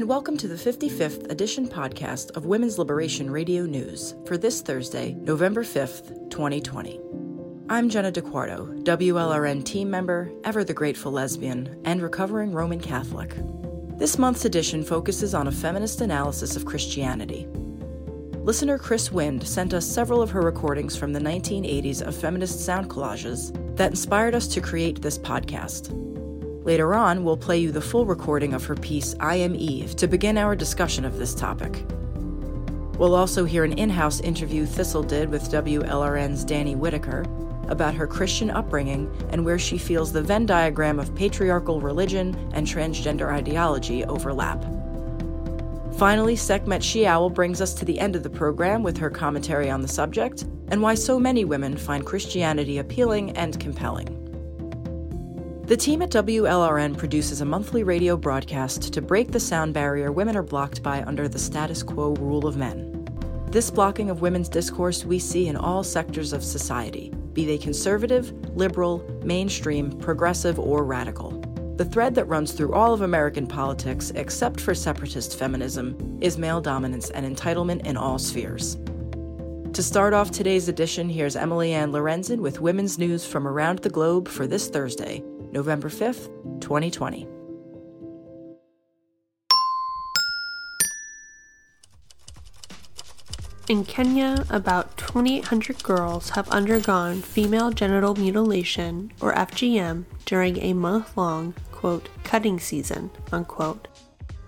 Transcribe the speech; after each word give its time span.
and 0.00 0.08
welcome 0.08 0.34
to 0.34 0.48
the 0.48 0.54
55th 0.54 1.30
edition 1.30 1.68
podcast 1.68 2.34
of 2.34 2.46
Women's 2.46 2.78
Liberation 2.78 3.30
Radio 3.30 3.66
News 3.66 4.14
for 4.24 4.38
this 4.38 4.62
Thursday, 4.62 5.12
November 5.12 5.62
5th, 5.62 6.30
2020. 6.30 6.98
I'm 7.68 7.90
Jenna 7.90 8.10
DeQuarto, 8.10 8.82
WLRN 8.82 9.62
team 9.62 9.90
member, 9.90 10.32
ever 10.42 10.64
the 10.64 10.72
grateful 10.72 11.12
lesbian, 11.12 11.78
and 11.84 12.00
recovering 12.00 12.52
Roman 12.52 12.80
Catholic. 12.80 13.34
This 13.98 14.16
month's 14.16 14.46
edition 14.46 14.82
focuses 14.84 15.34
on 15.34 15.48
a 15.48 15.52
feminist 15.52 16.00
analysis 16.00 16.56
of 16.56 16.64
Christianity. 16.64 17.46
Listener 18.38 18.78
Chris 18.78 19.12
Wind 19.12 19.46
sent 19.46 19.74
us 19.74 19.84
several 19.84 20.22
of 20.22 20.30
her 20.30 20.40
recordings 20.40 20.96
from 20.96 21.12
the 21.12 21.20
1980s 21.20 22.00
of 22.00 22.16
feminist 22.16 22.64
sound 22.64 22.88
collages 22.88 23.54
that 23.76 23.90
inspired 23.90 24.34
us 24.34 24.48
to 24.48 24.62
create 24.62 25.02
this 25.02 25.18
podcast. 25.18 26.09
Later 26.64 26.94
on, 26.94 27.24
we'll 27.24 27.38
play 27.38 27.58
you 27.58 27.72
the 27.72 27.80
full 27.80 28.04
recording 28.04 28.52
of 28.52 28.64
her 28.66 28.74
piece, 28.74 29.14
I 29.18 29.36
Am 29.36 29.54
Eve, 29.54 29.96
to 29.96 30.06
begin 30.06 30.36
our 30.36 30.54
discussion 30.54 31.06
of 31.06 31.18
this 31.18 31.34
topic. 31.34 31.84
We'll 32.98 33.14
also 33.14 33.46
hear 33.46 33.64
an 33.64 33.72
in 33.78 33.88
house 33.88 34.20
interview 34.20 34.66
Thistle 34.66 35.02
did 35.02 35.30
with 35.30 35.50
WLRN's 35.50 36.44
Danny 36.44 36.74
Whitaker 36.74 37.24
about 37.68 37.94
her 37.94 38.06
Christian 38.06 38.50
upbringing 38.50 39.10
and 39.30 39.42
where 39.42 39.58
she 39.58 39.78
feels 39.78 40.12
the 40.12 40.20
Venn 40.20 40.44
diagram 40.44 40.98
of 40.98 41.14
patriarchal 41.14 41.80
religion 41.80 42.36
and 42.52 42.66
transgender 42.66 43.32
ideology 43.32 44.04
overlap. 44.04 44.62
Finally, 45.96 46.36
Sekhmet 46.36 46.82
Shiawal 46.82 47.32
brings 47.32 47.62
us 47.62 47.72
to 47.74 47.86
the 47.86 47.98
end 47.98 48.16
of 48.16 48.22
the 48.22 48.28
program 48.28 48.82
with 48.82 48.98
her 48.98 49.08
commentary 49.08 49.70
on 49.70 49.80
the 49.80 49.88
subject 49.88 50.42
and 50.68 50.82
why 50.82 50.94
so 50.94 51.18
many 51.18 51.46
women 51.46 51.78
find 51.78 52.04
Christianity 52.04 52.78
appealing 52.78 53.30
and 53.30 53.58
compelling. 53.58 54.19
The 55.70 55.76
team 55.76 56.02
at 56.02 56.10
WLRN 56.10 56.98
produces 56.98 57.42
a 57.42 57.44
monthly 57.44 57.84
radio 57.84 58.16
broadcast 58.16 58.92
to 58.92 59.00
break 59.00 59.30
the 59.30 59.38
sound 59.38 59.72
barrier 59.72 60.10
women 60.10 60.36
are 60.36 60.42
blocked 60.42 60.82
by 60.82 61.04
under 61.04 61.28
the 61.28 61.38
status 61.38 61.84
quo 61.84 62.14
rule 62.14 62.44
of 62.44 62.56
men. 62.56 63.06
This 63.52 63.70
blocking 63.70 64.10
of 64.10 64.20
women's 64.20 64.48
discourse 64.48 65.04
we 65.04 65.20
see 65.20 65.46
in 65.46 65.54
all 65.54 65.84
sectors 65.84 66.32
of 66.32 66.42
society, 66.42 67.12
be 67.34 67.46
they 67.46 67.56
conservative, 67.56 68.32
liberal, 68.56 69.08
mainstream, 69.22 69.92
progressive, 70.00 70.58
or 70.58 70.82
radical. 70.82 71.40
The 71.76 71.84
thread 71.84 72.16
that 72.16 72.24
runs 72.24 72.50
through 72.50 72.74
all 72.74 72.92
of 72.92 73.02
American 73.02 73.46
politics, 73.46 74.10
except 74.16 74.60
for 74.60 74.74
separatist 74.74 75.38
feminism, 75.38 76.18
is 76.20 76.36
male 76.36 76.60
dominance 76.60 77.10
and 77.10 77.24
entitlement 77.24 77.86
in 77.86 77.96
all 77.96 78.18
spheres. 78.18 78.76
To 79.74 79.84
start 79.84 80.14
off 80.14 80.32
today's 80.32 80.68
edition, 80.68 81.08
here's 81.08 81.36
Emily 81.36 81.72
Ann 81.74 81.92
Lorenzen 81.92 82.40
with 82.40 82.60
women's 82.60 82.98
news 82.98 83.24
from 83.24 83.46
around 83.46 83.78
the 83.78 83.88
globe 83.88 84.26
for 84.26 84.48
this 84.48 84.68
Thursday, 84.68 85.22
November 85.52 85.88
5th, 85.88 86.28
2020. 86.60 87.26
In 93.70 93.84
Kenya, 93.84 94.44
about 94.50 94.96
2,800 94.96 95.84
girls 95.84 96.30
have 96.30 96.48
undergone 96.48 97.22
female 97.22 97.70
genital 97.70 98.16
mutilation, 98.16 99.12
or 99.20 99.32
FGM, 99.34 100.06
during 100.24 100.58
a 100.58 100.72
month 100.72 101.16
long, 101.16 101.54
quote, 101.70 102.08
cutting 102.24 102.58
season, 102.58 103.10
unquote. 103.30 103.86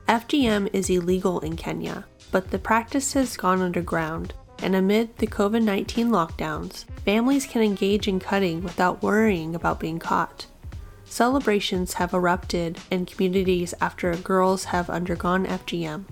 FGM 0.08 0.68
is 0.72 0.90
illegal 0.90 1.38
in 1.38 1.54
Kenya, 1.56 2.04
but 2.32 2.50
the 2.50 2.58
practice 2.58 3.12
has 3.12 3.36
gone 3.36 3.62
underground, 3.62 4.34
and 4.58 4.74
amid 4.74 5.16
the 5.18 5.28
COVID 5.28 5.62
19 5.62 6.08
lockdowns, 6.08 6.84
families 7.04 7.46
can 7.46 7.62
engage 7.62 8.08
in 8.08 8.18
cutting 8.18 8.60
without 8.64 9.04
worrying 9.04 9.54
about 9.54 9.78
being 9.78 10.00
caught. 10.00 10.46
Celebrations 11.12 11.92
have 11.92 12.14
erupted 12.14 12.78
in 12.90 13.04
communities 13.04 13.74
after 13.82 14.16
girls 14.16 14.64
have 14.64 14.88
undergone 14.88 15.44
FGM. 15.44 16.06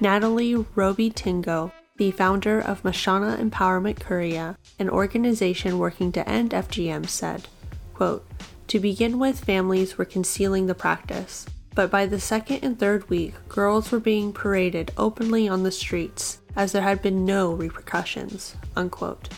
Natalie 0.00 0.54
Robi 0.54 1.12
Tingo, 1.12 1.70
the 1.98 2.12
founder 2.12 2.58
of 2.58 2.82
Msichana 2.82 3.36
Empowerment 3.38 3.98
Kuria, 3.98 4.56
an 4.78 4.88
organization 4.88 5.78
working 5.78 6.12
to 6.12 6.26
end 6.26 6.52
FGM, 6.52 7.06
said, 7.06 7.46
quote, 7.92 8.26
To 8.68 8.80
begin 8.80 9.18
with, 9.18 9.44
families 9.44 9.98
were 9.98 10.06
concealing 10.06 10.66
the 10.66 10.74
practice, 10.74 11.44
but 11.74 11.90
by 11.90 12.06
the 12.06 12.18
second 12.18 12.60
and 12.62 12.78
third 12.78 13.10
week, 13.10 13.34
girls 13.50 13.92
were 13.92 14.00
being 14.00 14.32
paraded 14.32 14.92
openly 14.96 15.46
on 15.46 15.62
the 15.62 15.70
streets 15.70 16.38
as 16.56 16.72
there 16.72 16.80
had 16.80 17.02
been 17.02 17.26
no 17.26 17.52
repercussions. 17.52 18.56
Unquote. 18.74 19.28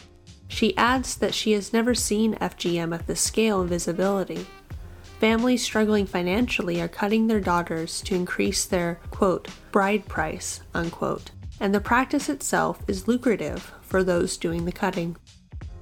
She 0.47 0.77
adds 0.77 1.16
that 1.16 1.34
she 1.34 1.50
has 1.50 1.72
never 1.72 1.97
seen 1.97 2.37
FGM 2.37 2.94
at 2.94 3.09
this 3.09 3.21
scale 3.21 3.60
and 3.60 3.69
visibility. 3.69 4.47
Families 5.20 5.62
struggling 5.62 6.06
financially 6.06 6.81
are 6.81 6.88
cutting 6.88 7.26
their 7.26 7.41
daughters 7.41 8.00
to 8.03 8.14
increase 8.14 8.64
their, 8.64 8.98
quote, 9.10 9.48
bride 9.70 10.08
price, 10.08 10.62
unquote, 10.72 11.31
and 11.60 11.75
the 11.75 11.81
practice 11.81 12.31
itself 12.31 12.82
is 12.88 13.06
lucrative 13.06 13.70
for 13.82 14.03
those 14.03 14.38
doing 14.38 14.64
the 14.64 14.72
cutting. 14.72 15.16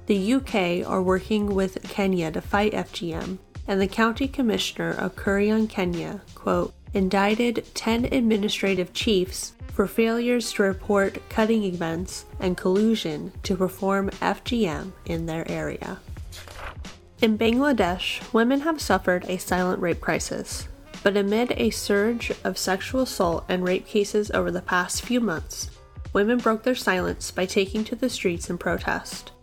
The 0.07 0.33
UK 0.33 0.85
are 0.85 1.01
working 1.01 1.55
with 1.55 1.81
Kenya 1.83 2.33
to 2.33 2.41
fight 2.41 2.73
FGM, 2.73 3.37
and 3.65 3.79
the 3.79 3.87
county 3.87 4.27
commissioner 4.27 4.91
of 4.91 5.15
Kuria, 5.15 5.69
Kenya, 5.69 6.19
quote, 6.35 6.73
indicted 6.93 7.63
10 7.75 8.05
administrative 8.11 8.91
chiefs 8.91 9.53
for 9.71 9.87
failures 9.87 10.51
to 10.51 10.63
report 10.63 11.17
cutting 11.29 11.63
events 11.63 12.25
and 12.41 12.57
collusion 12.57 13.31
to 13.43 13.55
perform 13.55 14.09
FGM 14.09 14.91
in 15.05 15.27
their 15.27 15.49
area. 15.49 15.97
In 17.21 17.37
Bangladesh, 17.37 18.21
women 18.31 18.61
have 18.61 18.79
suffered 18.79 19.25
a 19.27 19.37
silent 19.37 19.81
rape 19.81 19.99
crisis. 19.99 20.69
But 21.03 21.17
amid 21.17 21.51
a 21.57 21.69
surge 21.69 22.31
of 22.45 22.57
sexual 22.57 23.01
assault 23.01 23.43
and 23.49 23.65
rape 23.65 23.85
cases 23.85 24.31
over 24.31 24.51
the 24.51 24.61
past 24.61 25.01
few 25.01 25.19
months, 25.19 25.69
women 26.13 26.37
broke 26.37 26.63
their 26.63 26.75
silence 26.75 27.29
by 27.29 27.45
taking 27.45 27.83
to 27.85 27.95
the 27.95 28.09
streets 28.09 28.49
in 28.49 28.57
protest. 28.57 29.33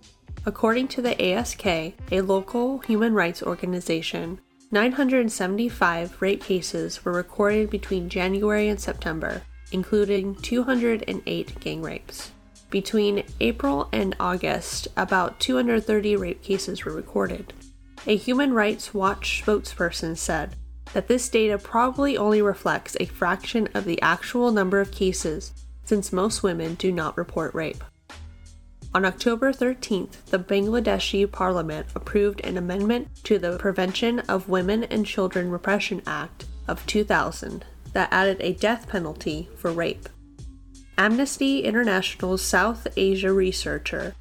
According 0.47 0.88
to 0.88 1.03
the 1.03 1.20
ASK, 1.20 1.66
a 1.66 2.20
local 2.22 2.78
human 2.78 3.12
rights 3.12 3.42
organization, 3.42 4.41
975 4.70 6.22
rape 6.22 6.43
cases 6.43 7.04
were 7.04 7.12
recorded 7.12 7.69
between 7.69 8.08
January 8.08 8.69
and 8.69 8.81
September, 8.81 9.43
including 9.70 10.34
208 10.37 11.61
gang 11.61 11.82
rapes. 11.82 12.31
Between 12.70 13.22
April 13.40 13.88
and 13.93 14.17
August, 14.19 14.88
about 14.96 15.38
230 15.40 16.17
rape 16.17 16.43
cases 16.43 16.84
were 16.84 16.93
recorded. 16.93 17.52
A 18.08 18.17
Human 18.17 18.53
Rights 18.53 18.94
Watch 18.94 19.43
spokesperson 19.44 20.17
said 20.17 20.55
that 20.93 21.08
this 21.08 21.29
data 21.29 21.58
probably 21.58 22.17
only 22.17 22.41
reflects 22.41 22.97
a 23.00 23.06
fraction 23.06 23.69
of 23.75 23.85
the 23.85 24.00
actual 24.00 24.53
number 24.53 24.81
of 24.81 24.93
cases 24.93 25.53
since 25.85 26.12
most 26.12 26.44
women 26.44 26.75
do 26.76 26.93
not 26.93 27.17
report 27.17 27.53
rape. 27.53 27.82
On 28.94 29.05
October 29.05 29.53
13th, 29.53 30.25
the 30.26 30.38
Bangladeshi 30.38 31.31
parliament 31.31 31.88
approved 31.97 32.41
an 32.43 32.56
amendment 32.56 33.08
to 33.25 33.41
the 33.41 33.58
Prevention 33.58 34.20
of 34.20 34.49
Women 34.49 34.85
and 34.85 35.05
Children 35.05 35.50
Repression 35.50 36.00
Act 36.06 36.44
of 36.69 36.87
2000 36.87 37.64
that 37.93 38.08
added 38.12 38.37
a 38.41 38.53
death 38.53 38.88
penalty 38.88 39.49
for 39.56 39.73
rape. 39.73 40.08
Amnesty 40.97 41.64
International's 41.64 42.41
South 42.41 42.87
Asia 42.97 43.32
researcher, 43.32 44.14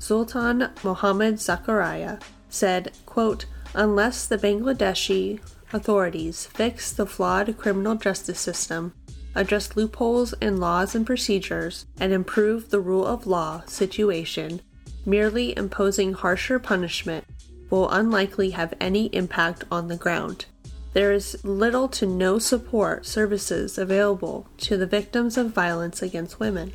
Sultan 0.00 0.70
Mohammad 0.82 1.36
Zakaria, 1.36 2.20
said, 2.48 2.92
quote, 3.06 3.46
unless 3.74 4.26
the 4.26 4.38
Bangladeshi 4.38 5.40
authorities 5.72 6.46
fix 6.46 6.92
the 6.92 7.06
flawed 7.06 7.56
criminal 7.58 7.94
justice 7.94 8.40
system, 8.40 8.94
address 9.34 9.76
loopholes 9.76 10.32
in 10.40 10.58
laws 10.58 10.94
and 10.94 11.06
procedures, 11.06 11.86
and 12.00 12.12
improve 12.12 12.70
the 12.70 12.80
rule 12.80 13.06
of 13.06 13.26
law 13.26 13.62
situation, 13.66 14.60
merely 15.04 15.56
imposing 15.56 16.12
harsher 16.12 16.58
punishment 16.58 17.24
will 17.70 17.90
unlikely 17.90 18.50
have 18.50 18.74
any 18.80 19.06
impact 19.06 19.64
on 19.70 19.88
the 19.88 19.96
ground. 19.96 20.46
There 20.94 21.12
is 21.12 21.38
little 21.44 21.88
to 21.90 22.06
no 22.06 22.38
support 22.38 23.04
services 23.04 23.76
available 23.78 24.48
to 24.58 24.76
the 24.76 24.86
victims 24.86 25.36
of 25.36 25.50
violence 25.50 26.02
against 26.02 26.40
women. 26.40 26.72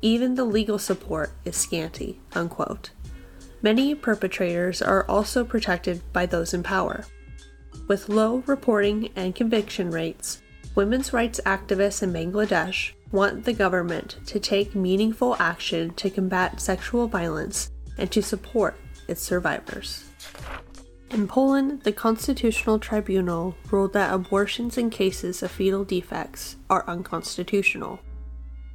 Even 0.00 0.34
the 0.34 0.44
legal 0.44 0.78
support 0.78 1.30
is 1.44 1.56
scanty. 1.56 2.18
Unquote. 2.34 2.90
Many 3.62 3.94
perpetrators 3.94 4.82
are 4.82 5.06
also 5.08 5.44
protected 5.44 6.02
by 6.12 6.26
those 6.26 6.52
in 6.52 6.64
power. 6.64 7.04
With 7.86 8.08
low 8.08 8.42
reporting 8.46 9.10
and 9.14 9.34
conviction 9.34 9.90
rates, 9.90 10.42
women's 10.74 11.12
rights 11.12 11.40
activists 11.46 12.02
in 12.02 12.12
Bangladesh 12.12 12.92
want 13.12 13.44
the 13.44 13.52
government 13.52 14.16
to 14.26 14.40
take 14.40 14.74
meaningful 14.74 15.36
action 15.38 15.94
to 15.94 16.10
combat 16.10 16.60
sexual 16.60 17.06
violence 17.06 17.70
and 17.98 18.10
to 18.10 18.22
support 18.22 18.74
its 19.06 19.22
survivors. 19.22 20.08
In 21.10 21.28
Poland, 21.28 21.82
the 21.82 21.92
Constitutional 21.92 22.78
Tribunal 22.78 23.54
ruled 23.70 23.92
that 23.92 24.14
abortions 24.14 24.78
in 24.78 24.88
cases 24.88 25.42
of 25.42 25.50
fetal 25.50 25.84
defects 25.84 26.56
are 26.70 26.84
unconstitutional. 26.88 28.00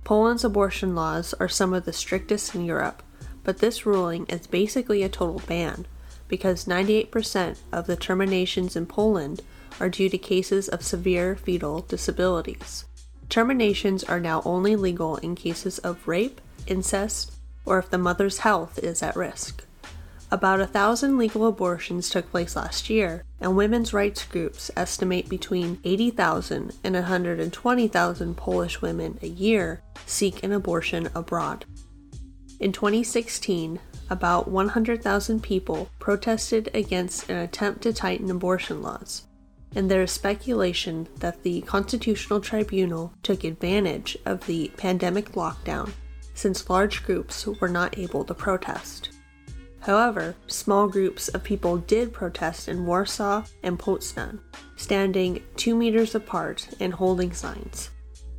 Poland's 0.03 0.45
abortion 0.45 0.95
laws 0.95 1.33
are 1.39 1.49
some 1.49 1.73
of 1.73 1.83
the 1.83 1.91
strictest 1.91 2.53
in 2.53 2.63
Europe, 2.63 3.01
but 3.47 3.59
this 3.59 3.85
ruling 3.85 4.25
is 4.25 4.45
basically 4.45 5.03
a 5.03 5.07
total 5.07 5.41
ban 5.47 5.85
because 6.27 6.65
98% 6.65 7.57
of 7.71 7.87
the 7.87 7.95
terminations 7.95 8.75
in 8.75 8.85
Poland 8.85 9.41
are 9.79 9.87
due 9.87 10.09
to 10.09 10.17
cases 10.17 10.67
of 10.67 10.83
severe 10.83 11.37
fetal 11.37 11.79
disabilities. 11.87 12.83
Terminations 13.29 14.03
are 14.03 14.19
now 14.19 14.41
only 14.43 14.75
legal 14.75 15.15
in 15.15 15.33
cases 15.33 15.79
of 15.79 16.05
rape, 16.05 16.41
incest, 16.67 17.31
or 17.65 17.79
if 17.79 17.89
the 17.89 17.97
mother's 17.97 18.39
health 18.39 18.79
is 18.79 19.01
at 19.01 19.15
risk. 19.15 19.63
About 20.29 20.59
a 20.59 20.67
thousand 20.67 21.17
legal 21.17 21.47
abortions 21.47 22.09
took 22.09 22.29
place 22.29 22.57
last 22.57 22.89
year, 22.89 23.23
and 23.39 23.55
women's 23.55 23.93
rights 23.93 24.25
groups 24.25 24.69
estimate 24.75 25.29
between 25.29 25.79
80,000 25.85 26.73
and 26.83 26.95
120,000 26.95 28.35
Polish 28.35 28.81
women 28.81 29.17
a 29.21 29.27
year 29.27 29.81
seek 30.05 30.43
an 30.43 30.51
abortion 30.51 31.07
abroad. 31.15 31.63
In 32.59 32.71
2016, 32.71 33.79
about 34.09 34.47
100,000 34.47 35.43
people 35.43 35.89
protested 35.99 36.71
against 36.73 37.29
an 37.29 37.37
attempt 37.37 37.83
to 37.83 37.93
tighten 37.93 38.31
abortion 38.31 38.81
laws, 38.81 39.25
and 39.75 39.91
there 39.91 40.01
is 40.01 40.11
speculation 40.11 41.07
that 41.19 41.43
the 41.43 41.61
Constitutional 41.61 42.39
Tribunal 42.39 43.13
took 43.21 43.43
advantage 43.43 44.17
of 44.25 44.43
the 44.47 44.71
pandemic 44.75 45.33
lockdown 45.33 45.91
since 46.33 46.69
large 46.69 47.03
groups 47.03 47.45
were 47.45 47.69
not 47.69 47.97
able 47.97 48.23
to 48.23 48.33
protest. 48.33 49.09
However, 49.81 50.35
small 50.47 50.87
groups 50.87 51.27
of 51.29 51.43
people 51.43 51.77
did 51.77 52.11
protest 52.11 52.67
in 52.67 52.87
Warsaw 52.87 53.43
and 53.61 53.77
Poznan, 53.77 54.39
standing 54.77 55.43
two 55.55 55.75
meters 55.75 56.15
apart 56.15 56.67
and 56.79 56.93
holding 56.93 57.33
signs. 57.33 57.91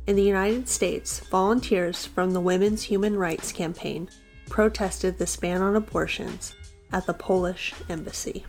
In 0.09 0.15
the 0.15 0.23
United 0.23 0.67
States, 0.67 1.19
volunteers 1.19 2.07
from 2.07 2.33
the 2.33 2.41
Women's 2.41 2.81
Human 2.81 3.15
Rights 3.15 3.51
Campaign 3.51 4.09
protested 4.49 5.19
this 5.19 5.35
ban 5.35 5.61
on 5.61 5.75
abortions 5.75 6.55
at 6.91 7.05
the 7.05 7.13
Polish 7.13 7.75
embassy. 7.89 8.43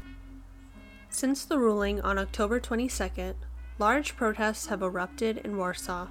Since 1.10 1.44
the 1.44 1.58
ruling 1.58 2.00
on 2.00 2.16
October 2.16 2.60
22nd, 2.60 3.34
large 3.78 4.16
protests 4.16 4.68
have 4.68 4.80
erupted 4.80 5.36
in 5.44 5.58
Warsaw, 5.58 6.08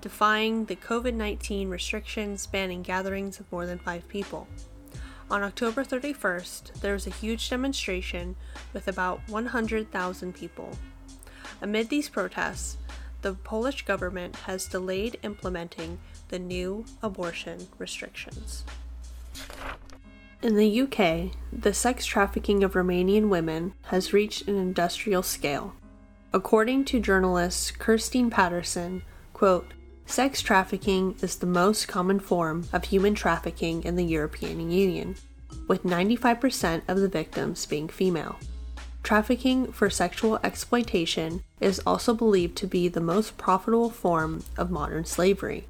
defying 0.00 0.66
the 0.66 0.76
COVID 0.76 1.14
19 1.14 1.68
restrictions 1.68 2.46
banning 2.46 2.82
gatherings 2.82 3.40
of 3.40 3.50
more 3.50 3.66
than 3.66 3.80
five 3.80 4.06
people. 4.06 4.46
On 5.32 5.42
October 5.42 5.82
31st, 5.82 6.80
there 6.80 6.92
was 6.92 7.08
a 7.08 7.10
huge 7.10 7.50
demonstration 7.50 8.36
with 8.72 8.86
about 8.86 9.20
100,000 9.28 10.32
people. 10.32 10.78
Amid 11.60 11.88
these 11.88 12.08
protests, 12.08 12.76
the 13.22 13.34
Polish 13.34 13.84
government 13.84 14.36
has 14.36 14.66
delayed 14.66 15.18
implementing 15.22 15.98
the 16.28 16.38
new 16.38 16.84
abortion 17.02 17.68
restrictions. 17.78 18.64
In 20.42 20.56
the 20.56 20.82
UK, 20.82 21.36
the 21.52 21.72
sex 21.72 22.04
trafficking 22.04 22.64
of 22.64 22.72
Romanian 22.72 23.28
women 23.28 23.74
has 23.84 24.12
reached 24.12 24.48
an 24.48 24.56
industrial 24.56 25.22
scale. 25.22 25.72
According 26.32 26.84
to 26.86 27.00
journalist 27.00 27.78
Kirstine 27.78 28.30
Patterson, 28.30 29.02
quote, 29.32 29.72
Sex 30.04 30.42
trafficking 30.42 31.14
is 31.22 31.36
the 31.36 31.46
most 31.46 31.86
common 31.86 32.18
form 32.18 32.66
of 32.72 32.84
human 32.84 33.14
trafficking 33.14 33.84
in 33.84 33.94
the 33.94 34.04
European 34.04 34.70
Union, 34.70 35.14
with 35.68 35.84
95% 35.84 36.82
of 36.88 36.98
the 36.98 37.08
victims 37.08 37.64
being 37.64 37.88
female. 37.88 38.36
Trafficking 39.02 39.72
for 39.72 39.90
sexual 39.90 40.38
exploitation 40.44 41.42
is 41.60 41.82
also 41.86 42.14
believed 42.14 42.56
to 42.58 42.66
be 42.66 42.88
the 42.88 43.00
most 43.00 43.36
profitable 43.36 43.90
form 43.90 44.44
of 44.56 44.70
modern 44.70 45.04
slavery, 45.04 45.66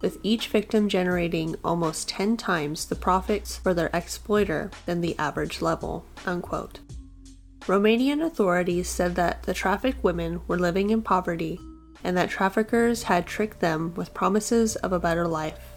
with 0.00 0.18
each 0.22 0.48
victim 0.48 0.88
generating 0.88 1.56
almost 1.64 2.08
10 2.10 2.36
times 2.36 2.84
the 2.86 2.94
profits 2.94 3.56
for 3.56 3.72
their 3.72 3.90
exploiter 3.94 4.70
than 4.84 5.00
the 5.00 5.18
average 5.18 5.62
level. 5.62 6.04
Unquote. 6.26 6.80
Romanian 7.62 8.22
authorities 8.22 8.88
said 8.88 9.14
that 9.14 9.44
the 9.44 9.54
trafficked 9.54 10.04
women 10.04 10.42
were 10.46 10.58
living 10.58 10.90
in 10.90 11.00
poverty 11.00 11.58
and 12.04 12.14
that 12.18 12.28
traffickers 12.28 13.04
had 13.04 13.26
tricked 13.26 13.60
them 13.60 13.94
with 13.94 14.12
promises 14.12 14.76
of 14.76 14.92
a 14.92 15.00
better 15.00 15.26
life. 15.26 15.73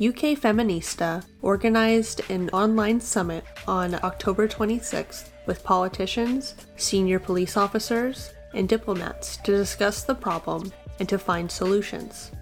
UK 0.00 0.36
Feminista 0.38 1.24
organized 1.42 2.22
an 2.30 2.48
online 2.50 3.00
summit 3.00 3.44
on 3.68 3.94
October 4.02 4.48
26th 4.48 5.28
with 5.46 5.62
politicians, 5.62 6.54
senior 6.76 7.18
police 7.18 7.56
officers, 7.56 8.32
and 8.54 8.68
diplomats 8.68 9.36
to 9.38 9.52
discuss 9.52 10.02
the 10.02 10.14
problem 10.14 10.72
and 10.98 11.08
to 11.08 11.18
find 11.18 11.50
solutions. 11.50 12.32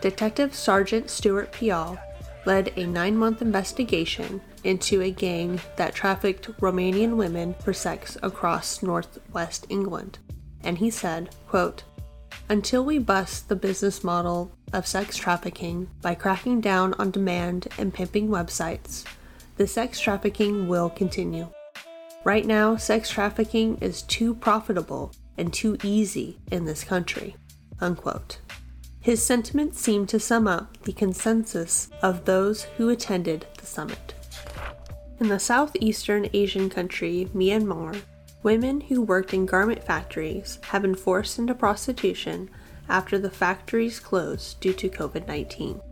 Detective 0.00 0.54
Sergeant 0.54 1.10
Stuart 1.10 1.52
Pial 1.52 1.98
led 2.46 2.72
a 2.76 2.86
nine 2.86 3.16
month 3.16 3.42
investigation 3.42 4.40
into 4.64 5.02
a 5.02 5.10
gang 5.10 5.60
that 5.76 5.94
trafficked 5.94 6.50
Romanian 6.60 7.16
women 7.16 7.54
for 7.54 7.72
sex 7.72 8.16
across 8.22 8.82
northwest 8.82 9.66
England. 9.68 10.18
And 10.62 10.78
he 10.78 10.90
said, 10.90 11.34
quote, 11.48 11.82
until 12.48 12.84
we 12.84 12.98
bust 12.98 13.48
the 13.48 13.56
business 13.56 14.02
model 14.02 14.52
of 14.72 14.86
sex 14.86 15.16
trafficking 15.16 15.88
by 16.02 16.14
cracking 16.14 16.60
down 16.60 16.94
on 16.94 17.10
demand 17.10 17.68
and 17.78 17.94
pimping 17.94 18.28
websites, 18.28 19.04
the 19.56 19.66
sex 19.66 20.00
trafficking 20.00 20.68
will 20.68 20.90
continue. 20.90 21.48
Right 22.24 22.44
now, 22.44 22.76
sex 22.76 23.10
trafficking 23.10 23.78
is 23.80 24.02
too 24.02 24.34
profitable 24.34 25.12
and 25.38 25.52
too 25.52 25.78
easy 25.82 26.38
in 26.50 26.64
this 26.64 26.84
country. 26.84 27.36
Unquote. 27.80 28.38
His 29.00 29.22
sentiments 29.22 29.80
seem 29.80 30.06
to 30.06 30.20
sum 30.20 30.46
up 30.46 30.82
the 30.82 30.92
consensus 30.92 31.88
of 32.02 32.26
those 32.26 32.64
who 32.76 32.90
attended 32.90 33.46
the 33.56 33.66
summit. 33.66 34.14
In 35.18 35.28
the 35.28 35.38
southeastern 35.38 36.28
Asian 36.34 36.68
country, 36.68 37.28
Myanmar, 37.34 38.02
Women 38.42 38.80
who 38.80 39.02
worked 39.02 39.34
in 39.34 39.44
garment 39.44 39.84
factories 39.84 40.58
have 40.68 40.80
been 40.80 40.94
forced 40.94 41.38
into 41.38 41.54
prostitution 41.54 42.48
after 42.88 43.18
the 43.18 43.30
factories 43.30 44.00
closed 44.00 44.60
due 44.60 44.72
to 44.72 44.88
COVID 44.88 45.28
19. 45.28 45.82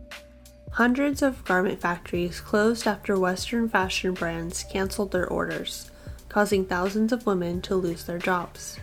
Hundreds 0.71 1.21
of 1.21 1.43
garment 1.45 1.79
factories 1.79 2.41
closed 2.41 2.87
after 2.87 3.19
Western 3.19 3.69
fashion 3.69 4.15
brands 4.15 4.63
canceled 4.63 5.11
their 5.11 5.27
orders, 5.27 5.91
causing 6.27 6.65
thousands 6.65 7.13
of 7.13 7.27
women 7.27 7.61
to 7.61 7.75
lose 7.75 8.05
their 8.05 8.17
jobs. 8.17 8.79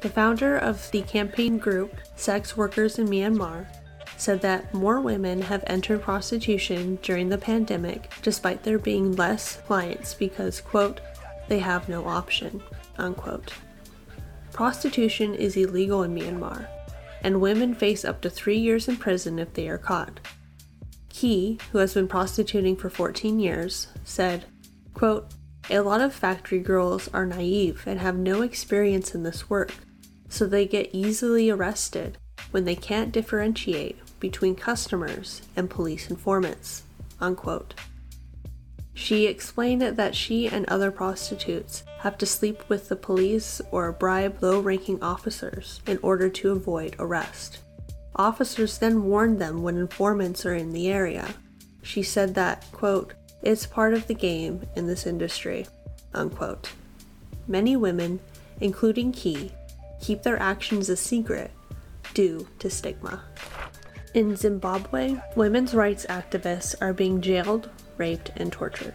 The 0.00 0.08
founder 0.08 0.56
of 0.56 0.90
the 0.90 1.02
campaign 1.02 1.58
group 1.58 1.94
Sex 2.16 2.56
Workers 2.56 2.98
in 2.98 3.08
Myanmar 3.08 3.66
said 4.16 4.40
that 4.40 4.72
more 4.72 5.02
women 5.02 5.42
have 5.42 5.64
entered 5.66 6.00
prostitution 6.00 6.98
during 7.02 7.28
the 7.28 7.36
pandemic 7.36 8.10
despite 8.22 8.62
there 8.62 8.78
being 8.78 9.12
less 9.16 9.56
clients 9.66 10.14
because, 10.14 10.62
quote, 10.62 11.00
they 11.48 11.58
have 11.58 11.88
no 11.88 12.06
option. 12.06 12.62
Unquote. 12.98 13.52
Prostitution 14.52 15.34
is 15.34 15.56
illegal 15.56 16.02
in 16.02 16.14
Myanmar, 16.14 16.66
and 17.22 17.40
women 17.40 17.74
face 17.74 18.04
up 18.04 18.20
to 18.22 18.30
three 18.30 18.58
years 18.58 18.88
in 18.88 18.96
prison 18.96 19.38
if 19.38 19.52
they 19.52 19.68
are 19.68 19.78
caught. 19.78 20.20
Key, 21.08 21.58
who 21.72 21.78
has 21.78 21.94
been 21.94 22.08
prostituting 22.08 22.76
for 22.76 22.90
14 22.90 23.38
years, 23.38 23.88
said, 24.04 24.44
quote, 24.94 25.26
A 25.70 25.80
lot 25.80 26.00
of 26.00 26.14
factory 26.14 26.58
girls 26.58 27.08
are 27.12 27.26
naive 27.26 27.82
and 27.86 28.00
have 28.00 28.16
no 28.16 28.42
experience 28.42 29.14
in 29.14 29.22
this 29.22 29.50
work, 29.50 29.72
so 30.28 30.46
they 30.46 30.66
get 30.66 30.90
easily 30.92 31.50
arrested 31.50 32.18
when 32.50 32.64
they 32.64 32.76
can't 32.76 33.12
differentiate 33.12 33.98
between 34.20 34.54
customers 34.54 35.42
and 35.54 35.68
police 35.68 36.10
informants. 36.10 36.82
Unquote. 37.20 37.74
She 38.94 39.26
explained 39.26 39.82
that 39.82 40.14
she 40.14 40.48
and 40.48 40.64
other 40.66 40.90
prostitutes 40.90 41.82
have 41.98 42.18
to 42.18 42.26
sleep 42.26 42.62
with 42.68 42.88
the 42.88 42.96
police 42.96 43.60
or 43.70 43.92
bribe 43.92 44.42
low 44.42 44.60
ranking 44.60 45.02
officers 45.02 45.80
in 45.86 45.98
order 46.02 46.28
to 46.28 46.52
avoid 46.52 46.96
arrest. 46.98 47.58
Officers 48.16 48.78
then 48.78 49.04
warn 49.04 49.38
them 49.38 49.62
when 49.62 49.76
informants 49.76 50.46
are 50.46 50.54
in 50.54 50.72
the 50.72 50.88
area. 50.88 51.28
She 51.82 52.02
said 52.02 52.34
that, 52.34 52.64
quote, 52.72 53.14
it's 53.42 53.66
part 53.66 53.94
of 53.94 54.06
the 54.06 54.14
game 54.14 54.66
in 54.74 54.86
this 54.86 55.06
industry, 55.06 55.66
unquote. 56.14 56.70
Many 57.46 57.76
women, 57.76 58.20
including 58.60 59.12
Key, 59.12 59.52
keep 60.00 60.22
their 60.22 60.40
actions 60.40 60.88
a 60.88 60.96
secret 60.96 61.50
due 62.14 62.48
to 62.58 62.70
stigma. 62.70 63.22
In 64.14 64.34
Zimbabwe, 64.34 65.16
women's 65.36 65.74
rights 65.74 66.06
activists 66.08 66.74
are 66.80 66.94
being 66.94 67.20
jailed, 67.20 67.68
raped, 67.98 68.30
and 68.36 68.50
tortured. 68.50 68.94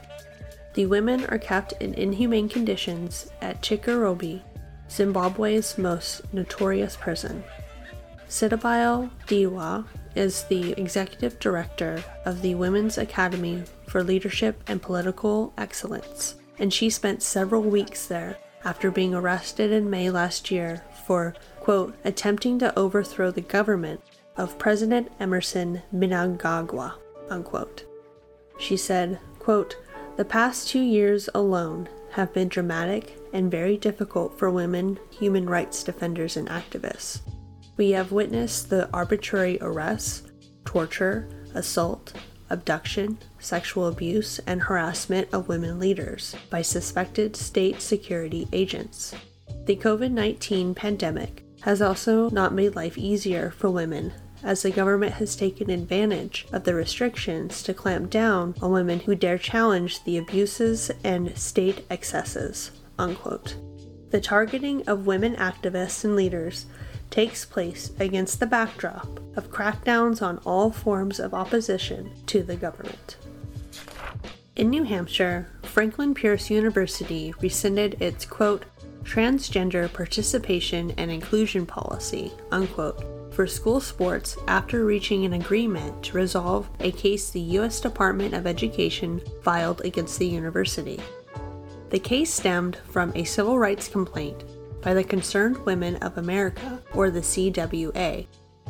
The 0.74 0.86
women 0.86 1.26
are 1.26 1.38
kept 1.38 1.74
in 1.82 1.94
inhumane 1.94 2.50
conditions 2.50 3.30
at 3.42 3.62
Chikurubi, 3.62 4.42
Zimbabwe's 4.90 5.78
most 5.78 6.34
notorious 6.34 6.96
prison. 6.96 7.44
Sithabile 8.30 9.10
Dewa 9.28 9.86
is 10.16 10.44
the 10.46 10.72
executive 10.74 11.40
director 11.40 12.04
of 12.26 12.42
the 12.42 12.56
Women's 12.56 12.98
Academy 12.98 13.64
for 13.88 14.04
Leadership 14.04 14.64
and 14.68 14.82
Political 14.82 15.54
Excellence, 15.58 16.36
and 16.58 16.74
she 16.74 16.90
spent 16.90 17.22
several 17.22 17.62
weeks 17.62 18.08
there 18.08 18.38
after 18.64 18.92
being 18.92 19.14
arrested 19.14 19.72
in 19.72 19.90
May 19.90 20.10
last 20.10 20.52
year 20.52 20.84
for, 21.06 21.34
quote, 21.60 21.96
attempting 22.06 22.60
to 22.60 22.78
overthrow 22.78 23.32
the 23.32 23.42
government 23.42 24.02
of 24.38 24.58
President 24.58 25.12
Emmerson 25.20 25.82
Mnangagwa, 25.94 26.94
unquote. 27.30 27.86
She 28.60 28.78
said, 28.78 29.20
quote, 29.40 29.76
the 30.18 30.26
past 30.26 30.68
two 30.68 30.82
years 30.82 31.30
alone 31.34 31.88
have 32.12 32.34
been 32.34 32.48
dramatic 32.50 33.18
and 33.34 33.50
very 33.50 33.78
difficult 33.78 34.38
for 34.38 34.52
women 34.52 35.00
human 35.10 35.50
rights 35.50 35.84
defenders 35.84 36.38
and 36.38 36.50
activists. 36.50 37.22
We 37.78 37.92
have 37.92 38.12
witnessed 38.12 38.70
the 38.70 38.90
arbitrary 38.94 39.58
arrests, 39.62 40.24
torture, 40.66 41.30
assault, 41.56 42.14
abduction, 42.50 43.18
sexual 43.40 43.88
abuse, 43.88 44.40
and 44.46 44.62
harassment 44.62 45.30
of 45.34 45.48
women 45.48 45.80
leaders 45.80 46.36
by 46.50 46.62
suspected 46.62 47.36
state 47.36 47.82
security 47.82 48.48
agents. 48.52 49.16
The 49.66 49.78
COVID 49.78 50.12
19 50.12 50.76
pandemic 50.76 51.44
has 51.62 51.82
also 51.82 52.30
not 52.30 52.54
made 52.54 52.76
life 52.76 52.98
easier 52.98 53.52
for 53.52 53.70
women, 53.70 54.12
as 54.44 54.62
the 54.62 54.72
government 54.72 55.14
has 55.14 55.36
taken 55.36 55.70
advantage 55.70 56.48
of 56.52 56.64
the 56.64 56.74
restrictions 56.74 57.64
to 57.64 57.74
clamp 57.74 58.10
down 58.10 58.56
on 58.62 58.72
women 58.72 59.00
who 59.02 59.16
dare 59.16 59.38
challenge 59.38 60.04
the 60.04 60.18
abuses 60.18 60.92
and 61.04 61.38
state 61.38 61.86
excesses. 61.90 62.72
Unquote. 62.98 63.56
The 64.12 64.22
targeting 64.22 64.88
of 64.88 65.06
women 65.06 65.36
activists 65.36 66.04
and 66.04 66.16
leaders 66.16 66.66
takes 67.10 67.46
place 67.46 67.92
against 68.00 68.40
the 68.40 68.46
backdrop 68.46 69.20
of 69.36 69.52
crackdowns 69.52 70.22
on 70.22 70.38
all 70.40 70.72
forms 70.72 71.20
of 71.20 71.34
opposition 71.34 72.12
to 72.28 72.44
the 72.44 72.56
government. 72.56 73.18
In 74.56 74.70
New 74.70 74.84
Hampshire, 74.84 75.48
Franklin 75.64 76.14
Pierce 76.14 76.50
University 76.50 77.34
rescinded 77.42 78.02
its 78.02 78.26
quote, 78.26 78.66
transgender 79.04 79.92
participation 79.92 80.92
and 80.98 81.10
inclusion 81.10 81.66
policy, 81.66 82.32
unquote, 82.52 83.04
for 83.42 83.48
school 83.48 83.82
sports 83.82 84.38
after 84.48 84.86
reaching 84.86 85.26
an 85.26 85.34
agreement 85.34 86.04
to 86.04 86.16
resolve 86.16 86.70
a 86.80 86.92
case 86.92 87.32
the 87.32 87.40
U.S. 87.58 87.82
Department 87.82 88.36
of 88.36 88.46
Education 88.46 89.20
filed 89.42 89.82
against 89.84 90.20
the 90.20 90.28
university. 90.28 91.00
The 91.90 91.98
case 91.98 92.32
stemmed 92.32 92.76
from 92.76 93.12
a 93.16 93.24
civil 93.24 93.58
rights 93.58 93.88
complaint 93.88 94.44
by 94.84 94.94
the 94.94 95.04
Concerned 95.04 95.58
Women 95.66 95.96
of 96.04 96.20
America, 96.20 96.84
or 96.94 97.10
the 97.10 97.22
CWA, 97.22 98.28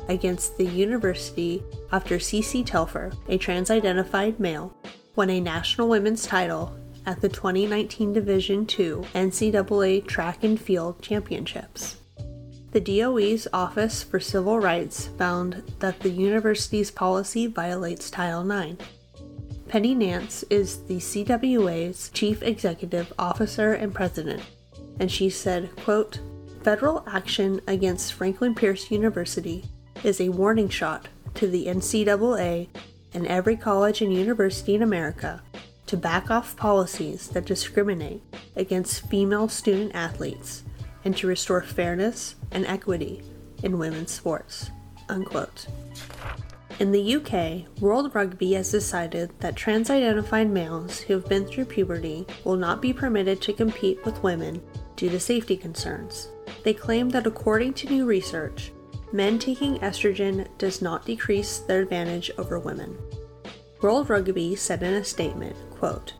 against 0.07 0.57
the 0.57 0.67
university 0.67 1.61
after 1.91 2.17
Cece 2.17 2.65
Telfer, 2.65 3.11
a 3.27 3.37
trans 3.37 3.69
identified 3.69 4.39
male, 4.39 4.73
won 5.17 5.29
a 5.29 5.41
national 5.41 5.89
women's 5.89 6.25
title 6.25 6.73
at 7.05 7.19
the 7.19 7.27
2019 7.27 8.13
Division 8.13 8.61
II 8.61 9.03
NCAA 9.15 10.07
Track 10.07 10.45
and 10.45 10.57
Field 10.57 11.01
Championships. 11.01 11.97
The 12.71 12.81
DOE's 12.81 13.47
Office 13.51 14.01
for 14.01 14.19
Civil 14.19 14.59
Rights 14.59 15.07
found 15.17 15.63
that 15.79 15.99
the 15.99 16.09
university's 16.09 16.89
policy 16.89 17.47
violates 17.47 18.09
Title 18.09 18.49
IX. 18.49 18.77
Penny 19.67 19.93
Nance 19.93 20.43
is 20.49 20.83
the 20.83 20.97
CWA's 20.97 22.09
chief 22.13 22.41
executive 22.41 23.11
officer 23.19 23.73
and 23.73 23.93
president 23.93 24.41
and 25.01 25.11
she 25.11 25.29
said, 25.29 25.75
quote, 25.77 26.19
Federal 26.63 27.03
action 27.07 27.59
against 27.67 28.13
Franklin 28.13 28.53
Pierce 28.53 28.91
University 28.91 29.65
is 30.03 30.21
a 30.21 30.29
warning 30.29 30.69
shot 30.69 31.07
to 31.33 31.47
the 31.47 31.65
NCAA 31.65 32.67
and 33.13 33.25
every 33.25 33.57
college 33.57 34.01
and 34.01 34.13
university 34.13 34.75
in 34.75 34.83
America 34.83 35.41
to 35.87 35.97
back 35.97 36.29
off 36.29 36.55
policies 36.55 37.29
that 37.29 37.45
discriminate 37.45 38.21
against 38.55 39.09
female 39.09 39.49
student 39.49 39.91
athletes 39.95 40.63
and 41.03 41.15
to 41.17 41.27
restore 41.27 41.61
fairness 41.61 42.35
and 42.51 42.65
equity 42.65 43.23
in 43.63 43.77
women's 43.77 44.11
sports. 44.11 44.71
Unquote. 45.09 45.67
In 46.79 46.91
the 46.91 47.15
UK, 47.15 47.79
World 47.79 48.15
Rugby 48.15 48.53
has 48.53 48.71
decided 48.71 49.31
that 49.39 49.55
trans 49.55 49.89
identified 49.89 50.49
males 50.49 50.99
who 50.99 51.13
have 51.13 51.29
been 51.29 51.45
through 51.45 51.65
puberty 51.65 52.25
will 52.43 52.55
not 52.55 52.81
be 52.81 52.91
permitted 52.91 53.41
to 53.41 53.53
compete 53.53 54.03
with 54.03 54.23
women 54.23 54.61
due 54.95 55.09
to 55.09 55.19
safety 55.19 55.55
concerns. 55.55 56.29
They 56.63 56.73
claim 56.73 57.09
that 57.09 57.27
according 57.27 57.73
to 57.75 57.89
new 57.89 58.05
research, 58.05 58.71
men 59.11 59.37
taking 59.37 59.77
estrogen 59.79 60.47
does 60.57 60.81
not 60.81 61.05
decrease 61.05 61.59
their 61.59 61.81
advantage 61.81 62.31
over 62.37 62.57
women. 62.57 62.97
World 63.81 64.09
Rugby 64.09 64.55
said 64.55 64.81
in 64.83 64.93
a 64.93 65.03
statement, 65.03 65.55
quote, 65.71 66.13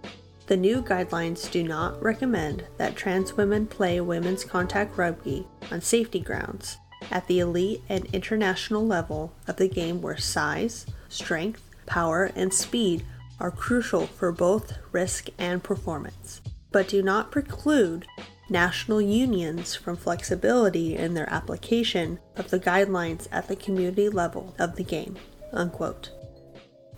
the 0.51 0.57
new 0.57 0.81
guidelines 0.81 1.49
do 1.49 1.63
not 1.63 2.03
recommend 2.03 2.65
that 2.75 2.93
trans 2.93 3.37
women 3.37 3.65
play 3.65 4.01
women's 4.01 4.43
contact 4.43 4.97
rugby 4.97 5.47
on 5.71 5.79
safety 5.79 6.19
grounds 6.19 6.75
at 7.09 7.25
the 7.27 7.39
elite 7.39 7.81
and 7.87 8.03
international 8.07 8.85
level 8.85 9.31
of 9.47 9.55
the 9.55 9.69
game 9.69 10.01
where 10.01 10.17
size, 10.17 10.85
strength, 11.07 11.63
power, 11.85 12.33
and 12.35 12.53
speed 12.53 13.05
are 13.39 13.49
crucial 13.49 14.07
for 14.07 14.33
both 14.33 14.73
risk 14.91 15.29
and 15.37 15.63
performance, 15.63 16.41
but 16.73 16.89
do 16.89 17.01
not 17.01 17.31
preclude 17.31 18.05
national 18.49 18.99
unions 18.99 19.73
from 19.73 19.95
flexibility 19.95 20.97
in 20.97 21.13
their 21.13 21.29
application 21.29 22.19
of 22.35 22.49
the 22.49 22.59
guidelines 22.59 23.29
at 23.31 23.47
the 23.47 23.55
community 23.55 24.09
level 24.09 24.53
of 24.59 24.75
the 24.75 24.83
game. 24.83 25.15
Unquote. 25.53 26.09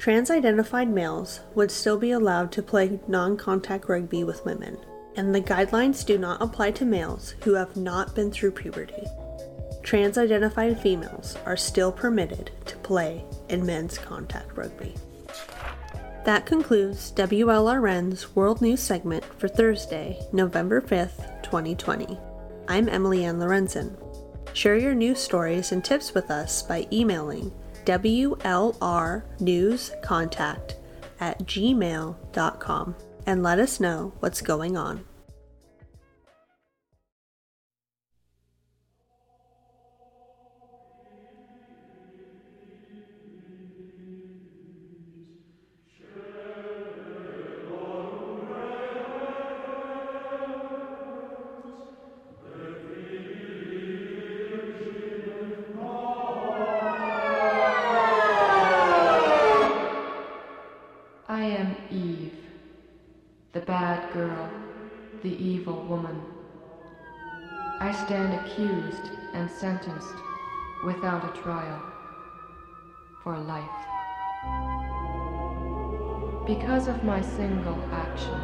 Trans 0.04 0.30
identified 0.30 0.90
males 0.90 1.40
would 1.56 1.72
still 1.72 1.98
be 1.98 2.12
allowed 2.12 2.52
to 2.52 2.62
play 2.62 3.00
non 3.08 3.38
contact 3.38 3.88
rugby 3.88 4.26
with 4.26 4.44
women, 4.44 4.78
and 5.16 5.34
the 5.34 5.40
guidelines 5.40 6.06
do 6.06 6.18
not 6.18 6.42
apply 6.42 6.72
to 6.72 6.84
males 6.84 7.36
who 7.46 7.54
have 7.54 7.78
not 7.78 8.14
been 8.14 8.30
through 8.30 8.52
puberty. 8.52 9.08
Trans 9.82 10.18
identified 10.18 10.78
females 10.82 11.38
are 11.46 11.56
still 11.56 11.90
permitted 11.90 12.52
to 12.66 12.76
play 12.80 13.24
in 13.48 13.66
men's 13.66 13.98
contact 13.98 14.58
rugby. 14.58 14.94
That 16.26 16.46
concludes 16.46 17.14
WLRN's 17.14 18.36
World 18.36 18.62
News 18.62 18.82
segment 18.82 19.24
for 19.40 19.48
Thursday, 19.48 20.20
November 20.34 20.82
5th, 20.82 21.44
2020. 21.44 22.20
I'm 22.68 22.90
Emily 22.90 23.24
Ann 23.24 23.40
Lorenzen. 23.40 23.96
Share 24.52 24.76
your 24.76 24.96
news 24.96 25.20
stories 25.20 25.72
and 25.72 25.82
tips 25.82 26.14
with 26.14 26.30
us 26.30 26.62
by 26.62 26.90
emailing 26.92 27.54
WLRnewscontact 27.86 30.74
at 31.20 31.40
gmail.com 31.40 32.96
and 33.26 33.44
let 33.44 33.60
us 33.60 33.80
know 33.80 34.12
what's 34.20 34.42
going 34.42 34.76
on. 34.76 35.06
Accused 68.54 69.10
and 69.34 69.50
sentenced 69.50 70.16
without 70.86 71.24
a 71.24 71.42
trial 71.42 71.82
for 73.24 73.38
life. 73.38 73.64
Because 76.46 76.88
of 76.88 77.04
my 77.04 77.22
single 77.22 77.80
action, 77.92 78.40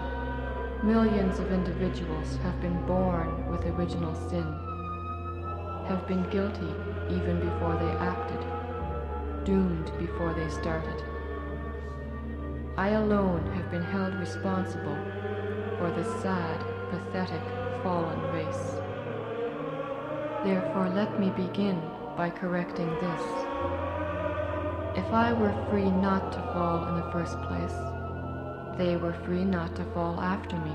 millions 0.83 1.37
of 1.39 1.51
individuals 1.51 2.37
have 2.37 2.59
been 2.59 2.85
born 2.87 3.51
with 3.51 3.65
original 3.65 4.15
sin, 4.29 4.47
have 5.87 6.07
been 6.07 6.27
guilty 6.29 6.73
even 7.09 7.39
before 7.39 7.75
they 7.75 7.91
acted, 7.99 9.45
doomed 9.45 9.91
before 9.99 10.33
they 10.33 10.49
started. 10.49 11.03
I 12.77 12.89
alone 12.89 13.45
have 13.53 13.69
been 13.69 13.83
held 13.83 14.15
responsible 14.15 14.97
for 15.77 15.91
the 15.91 16.21
sad, 16.21 16.59
pathetic, 16.89 17.41
fallen 17.83 18.21
race. 18.31 18.88
Therefore, 20.43 20.89
let 20.89 21.19
me 21.19 21.29
begin 21.31 21.81
by 22.15 22.29
correcting 22.29 22.89
this. 22.95 23.21
If 24.95 25.13
I 25.13 25.33
were 25.33 25.53
free 25.69 25.89
not 25.89 26.31
to 26.31 26.39
fall 26.53 26.87
in 26.87 26.95
the 26.95 27.11
first 27.11 27.37
place, 27.41 27.75
they 28.77 28.95
were 28.95 29.13
free 29.25 29.43
not 29.43 29.75
to 29.75 29.83
fall 29.93 30.19
after 30.21 30.55
me. 30.57 30.71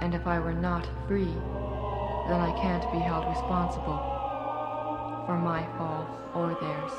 And 0.00 0.14
if 0.14 0.26
I 0.26 0.38
were 0.38 0.52
not 0.52 0.86
free, 1.08 1.34
then 2.28 2.40
I 2.40 2.56
can't 2.60 2.90
be 2.92 2.98
held 2.98 3.26
responsible 3.26 3.98
for 5.26 5.36
my 5.36 5.66
fall 5.76 6.06
or 6.34 6.56
theirs. 6.60 6.92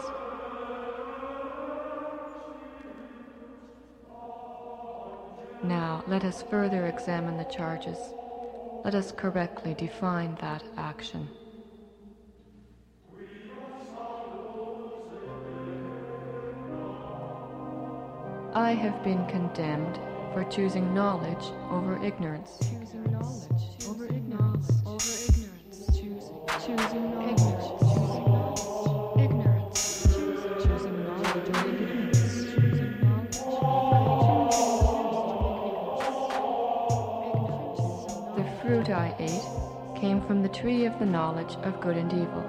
Now, 5.64 6.04
let 6.08 6.24
us 6.24 6.44
further 6.44 6.88
examine 6.88 7.38
the 7.38 7.46
charges. 7.46 8.15
Let 8.86 8.94
us 8.94 9.12
correctly 9.12 9.74
define 9.74 10.38
that 10.42 10.64
action. 10.78 11.28
I 18.54 18.74
have 18.74 19.04
been 19.04 19.26
condemned 19.26 19.96
for 20.34 20.46
choosing 20.52 20.94
knowledge 20.94 21.44
over 21.72 22.00
ignorance. 22.06 22.60
Choosing 22.60 23.12
knowledge 23.12 23.55
came 40.06 40.22
from 40.28 40.44
the 40.44 40.50
tree 40.50 40.86
of 40.86 41.00
the 41.00 41.06
knowledge 41.06 41.56
of 41.64 41.82
good 41.82 41.98
and 41.98 42.14
evil. 42.14 42.46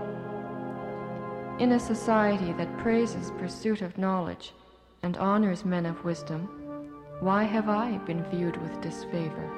In 1.58 1.72
a 1.72 1.80
society 1.80 2.52
that 2.52 2.76
praises 2.76 3.30
pursuit 3.38 3.80
of 3.80 3.96
knowledge 3.96 4.52
and 5.02 5.16
honors 5.16 5.64
men 5.64 5.86
of 5.86 6.04
wisdom, 6.04 6.42
why 7.20 7.44
have 7.44 7.70
I 7.70 7.96
been 7.96 8.22
viewed 8.24 8.58
with 8.60 8.82
disfavor? 8.82 9.48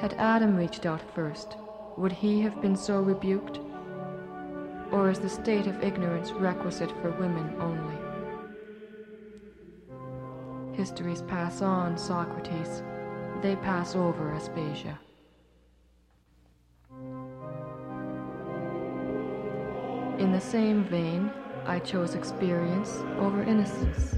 Had 0.00 0.14
Adam 0.14 0.56
reached 0.56 0.84
out 0.84 1.14
first, 1.14 1.58
would 1.96 2.10
he 2.10 2.40
have 2.40 2.60
been 2.60 2.74
so 2.74 2.98
rebuked? 3.00 3.60
Or 4.90 5.08
is 5.10 5.20
the 5.20 5.28
state 5.28 5.68
of 5.68 5.80
ignorance 5.80 6.32
requisite 6.32 6.90
for 7.00 7.12
women 7.12 7.54
only? 7.60 7.98
Histories 10.76 11.22
pass 11.22 11.62
on, 11.62 11.96
Socrates. 11.96 12.82
They 13.42 13.54
pass 13.54 13.94
over, 13.94 14.32
Aspasia. 14.32 14.98
In 20.26 20.32
the 20.32 20.40
same 20.40 20.82
vein, 20.82 21.30
I 21.66 21.78
chose 21.78 22.16
experience 22.16 22.96
over 23.16 23.44
innocence. 23.44 24.14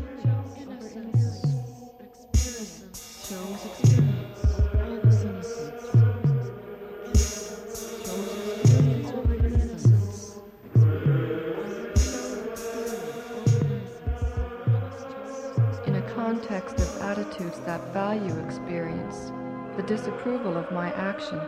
In 15.87 15.95
a 15.95 16.11
context 16.15 16.79
of 16.79 17.03
attitudes 17.03 17.61
that 17.67 17.93
value 17.93 18.35
experience, 18.47 19.31
the 19.77 19.83
disapproval 19.83 20.57
of 20.57 20.73
my 20.73 20.91
action 20.95 21.39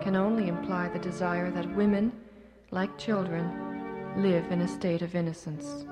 can 0.00 0.16
only 0.16 0.48
imply 0.48 0.88
the 0.88 0.98
desire 0.98 1.50
that 1.50 1.68
women, 1.76 2.10
like 2.70 2.96
children, 2.96 3.67
live 4.18 4.50
in 4.50 4.60
a 4.62 4.68
state 4.68 5.00
of 5.00 5.14
innocence. 5.14 5.86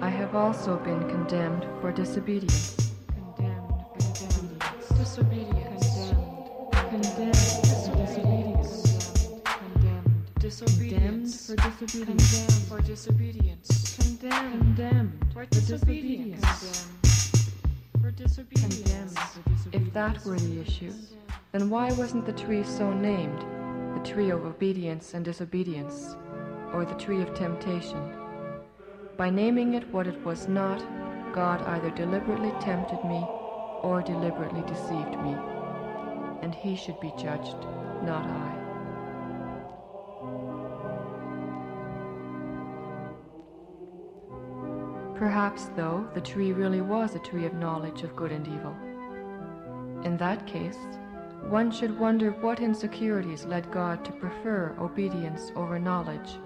I 0.00 0.10
have 0.10 0.34
also 0.34 0.76
been 0.78 1.08
condemned 1.08 1.64
for 1.80 1.92
disobedience. 1.92 2.92
Condemned 3.36 3.70
for 3.94 4.94
disobedience. 4.96 6.12
Condemned, 6.72 6.88
condemned, 6.88 7.32
disobedience. 7.32 9.40
Condemned. 9.44 10.34
Disobedience. 10.40 11.46
Condemned 11.46 11.58
for 11.60 11.60
disobedience. 11.60 12.06
Condemned 12.06 12.68
for 12.68 12.80
disobedience. 12.80 13.27
Were 20.24 20.38
the 20.38 20.60
issue, 20.60 20.92
then 21.52 21.70
why 21.70 21.92
wasn't 21.92 22.26
the 22.26 22.32
tree 22.32 22.64
so 22.64 22.92
named? 22.92 23.40
The 23.94 24.08
tree 24.08 24.30
of 24.30 24.44
obedience 24.44 25.14
and 25.14 25.24
disobedience, 25.24 26.16
or 26.72 26.84
the 26.84 26.94
tree 26.94 27.20
of 27.20 27.34
temptation? 27.34 28.14
By 29.16 29.30
naming 29.30 29.74
it 29.74 29.92
what 29.92 30.06
it 30.06 30.24
was 30.24 30.48
not, 30.48 30.82
God 31.32 31.62
either 31.62 31.90
deliberately 31.90 32.52
tempted 32.60 33.04
me 33.04 33.24
or 33.82 34.02
deliberately 34.02 34.62
deceived 34.62 35.18
me. 35.22 35.36
And 36.42 36.54
he 36.54 36.76
should 36.76 36.98
be 37.00 37.12
judged, 37.18 37.56
not 38.04 38.24
I. 38.24 38.54
Perhaps, 45.16 45.70
though, 45.74 46.08
the 46.14 46.20
tree 46.20 46.52
really 46.52 46.80
was 46.80 47.16
a 47.16 47.18
tree 47.18 47.44
of 47.44 47.54
knowledge 47.54 48.02
of 48.02 48.14
good 48.14 48.30
and 48.30 48.46
evil. 48.46 48.76
In 50.04 50.16
that 50.18 50.46
case, 50.46 50.78
one 51.48 51.70
should 51.70 51.98
wonder 51.98 52.30
what 52.30 52.60
insecurities 52.60 53.44
led 53.44 53.70
God 53.70 54.04
to 54.04 54.12
prefer 54.12 54.74
obedience 54.78 55.50
over 55.56 55.78
knowledge. 55.78 56.38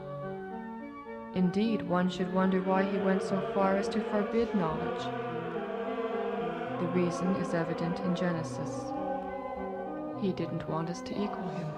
Indeed, 1.35 1.83
one 1.83 2.09
should 2.11 2.33
wonder 2.33 2.61
why 2.61 2.83
he 2.85 2.99
went 2.99 3.23
so 3.23 3.41
far 3.55 3.77
as 3.77 3.89
to 3.89 4.01
forbid 4.11 4.55
knowledge. 4.55 5.05
The 6.81 6.89
reason 6.89 7.29
is 7.37 7.55
evident 7.55 8.01
in 8.01 8.15
Genesis. 8.15 8.85
He 10.21 10.33
didn't 10.33 10.69
want 10.69 10.91
us 10.91 11.01
to 11.03 11.13
equal 11.13 11.49
him. 11.49 11.69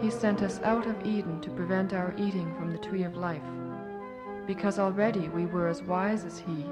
He 0.00 0.10
sent 0.10 0.42
us 0.42 0.60
out 0.62 0.86
of 0.86 1.06
Eden 1.06 1.40
to 1.42 1.50
prevent 1.50 1.92
our 1.92 2.14
eating 2.16 2.54
from 2.56 2.72
the 2.72 2.78
tree 2.78 3.02
of 3.02 3.16
life, 3.16 3.42
because 4.46 4.78
already 4.78 5.28
we 5.28 5.46
were 5.46 5.68
as 5.68 5.82
wise 5.82 6.24
as 6.24 6.38
he 6.38 6.64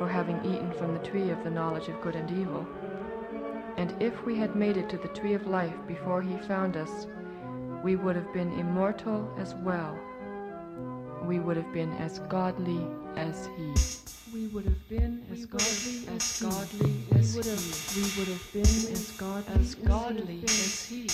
for 0.00 0.08
having 0.08 0.42
eaten 0.46 0.72
from 0.72 0.94
the 0.94 1.04
tree 1.06 1.28
of 1.28 1.44
the 1.44 1.50
knowledge 1.50 1.88
of 1.88 2.00
good 2.00 2.16
and 2.16 2.30
evil. 2.30 2.66
And 3.76 3.94
if 4.00 4.24
we 4.24 4.34
had 4.34 4.56
made 4.56 4.78
it 4.78 4.88
to 4.88 4.96
the 4.96 5.08
tree 5.08 5.34
of 5.34 5.46
life 5.46 5.74
before 5.86 6.22
he 6.22 6.38
found 6.48 6.78
us, 6.78 7.06
we 7.84 7.96
would 7.96 8.16
have 8.16 8.32
been 8.32 8.50
immortal 8.58 9.30
as 9.38 9.54
well. 9.56 9.94
We 11.26 11.38
would 11.38 11.58
have 11.58 11.70
been 11.74 11.92
as 11.98 12.18
godly 12.30 12.80
as 13.16 13.50
he. 13.58 13.74
We 14.32 14.46
would 14.46 14.64
have 14.64 14.88
been 14.88 15.22
as 15.30 15.44
godly 15.44 16.08
as 16.16 16.40
godly 16.40 17.04
as 17.14 17.34
he. 17.34 18.00
We 18.00 18.08
would 18.16 18.28
have 18.28 18.52
been 18.54 18.62
as 18.62 19.10
godly 19.18 19.52
as 19.60 19.74
godly 19.74 20.40
as 20.44 20.86
he. 20.86 21.08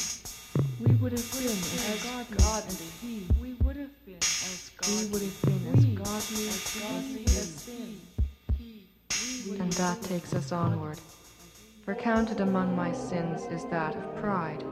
We 0.78 0.94
would 0.94 1.10
have 1.10 1.32
been 1.32 1.50
as 1.50 2.06
godly 2.30 2.38
as 2.54 2.92
he. 3.02 3.26
We 3.42 3.52
would 3.64 3.78
have 3.78 4.06
been 4.06 4.18
as 4.18 4.70
godly. 4.76 5.02
We 5.02 5.06
would 5.10 5.22
have 5.22 5.42
been 5.42 5.74
as 5.74 5.84
godly 5.86 7.24
as 7.24 7.65
he. 7.65 7.65
And 9.48 9.72
that 9.72 10.02
takes 10.02 10.34
us 10.34 10.50
onward. 10.50 10.98
For 11.84 11.94
counted 11.94 12.40
among 12.40 12.74
my 12.74 12.92
sins 12.92 13.42
is 13.44 13.64
that 13.66 13.94
of 13.94 14.16
pride. 14.16 14.64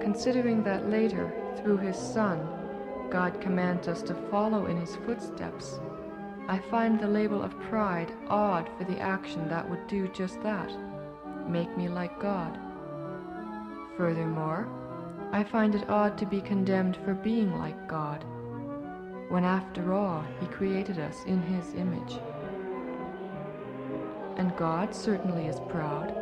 Considering 0.00 0.64
that 0.64 0.90
later, 0.90 1.32
through 1.56 1.76
his 1.76 1.96
Son, 1.96 2.44
God 3.08 3.40
commands 3.40 3.86
us 3.86 4.02
to 4.02 4.14
follow 4.30 4.66
in 4.66 4.76
his 4.76 4.96
footsteps, 4.96 5.78
I 6.48 6.58
find 6.58 6.98
the 6.98 7.06
label 7.06 7.40
of 7.40 7.58
pride 7.60 8.12
odd 8.28 8.68
for 8.76 8.84
the 8.84 8.98
action 8.98 9.48
that 9.48 9.68
would 9.70 9.86
do 9.86 10.08
just 10.08 10.42
that 10.42 10.72
make 11.48 11.76
me 11.76 11.88
like 11.88 12.18
God. 12.20 12.58
Furthermore, 13.96 14.68
I 15.30 15.44
find 15.44 15.74
it 15.74 15.88
odd 15.88 16.18
to 16.18 16.26
be 16.26 16.40
condemned 16.40 16.96
for 17.04 17.14
being 17.14 17.56
like 17.58 17.88
God, 17.88 18.24
when 19.28 19.44
after 19.44 19.92
all, 19.92 20.24
he 20.40 20.46
created 20.46 20.98
us 20.98 21.24
in 21.26 21.40
his 21.42 21.74
image 21.74 22.18
and 24.36 24.56
God 24.56 24.94
certainly 24.94 25.46
is 25.46 25.60
proud. 25.68 26.14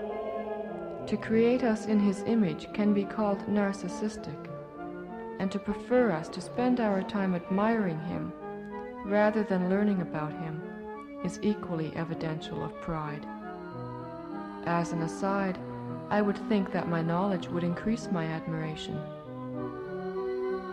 To 1.06 1.16
create 1.16 1.64
us 1.64 1.86
in 1.86 1.98
His 1.98 2.22
image 2.22 2.72
can 2.72 2.94
be 2.94 3.04
called 3.04 3.46
narcissistic, 3.46 4.48
and 5.38 5.50
to 5.50 5.58
prefer 5.58 6.12
us 6.12 6.28
to 6.28 6.40
spend 6.40 6.80
our 6.80 7.02
time 7.02 7.34
admiring 7.34 8.00
Him 8.00 8.32
rather 9.06 9.42
than 9.42 9.70
learning 9.70 10.02
about 10.02 10.32
Him 10.32 10.62
is 11.24 11.40
equally 11.42 11.92
evidential 11.96 12.64
of 12.64 12.80
pride. 12.80 13.26
As 14.66 14.92
an 14.92 15.02
aside, 15.02 15.58
I 16.10 16.22
would 16.22 16.38
think 16.48 16.72
that 16.72 16.88
my 16.88 17.02
knowledge 17.02 17.48
would 17.48 17.64
increase 17.64 18.08
my 18.10 18.26
admiration. 18.26 19.00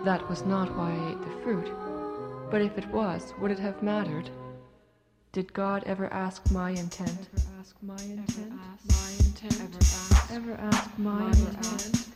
That 0.03 0.27
was 0.29 0.45
not 0.45 0.75
why 0.75 0.91
I 0.91 1.11
ate 1.11 1.21
the 1.21 1.43
fruit, 1.43 1.71
but 2.49 2.61
if 2.61 2.77
it 2.77 2.87
was, 2.87 3.33
would 3.39 3.51
it 3.51 3.59
have 3.59 3.81
mattered? 3.83 4.29
Did 5.37 5.53
God 5.53 5.83
ever 5.85 6.11
ask 6.11 6.49
my 6.49 6.71
intent? 6.71 7.11
Ever 7.11 7.45
ask 7.59 7.75
my 7.83 8.01
intent? 8.01 8.53
My 8.89 9.11
intent? 9.19 9.61
Ever 9.61 9.77
ask? 9.77 10.31
Ever 10.33 10.53
ask 10.53 10.97
my 10.97 11.27
intent? 11.27 12.07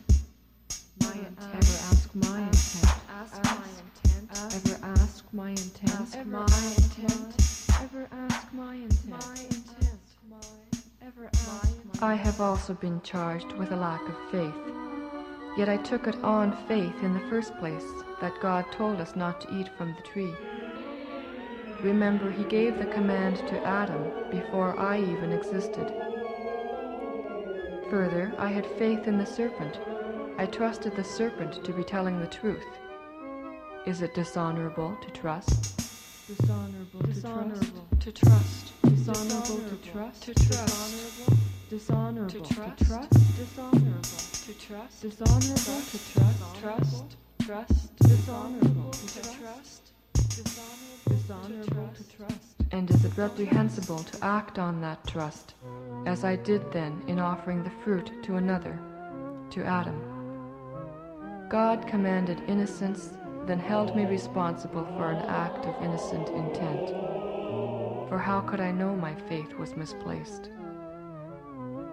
My 0.98 1.12
intent? 1.12 1.54
Ever 1.54 1.76
ask 1.86 2.14
my 2.16 2.40
intent? 2.40 2.90
Ask 3.14 3.44
my 3.44 3.68
intent? 3.78 4.56
Ever 4.56 4.76
ask 4.82 5.24
my 5.32 5.50
intent? 5.50 5.92
Ask 5.92 6.26
my 6.26 6.64
intent? 6.74 7.36
Ever 7.80 8.08
ask? 8.10 8.52
My 8.52 8.74
intent? 8.74 9.54
Ever 11.00 11.26
ask 11.32 12.02
I 12.02 12.14
have 12.14 12.40
also 12.40 12.74
been 12.74 13.00
charged 13.02 13.52
with 13.52 13.70
a 13.70 13.76
lack 13.76 14.02
of 14.08 14.16
faith. 14.32 14.74
Yet 15.56 15.68
I 15.68 15.76
took 15.76 16.08
it 16.08 16.16
on 16.24 16.56
faith 16.66 17.00
in 17.04 17.14
the 17.14 17.28
first 17.30 17.56
place 17.58 17.86
that 18.20 18.40
God 18.40 18.64
told 18.72 19.00
us 19.00 19.14
not 19.14 19.40
to 19.42 19.60
eat 19.60 19.68
from 19.78 19.94
the 19.94 20.02
tree. 20.02 20.34
Remember, 21.82 22.30
he 22.30 22.44
gave 22.44 22.78
the 22.78 22.86
command 22.86 23.38
to 23.48 23.66
Adam 23.66 24.30
before 24.30 24.78
I 24.78 24.98
even 24.98 25.32
existed. 25.32 25.92
Further, 27.90 28.32
I 28.38 28.48
had 28.48 28.66
faith 28.78 29.08
in 29.08 29.18
the 29.18 29.26
serpent. 29.26 29.78
I 30.38 30.46
trusted 30.46 30.94
the 30.94 31.04
serpent 31.04 31.64
to 31.64 31.72
be 31.72 31.82
telling 31.82 32.20
the 32.20 32.28
truth. 32.28 32.64
Is 33.84 34.00
it 34.00 34.14
dishonorable 34.14 34.96
to 35.02 35.10
trust? 35.10 35.76
Dishonorable, 36.28 37.00
dishonorable 37.00 37.88
to 37.98 38.12
trust. 38.12 38.72
Dishonorable 38.82 39.68
to 39.68 39.90
trust. 39.90 40.22
To 40.22 40.34
trust. 40.34 41.68
Dishonorable 41.68 42.28
to 42.28 42.40
trust. 42.40 43.10
Dishonorable 43.36 44.02
to 44.46 44.54
trust. 44.54 45.02
Dishonorable 45.02 45.82
to 45.90 45.98
trust. 46.12 46.60
Trust. 46.60 47.16
Trust. 47.40 47.42
Dishonorable 47.42 47.42
to 47.42 47.44
trust 47.44 47.98
dishonorable 48.22 48.90
to 48.90 49.22
trust. 49.22 49.92
And 52.72 52.90
is 52.90 53.04
it 53.04 53.16
reprehensible 53.18 53.98
to 53.98 54.24
act 54.24 54.58
on 54.58 54.80
that 54.80 55.06
trust, 55.06 55.54
as 56.06 56.24
I 56.24 56.36
did 56.36 56.72
then 56.72 57.02
in 57.06 57.18
offering 57.18 57.62
the 57.62 57.72
fruit 57.84 58.10
to 58.22 58.36
another, 58.36 58.78
to 59.50 59.62
Adam? 59.62 60.00
God 61.50 61.86
commanded 61.86 62.42
innocence, 62.48 63.10
then 63.46 63.58
held 63.58 63.94
me 63.94 64.06
responsible 64.06 64.86
for 64.96 65.10
an 65.10 65.22
act 65.28 65.66
of 65.66 65.82
innocent 65.82 66.28
intent. 66.30 66.88
For 68.08 68.18
how 68.18 68.40
could 68.40 68.60
I 68.60 68.72
know 68.72 68.96
my 68.96 69.14
faith 69.14 69.52
was 69.58 69.76
misplaced? 69.76 70.50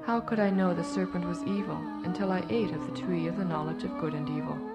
How 0.06 0.22
could 0.22 0.40
I 0.40 0.50
know 0.50 0.74
the 0.74 0.84
serpent 0.84 1.26
was 1.26 1.44
evil 1.44 1.78
until 2.06 2.32
I 2.32 2.46
ate 2.50 2.72
of 2.72 2.86
the 2.86 2.98
tree 3.02 3.28
of 3.28 3.36
the 3.36 3.46
knowledge 3.46 3.84
of 3.84 4.00
good 4.00 4.14
and 4.14 4.30
evil? 4.30 4.69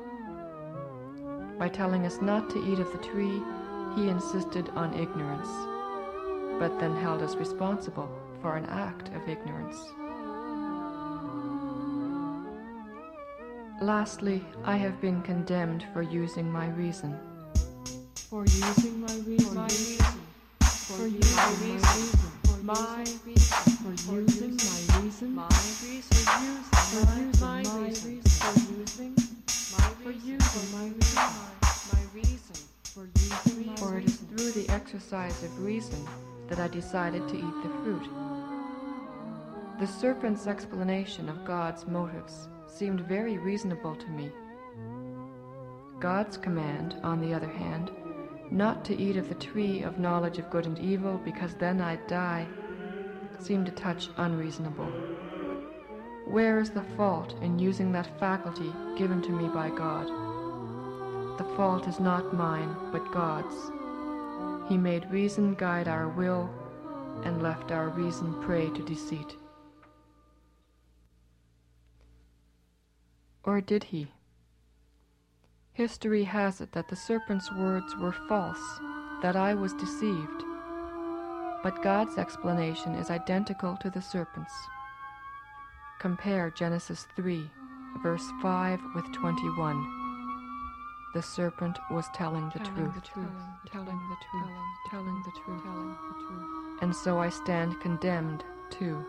By 1.58 1.68
telling 1.68 2.04
us 2.04 2.20
not 2.20 2.50
to 2.50 2.58
eat 2.72 2.80
of 2.80 2.90
the 2.90 2.98
tree, 2.98 3.40
he 3.94 4.08
insisted 4.08 4.70
on 4.70 4.92
ignorance, 4.94 5.48
but 6.58 6.80
then 6.80 6.96
held 6.96 7.22
us 7.22 7.36
responsible 7.36 8.08
for 8.42 8.56
an 8.56 8.66
act 8.66 9.08
of 9.14 9.28
ignorance. 9.28 9.76
Lastly, 13.80 14.44
I 14.64 14.76
have 14.76 15.00
been 15.00 15.22
condemned 15.22 15.84
for 15.92 16.02
using 16.02 16.50
my 16.50 16.68
reason. 16.70 17.16
For 18.14 18.44
using 18.44 19.00
my 19.00 19.14
reason. 19.26 19.54
My 19.54 19.64
reason. 19.64 20.20
For 20.60 21.06
using 21.06 21.36
my 21.36 21.48
reason. 21.62 22.64
My 22.64 23.04
reason. 23.24 23.96
For 23.96 24.20
using 24.20 24.56
my 24.56 25.02
reason. 25.02 25.34
My 25.34 25.48
reason. 25.84 26.16
For 26.72 27.16
using 27.18 27.40
my 27.40 27.62
reason. 27.62 28.22
For 28.22 28.58
using 28.58 29.04
my 29.04 29.08
reason. 29.08 29.23
For 30.02 30.10
using 30.10 30.78
my 30.78 30.86
reason. 30.86 31.22
My 31.92 32.02
reason. 32.14 32.56
For 33.76 33.98
it 33.98 34.04
is 34.04 34.16
through 34.16 34.52
the 34.52 34.68
exercise 34.68 35.42
of 35.42 35.64
reason 35.64 36.06
that 36.48 36.60
I 36.60 36.68
decided 36.68 37.26
to 37.28 37.36
eat 37.36 37.62
the 37.62 37.70
fruit. 37.82 38.08
The 39.80 39.86
serpent's 39.86 40.46
explanation 40.46 41.28
of 41.28 41.44
God's 41.44 41.86
motives 41.86 42.48
seemed 42.68 43.00
very 43.00 43.38
reasonable 43.38 43.96
to 43.96 44.08
me. 44.08 44.30
God's 45.98 46.36
command, 46.36 46.96
on 47.02 47.20
the 47.20 47.34
other 47.34 47.48
hand, 47.48 47.90
not 48.50 48.84
to 48.84 48.96
eat 48.96 49.16
of 49.16 49.28
the 49.28 49.34
tree 49.34 49.82
of 49.82 49.98
knowledge 49.98 50.38
of 50.38 50.50
good 50.50 50.66
and 50.66 50.78
evil 50.78 51.20
because 51.24 51.54
then 51.54 51.80
I'd 51.80 52.06
die, 52.06 52.46
seemed 53.40 53.68
a 53.68 53.72
touch 53.72 54.08
unreasonable. 54.16 54.92
Where 56.34 56.58
is 56.58 56.70
the 56.70 56.82
fault 56.96 57.32
in 57.42 57.60
using 57.60 57.92
that 57.92 58.18
faculty 58.18 58.72
given 58.98 59.22
to 59.22 59.30
me 59.30 59.46
by 59.46 59.70
God? 59.70 60.08
The 61.38 61.44
fault 61.54 61.86
is 61.86 62.00
not 62.00 62.34
mine, 62.34 62.74
but 62.90 63.12
God's. 63.12 63.54
He 64.68 64.76
made 64.76 65.08
reason 65.12 65.54
guide 65.54 65.86
our 65.86 66.08
will 66.08 66.50
and 67.22 67.40
left 67.40 67.70
our 67.70 67.88
reason 67.88 68.42
prey 68.42 68.68
to 68.70 68.84
deceit. 68.84 69.36
Or 73.44 73.60
did 73.60 73.84
he? 73.84 74.08
History 75.72 76.24
has 76.24 76.60
it 76.60 76.72
that 76.72 76.88
the 76.88 76.96
serpent's 76.96 77.52
words 77.52 77.94
were 77.94 78.16
false, 78.28 78.80
that 79.22 79.36
I 79.36 79.54
was 79.54 79.72
deceived. 79.74 80.42
But 81.62 81.80
God's 81.80 82.18
explanation 82.18 82.96
is 82.96 83.08
identical 83.08 83.76
to 83.76 83.88
the 83.88 84.02
serpent's. 84.02 84.52
Compare 86.00 86.50
Genesis 86.50 87.06
3, 87.16 87.50
verse 88.02 88.24
5 88.42 88.80
with 88.94 89.10
21 89.12 90.04
the 91.14 91.22
serpent 91.22 91.78
was 91.92 92.08
telling 92.12 92.50
the 92.50 92.58
telling 92.58 92.74
truth. 92.74 92.94
The 92.96 93.00
truth. 93.00 93.30
Telling, 93.70 94.00
the 94.10 94.16
truth. 94.30 94.50
Telling, 94.90 95.22
the 95.24 95.30
truth. 95.44 95.62
Telling 95.62 95.90
the 95.90 96.26
truth. 96.26 96.82
And 96.82 96.94
so 96.94 97.20
I 97.20 97.28
stand 97.28 97.80
condemned, 97.80 98.42
too, 98.68 99.00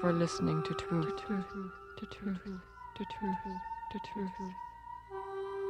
for 0.00 0.12
listening 0.12 0.64
to 0.64 0.74
truth. 0.74 1.14
To 1.16 1.22
truth. 1.22 1.46
To 1.98 2.06
truth. 2.06 2.40
To 2.42 3.04
truth. 3.04 3.36
To 3.92 3.98
truth. 4.12 4.30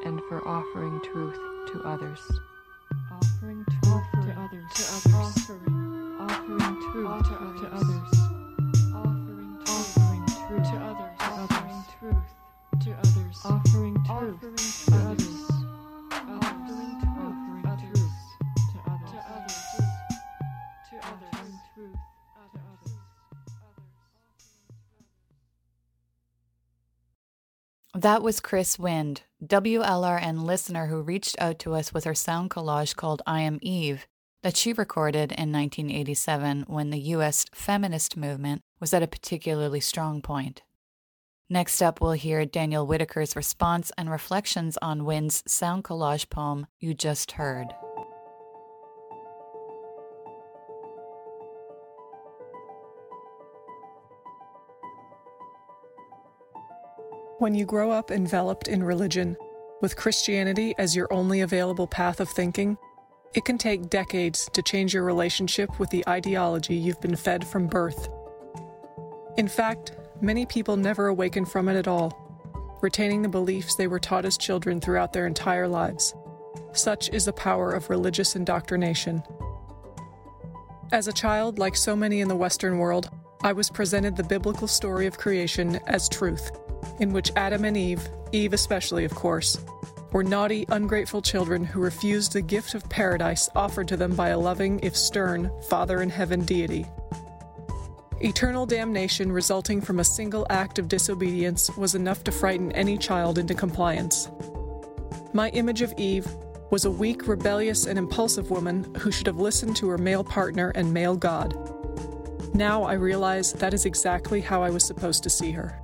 And 0.07 0.23
for 0.27 0.49
offering 0.49 1.03
truth 1.03 1.39
to 1.73 1.83
others. 1.85 2.21
Offering 3.13 3.67
truth 3.83 4.05
to 4.13 4.41
others. 4.41 4.73
To 4.73 5.11
others. 5.11 5.15
Offering. 5.15 6.17
Offering 6.19 6.93
truth 6.93 7.29
to 7.29 7.35
others. 7.35 7.54
That 28.05 28.23
was 28.23 28.39
Chris 28.39 28.79
Wind, 28.79 29.23
WLRN 29.43 30.45
listener 30.45 30.89
who 30.89 31.01
reached 31.01 31.37
out 31.41 31.59
to 31.61 31.73
us 31.73 31.95
with 31.95 32.05
her 32.05 32.15
sound 32.15 32.51
collage 32.51 32.95
called 32.95 33.23
I 33.27 33.41
Am 33.41 33.59
Eve 33.63 34.07
that 34.43 34.59
she 34.59 34.75
recorded 34.75 35.33
in 35.33 35.51
1987 35.51 36.65
when 36.67 36.91
the 36.91 36.99
U.S. 36.99 37.47
feminist 37.55 38.15
movement 38.15 38.61
was 38.79 38.93
at 38.93 39.03
a 39.03 39.07
particularly 39.07 39.81
strong 39.81 40.21
point. 40.21 40.61
Next 41.49 41.81
up, 41.81 42.03
we'll 42.03 42.13
hear 42.13 42.45
Daniel 42.45 42.87
Whitaker's 42.87 43.35
response 43.35 43.91
and 43.97 44.11
reflections 44.11 44.77
on 44.83 45.07
Wind's 45.07 45.43
sound 45.47 45.85
collage 45.85 46.29
poem 46.29 46.67
You 46.79 46.93
Just 46.93 47.33
Heard. 47.33 47.69
When 57.45 57.55
you 57.55 57.67
grow 57.67 57.91
up 57.91 58.11
enveloped 58.11 58.69
in 58.69 58.83
religion, 58.83 59.37
with 59.83 59.97
Christianity 59.97 60.75
as 60.79 60.97
your 60.97 61.13
only 61.13 61.43
available 61.43 61.87
path 61.87 62.19
of 62.19 62.31
thinking, 62.31 62.79
it 63.35 63.45
can 63.45 63.59
take 63.59 63.91
decades 63.91 64.49
to 64.55 64.63
change 64.63 64.95
your 64.95 65.03
relationship 65.03 65.79
with 65.79 65.91
the 65.91 66.09
ideology 66.09 66.75
you've 66.75 67.03
been 67.03 67.17
fed 67.17 67.47
from 67.47 67.67
birth. 67.67 68.09
In 69.37 69.47
fact, 69.47 69.93
many 70.23 70.47
people 70.47 70.79
never 70.79 71.09
awaken 71.09 71.45
from 71.45 71.69
it 71.69 71.77
at 71.77 71.87
all, 71.87 72.79
retaining 72.81 73.21
the 73.21 73.29
beliefs 73.29 73.75
they 73.75 73.89
were 73.89 74.01
taught 74.01 74.25
as 74.25 74.39
children 74.39 74.81
throughout 74.81 75.13
their 75.13 75.27
entire 75.27 75.69
lives. 75.69 76.15
Such 76.73 77.11
is 77.11 77.27
the 77.27 77.35
power 77.35 77.73
of 77.73 77.91
religious 77.91 78.37
indoctrination. 78.37 79.23
As 80.93 81.09
a 81.09 81.13
child, 81.13 81.59
like 81.59 81.77
so 81.77 81.95
many 81.95 82.23
in 82.23 82.29
the 82.29 82.37
Western 82.37 82.79
world, 82.79 83.11
I 83.43 83.53
was 83.53 83.69
presented 83.69 84.17
the 84.17 84.25
biblical 84.25 84.67
story 84.67 85.07
of 85.07 85.19
creation 85.19 85.79
as 85.87 86.09
truth 86.09 86.51
in 87.01 87.13
which 87.13 87.33
Adam 87.37 87.65
and 87.65 87.77
Eve, 87.77 88.09
Eve 88.33 88.53
especially, 88.53 89.05
of 89.05 89.15
course, 89.15 89.59
were 90.13 90.25
naughty, 90.25 90.65
ungrateful 90.69 91.21
children 91.21 91.65
who 91.65 91.81
refused 91.81 92.33
the 92.33 92.41
gift 92.41 92.75
of 92.75 92.89
paradise 92.89 93.49
offered 93.57 93.89
to 93.89 93.97
them 93.97 94.15
by 94.15 94.29
a 94.29 94.39
loving, 94.39 94.79
if 94.81 94.97
stern, 94.97 95.51
Father 95.69 96.03
in 96.03 96.09
heaven 96.11 96.45
deity. 96.45 96.87
Eternal 98.21 98.65
damnation 98.65 99.33
resulting 99.33 99.81
from 99.81 99.99
a 99.99 100.05
single 100.05 100.47
act 100.49 100.79
of 100.79 100.89
disobedience 100.89 101.69
was 101.77 101.97
enough 101.97 102.23
to 102.25 102.33
frighten 102.33 102.71
any 102.73 102.97
child 102.97 103.39
into 103.39 103.55
compliance. 103.55 104.31
My 105.33 105.49
image 105.51 105.83
of 105.83 105.93
Eve 105.97 106.27
was 106.71 106.85
a 106.85 106.91
weak, 106.91 107.27
rebellious, 107.27 107.87
and 107.87 107.99
impulsive 107.99 108.51
woman 108.51 108.95
who 108.99 109.11
should 109.11 109.27
have 109.27 109.41
listened 109.41 109.77
to 109.77 109.89
her 109.89 109.99
male 109.99 110.25
partner 110.25 110.71
and 110.77 110.95
male 110.95 111.17
God. 111.17 111.59
Now 112.55 112.85
I 112.85 112.93
realize 112.93 113.53
that 113.55 113.75
is 113.75 113.85
exactly 113.85 114.41
how 114.41 114.63
I 114.63 114.71
was 114.71 114.85
supposed 114.85 115.25
to 115.25 115.31
see 115.31 115.51
her. 115.51 115.81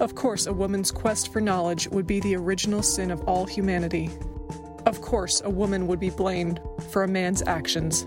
Of 0.00 0.14
course, 0.14 0.46
a 0.46 0.52
woman's 0.52 0.92
quest 0.92 1.32
for 1.32 1.40
knowledge 1.40 1.88
would 1.88 2.06
be 2.06 2.20
the 2.20 2.36
original 2.36 2.82
sin 2.82 3.10
of 3.10 3.22
all 3.24 3.46
humanity. 3.46 4.10
Of 4.86 5.00
course, 5.00 5.42
a 5.44 5.50
woman 5.50 5.88
would 5.88 5.98
be 5.98 6.10
blamed 6.10 6.60
for 6.90 7.02
a 7.02 7.08
man's 7.08 7.42
actions. 7.42 8.06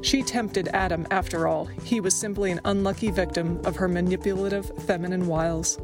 She 0.00 0.22
tempted 0.22 0.68
Adam, 0.68 1.06
after 1.10 1.46
all. 1.46 1.66
He 1.84 2.00
was 2.00 2.14
simply 2.14 2.50
an 2.50 2.60
unlucky 2.64 3.10
victim 3.10 3.60
of 3.64 3.76
her 3.76 3.88
manipulative 3.88 4.72
feminine 4.86 5.26
wiles. 5.26 5.78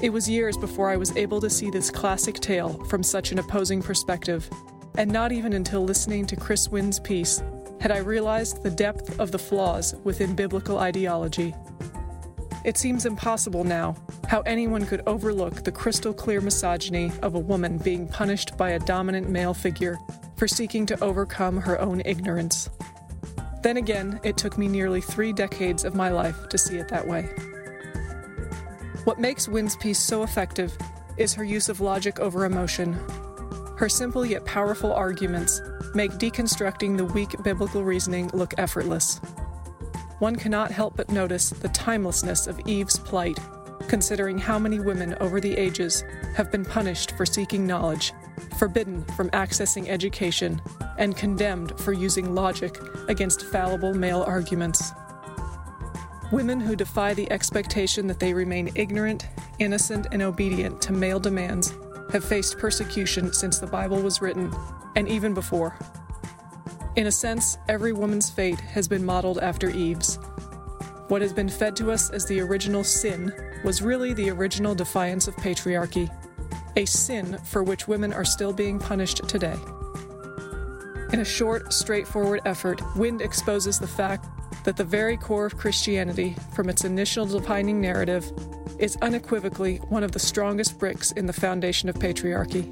It 0.00 0.10
was 0.10 0.28
years 0.28 0.56
before 0.56 0.88
I 0.88 0.96
was 0.96 1.14
able 1.14 1.40
to 1.42 1.50
see 1.50 1.70
this 1.70 1.90
classic 1.90 2.36
tale 2.36 2.82
from 2.86 3.02
such 3.02 3.32
an 3.32 3.38
opposing 3.38 3.82
perspective, 3.82 4.48
and 4.96 5.12
not 5.12 5.30
even 5.30 5.52
until 5.52 5.84
listening 5.84 6.24
to 6.26 6.36
Chris 6.36 6.70
Wind's 6.70 6.98
piece 6.98 7.42
had 7.80 7.92
I 7.92 7.98
realized 7.98 8.62
the 8.62 8.70
depth 8.70 9.20
of 9.20 9.30
the 9.30 9.38
flaws 9.38 9.94
within 10.04 10.34
biblical 10.34 10.78
ideology. 10.78 11.54
It 12.62 12.76
seems 12.76 13.06
impossible 13.06 13.64
now 13.64 13.96
how 14.28 14.42
anyone 14.42 14.84
could 14.84 15.02
overlook 15.06 15.64
the 15.64 15.72
crystal 15.72 16.12
clear 16.12 16.40
misogyny 16.40 17.10
of 17.22 17.34
a 17.34 17.38
woman 17.38 17.78
being 17.78 18.06
punished 18.06 18.56
by 18.58 18.70
a 18.70 18.78
dominant 18.78 19.30
male 19.30 19.54
figure 19.54 19.98
for 20.36 20.46
seeking 20.46 20.84
to 20.86 21.02
overcome 21.02 21.56
her 21.56 21.80
own 21.80 22.02
ignorance. 22.04 22.68
Then 23.62 23.78
again, 23.78 24.20
it 24.22 24.36
took 24.36 24.58
me 24.58 24.68
nearly 24.68 25.00
three 25.00 25.32
decades 25.32 25.84
of 25.84 25.94
my 25.94 26.10
life 26.10 26.48
to 26.50 26.58
see 26.58 26.76
it 26.76 26.88
that 26.88 27.06
way. 27.06 27.22
What 29.04 29.18
makes 29.18 29.48
Wind's 29.48 29.76
piece 29.76 29.98
so 29.98 30.22
effective 30.22 30.76
is 31.16 31.32
her 31.34 31.44
use 31.44 31.70
of 31.70 31.80
logic 31.80 32.20
over 32.20 32.44
emotion. 32.44 32.92
Her 33.78 33.88
simple 33.88 34.26
yet 34.26 34.44
powerful 34.44 34.92
arguments 34.92 35.62
make 35.94 36.12
deconstructing 36.12 36.98
the 36.98 37.06
weak 37.06 37.34
biblical 37.42 37.84
reasoning 37.84 38.30
look 38.34 38.52
effortless. 38.58 39.18
One 40.20 40.36
cannot 40.36 40.70
help 40.70 40.96
but 40.96 41.10
notice 41.10 41.48
the 41.48 41.70
timelessness 41.70 42.46
of 42.46 42.60
Eve's 42.66 42.98
plight, 42.98 43.38
considering 43.88 44.36
how 44.36 44.58
many 44.58 44.78
women 44.78 45.16
over 45.18 45.40
the 45.40 45.56
ages 45.56 46.04
have 46.36 46.52
been 46.52 46.64
punished 46.64 47.16
for 47.16 47.24
seeking 47.24 47.66
knowledge, 47.66 48.12
forbidden 48.58 49.02
from 49.16 49.30
accessing 49.30 49.88
education, 49.88 50.60
and 50.98 51.16
condemned 51.16 51.80
for 51.80 51.94
using 51.94 52.34
logic 52.34 52.78
against 53.08 53.46
fallible 53.46 53.94
male 53.94 54.22
arguments. 54.22 54.92
Women 56.30 56.60
who 56.60 56.76
defy 56.76 57.14
the 57.14 57.32
expectation 57.32 58.06
that 58.08 58.20
they 58.20 58.34
remain 58.34 58.70
ignorant, 58.74 59.26
innocent, 59.58 60.08
and 60.12 60.20
obedient 60.20 60.82
to 60.82 60.92
male 60.92 61.18
demands 61.18 61.72
have 62.12 62.26
faced 62.26 62.58
persecution 62.58 63.32
since 63.32 63.58
the 63.58 63.66
Bible 63.66 64.02
was 64.02 64.20
written, 64.20 64.54
and 64.96 65.08
even 65.08 65.32
before. 65.32 65.78
In 66.96 67.06
a 67.06 67.12
sense, 67.12 67.56
every 67.68 67.92
woman's 67.92 68.30
fate 68.30 68.58
has 68.60 68.88
been 68.88 69.04
modeled 69.04 69.38
after 69.38 69.70
Eve's. 69.70 70.16
What 71.06 71.22
has 71.22 71.32
been 71.32 71.48
fed 71.48 71.76
to 71.76 71.92
us 71.92 72.10
as 72.10 72.26
the 72.26 72.40
original 72.40 72.82
sin 72.82 73.32
was 73.64 73.80
really 73.80 74.12
the 74.12 74.30
original 74.30 74.74
defiance 74.74 75.28
of 75.28 75.36
patriarchy, 75.36 76.10
a 76.76 76.84
sin 76.84 77.38
for 77.44 77.62
which 77.62 77.86
women 77.86 78.12
are 78.12 78.24
still 78.24 78.52
being 78.52 78.80
punished 78.80 79.28
today. 79.28 79.56
In 81.12 81.20
a 81.20 81.24
short, 81.24 81.72
straightforward 81.72 82.40
effort, 82.44 82.80
Wind 82.96 83.22
exposes 83.22 83.78
the 83.78 83.86
fact 83.86 84.26
that 84.64 84.76
the 84.76 84.84
very 84.84 85.16
core 85.16 85.46
of 85.46 85.56
Christianity, 85.56 86.34
from 86.54 86.68
its 86.68 86.84
initial 86.84 87.24
defining 87.24 87.80
narrative, 87.80 88.32
is 88.80 88.96
unequivocally 89.00 89.76
one 89.88 90.02
of 90.02 90.10
the 90.10 90.18
strongest 90.18 90.78
bricks 90.78 91.12
in 91.12 91.26
the 91.26 91.32
foundation 91.32 91.88
of 91.88 91.94
patriarchy. 91.96 92.64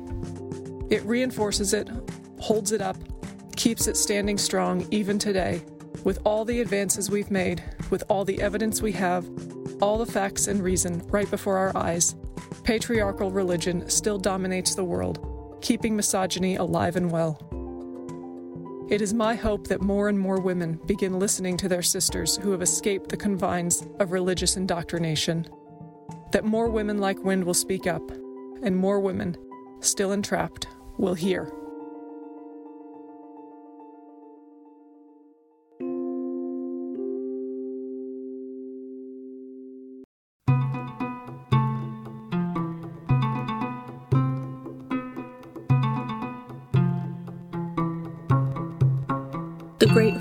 It 0.90 1.04
reinforces 1.04 1.72
it, 1.72 1.88
holds 2.40 2.72
it 2.72 2.80
up, 2.80 2.96
keeps 3.58 3.88
it 3.88 3.96
standing 3.96 4.38
strong 4.38 4.86
even 4.92 5.18
today, 5.18 5.60
with 6.04 6.20
all 6.24 6.44
the 6.44 6.60
advances 6.60 7.10
we've 7.10 7.30
made, 7.30 7.62
with 7.90 8.04
all 8.08 8.24
the 8.24 8.40
evidence 8.40 8.80
we 8.80 8.92
have, 8.92 9.28
all 9.82 9.98
the 9.98 10.06
facts 10.06 10.46
and 10.46 10.62
reason 10.62 11.02
right 11.08 11.28
before 11.28 11.58
our 11.58 11.76
eyes. 11.76 12.14
Patriarchal 12.62 13.32
religion 13.32 13.90
still 13.90 14.16
dominates 14.16 14.76
the 14.76 14.84
world, 14.84 15.58
keeping 15.60 15.96
misogyny 15.96 16.54
alive 16.54 16.94
and 16.94 17.10
well. 17.10 17.36
It 18.88 19.02
is 19.02 19.12
my 19.12 19.34
hope 19.34 19.66
that 19.66 19.82
more 19.82 20.08
and 20.08 20.18
more 20.18 20.40
women 20.40 20.80
begin 20.86 21.18
listening 21.18 21.56
to 21.56 21.68
their 21.68 21.82
sisters 21.82 22.36
who 22.36 22.52
have 22.52 22.62
escaped 22.62 23.08
the 23.08 23.16
confines 23.16 23.84
of 23.98 24.12
religious 24.12 24.56
indoctrination. 24.56 25.48
That 26.30 26.44
more 26.44 26.68
women 26.68 26.98
like 26.98 27.24
Wind 27.24 27.42
will 27.42 27.54
speak 27.54 27.88
up, 27.88 28.08
and 28.62 28.76
more 28.76 29.00
women, 29.00 29.36
still 29.80 30.12
entrapped, 30.12 30.68
will 30.96 31.14
hear. 31.14 31.52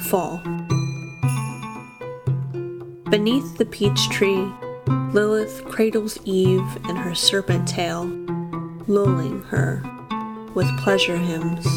Fall. 0.10 0.38
Beneath 3.10 3.58
the 3.58 3.68
peach 3.70 4.10
tree, 4.10 4.50
Lilith 5.12 5.66
cradles 5.66 6.18
Eve 6.24 6.78
in 6.88 6.96
her 6.96 7.14
serpent 7.14 7.68
tail, 7.68 8.06
lulling 8.88 9.42
her 9.44 9.84
with 10.54 10.66
pleasure 10.80 11.18
hymns. 11.18 11.68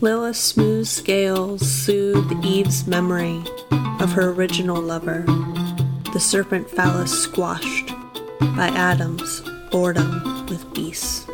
Lilith's 0.00 0.40
smooth 0.40 0.86
scales 0.86 1.60
soothe 1.60 2.44
Eve's 2.44 2.86
memory 2.88 3.40
of 4.00 4.10
her 4.12 4.30
original 4.30 4.82
lover, 4.82 5.24
the 6.12 6.20
serpent 6.20 6.68
phallus 6.68 7.22
squashed 7.22 7.92
by 8.56 8.68
Adam's 8.74 9.42
boredom 9.70 10.46
with 10.46 10.74
beasts. 10.74 11.28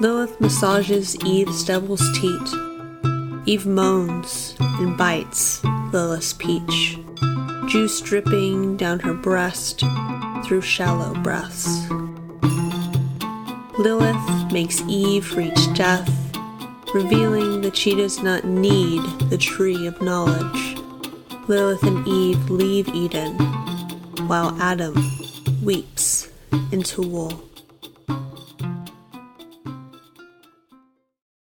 Lilith 0.00 0.40
massages 0.40 1.16
Eve's 1.24 1.64
devil's 1.64 2.06
teat 2.20 2.71
Eve 3.44 3.66
moans 3.66 4.54
and 4.60 4.96
bites 4.96 5.64
Lilith's 5.92 6.32
peach, 6.32 6.96
juice 7.66 8.00
dripping 8.00 8.76
down 8.76 9.00
her 9.00 9.14
breast 9.14 9.82
through 10.44 10.60
shallow 10.60 11.12
breaths. 11.22 11.90
Lilith 13.78 14.52
makes 14.52 14.80
Eve 14.82 15.36
reach 15.36 15.74
death, 15.74 16.08
revealing 16.94 17.62
that 17.62 17.76
she 17.76 17.96
does 17.96 18.22
not 18.22 18.44
need 18.44 19.02
the 19.28 19.38
tree 19.38 19.88
of 19.88 20.00
knowledge. 20.00 20.76
Lilith 21.48 21.82
and 21.82 22.06
Eve 22.06 22.48
leave 22.48 22.88
Eden, 22.90 23.36
while 24.28 24.56
Adam 24.60 24.94
weeps 25.64 26.30
into 26.70 27.02
wool. 27.02 27.51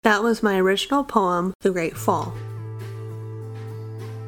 That 0.06 0.22
was 0.22 0.40
my 0.40 0.56
original 0.60 1.02
poem, 1.02 1.52
The 1.62 1.72
Great 1.72 1.96
Fall. 1.96 2.32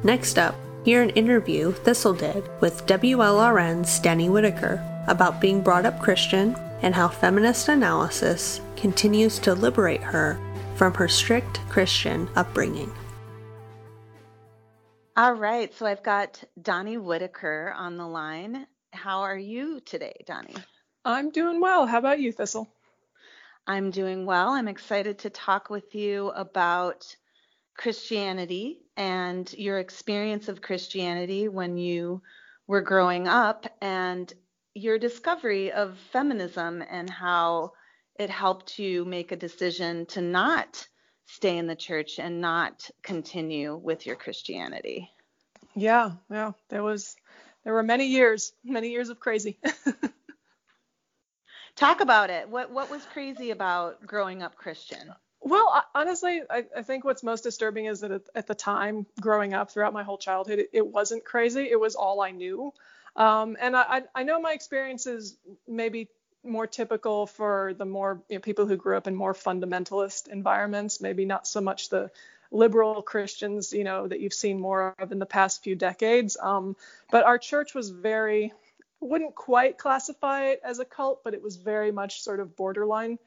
Next 0.03 0.37
up, 0.37 0.53
hear 0.83 1.01
an 1.01 1.11
interview 1.11 1.71
Thistle 1.71 2.13
did 2.13 2.49
with 2.59 2.85
WLRN's 2.85 3.97
Danny 3.99 4.27
Whitaker 4.27 4.83
about 5.07 5.39
being 5.39 5.61
brought 5.61 5.85
up 5.85 6.01
Christian 6.01 6.53
and 6.81 6.93
how 6.93 7.07
feminist 7.07 7.69
analysis 7.69 8.59
continues 8.75 9.39
to 9.39 9.55
liberate 9.55 10.01
her 10.01 10.37
from 10.75 10.93
her 10.95 11.07
strict 11.07 11.61
Christian 11.69 12.27
upbringing. 12.35 12.91
All 15.15 15.35
right, 15.35 15.73
so 15.73 15.85
I've 15.85 16.03
got 16.03 16.43
Donnie 16.61 16.97
Whitaker 16.97 17.73
on 17.77 17.95
the 17.95 18.05
line. 18.05 18.67
How 18.91 19.21
are 19.21 19.37
you 19.37 19.79
today, 19.79 20.25
Donnie? 20.25 20.55
I'm 21.05 21.29
doing 21.29 21.61
well. 21.61 21.85
How 21.85 21.99
about 21.99 22.19
you, 22.19 22.33
Thistle? 22.33 22.67
I'm 23.69 23.91
doing 23.91 24.25
well. 24.25 24.49
I'm 24.49 24.67
excited 24.67 25.19
to 25.19 25.29
talk 25.29 25.69
with 25.69 25.93
you 25.93 26.29
about 26.29 27.15
Christianity 27.77 28.79
and 28.97 29.53
your 29.53 29.77
experience 29.77 30.47
of 30.47 30.63
Christianity 30.63 31.49
when 31.49 31.77
you 31.77 32.23
were 32.65 32.81
growing 32.81 33.27
up 33.27 33.67
and 33.79 34.33
your 34.73 34.97
discovery 34.97 35.71
of 35.71 35.99
feminism 36.11 36.81
and 36.89 37.11
how 37.11 37.73
it 38.17 38.31
helped 38.31 38.79
you 38.79 39.05
make 39.05 39.31
a 39.31 39.35
decision 39.35 40.07
to 40.07 40.21
not 40.21 40.87
stay 41.27 41.55
in 41.55 41.67
the 41.67 41.75
church 41.75 42.17
and 42.17 42.41
not 42.41 42.89
continue 43.03 43.75
with 43.75 44.07
your 44.07 44.15
Christianity. 44.15 45.11
Yeah, 45.75 46.13
yeah, 46.31 46.53
there 46.69 46.81
was 46.81 47.15
there 47.63 47.73
were 47.73 47.83
many 47.83 48.07
years, 48.07 48.51
many 48.63 48.89
years 48.89 49.09
of 49.09 49.19
crazy. 49.19 49.59
Talk 51.79 52.01
about 52.01 52.29
it. 52.29 52.49
What 52.49 52.71
what 52.71 52.89
was 52.91 53.05
crazy 53.05 53.51
about 53.51 54.05
growing 54.05 54.43
up 54.43 54.57
Christian? 54.57 55.13
Well, 55.39 55.81
honestly, 55.95 56.41
I, 56.49 56.65
I, 56.75 56.81
think 56.81 57.05
what's 57.05 57.23
most 57.23 57.45
disturbing 57.45 57.85
is 57.85 58.01
that 58.01 58.21
at, 58.35 58.47
the 58.47 58.53
time, 58.53 59.05
growing 59.21 59.53
up 59.53 59.71
throughout 59.71 59.93
my 59.93 60.03
whole 60.03 60.17
childhood, 60.17 60.59
it, 60.59 60.71
it 60.73 60.85
wasn't 60.85 61.23
crazy. 61.23 61.69
It 61.71 61.79
was 61.79 61.95
all 61.95 62.19
I 62.19 62.31
knew. 62.31 62.73
Um, 63.15 63.55
and 63.61 63.77
I, 63.77 64.03
I 64.13 64.23
know 64.23 64.41
my 64.41 64.51
experience 64.51 65.07
is 65.07 65.37
maybe 65.65 66.09
more 66.43 66.67
typical 66.67 67.25
for 67.25 67.73
the 67.77 67.85
more 67.85 68.21
you 68.27 68.35
know, 68.35 68.41
people 68.41 68.65
who 68.65 68.75
grew 68.75 68.97
up 68.97 69.07
in 69.07 69.15
more 69.15 69.33
fundamentalist 69.33 70.27
environments, 70.27 70.99
maybe 70.99 71.23
not 71.23 71.47
so 71.47 71.61
much 71.61 71.87
the 71.87 72.11
liberal 72.51 73.01
Christians, 73.01 73.71
you 73.71 73.85
know, 73.85 74.05
that 74.05 74.19
you've 74.19 74.33
seen 74.33 74.59
more 74.59 74.95
of 74.99 75.13
in 75.13 75.19
the 75.19 75.25
past 75.25 75.63
few 75.63 75.75
decades. 75.75 76.35
Um, 76.41 76.75
but 77.09 77.23
our 77.23 77.37
church 77.37 77.73
was 77.73 77.89
very, 77.89 78.51
wouldn't 79.01 79.35
quite 79.35 79.77
classify 79.77 80.47
it 80.47 80.61
as 80.63 80.79
a 80.79 80.85
cult, 80.85 81.23
but 81.23 81.33
it 81.33 81.41
was 81.41 81.55
very 81.55 81.91
much 81.91 82.21
sort 82.21 82.39
of 82.39 82.55
borderline 82.55 83.17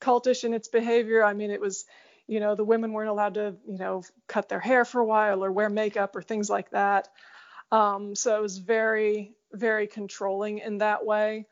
cultish 0.00 0.44
in 0.44 0.54
its 0.54 0.68
behavior. 0.68 1.24
I 1.24 1.34
mean, 1.34 1.50
it 1.50 1.60
was, 1.60 1.84
you 2.26 2.40
know, 2.40 2.54
the 2.54 2.64
women 2.64 2.92
weren't 2.92 3.10
allowed 3.10 3.34
to, 3.34 3.56
you 3.66 3.78
know, 3.78 4.02
cut 4.26 4.48
their 4.48 4.60
hair 4.60 4.84
for 4.84 5.00
a 5.00 5.04
while 5.04 5.44
or 5.44 5.52
wear 5.52 5.68
makeup 5.68 6.16
or 6.16 6.22
things 6.22 6.48
like 6.48 6.70
that. 6.70 7.08
Um, 7.70 8.14
so 8.14 8.38
it 8.38 8.42
was 8.42 8.58
very, 8.58 9.34
very 9.52 9.86
controlling 9.86 10.58
in 10.58 10.78
that 10.78 11.04
way. 11.04 11.46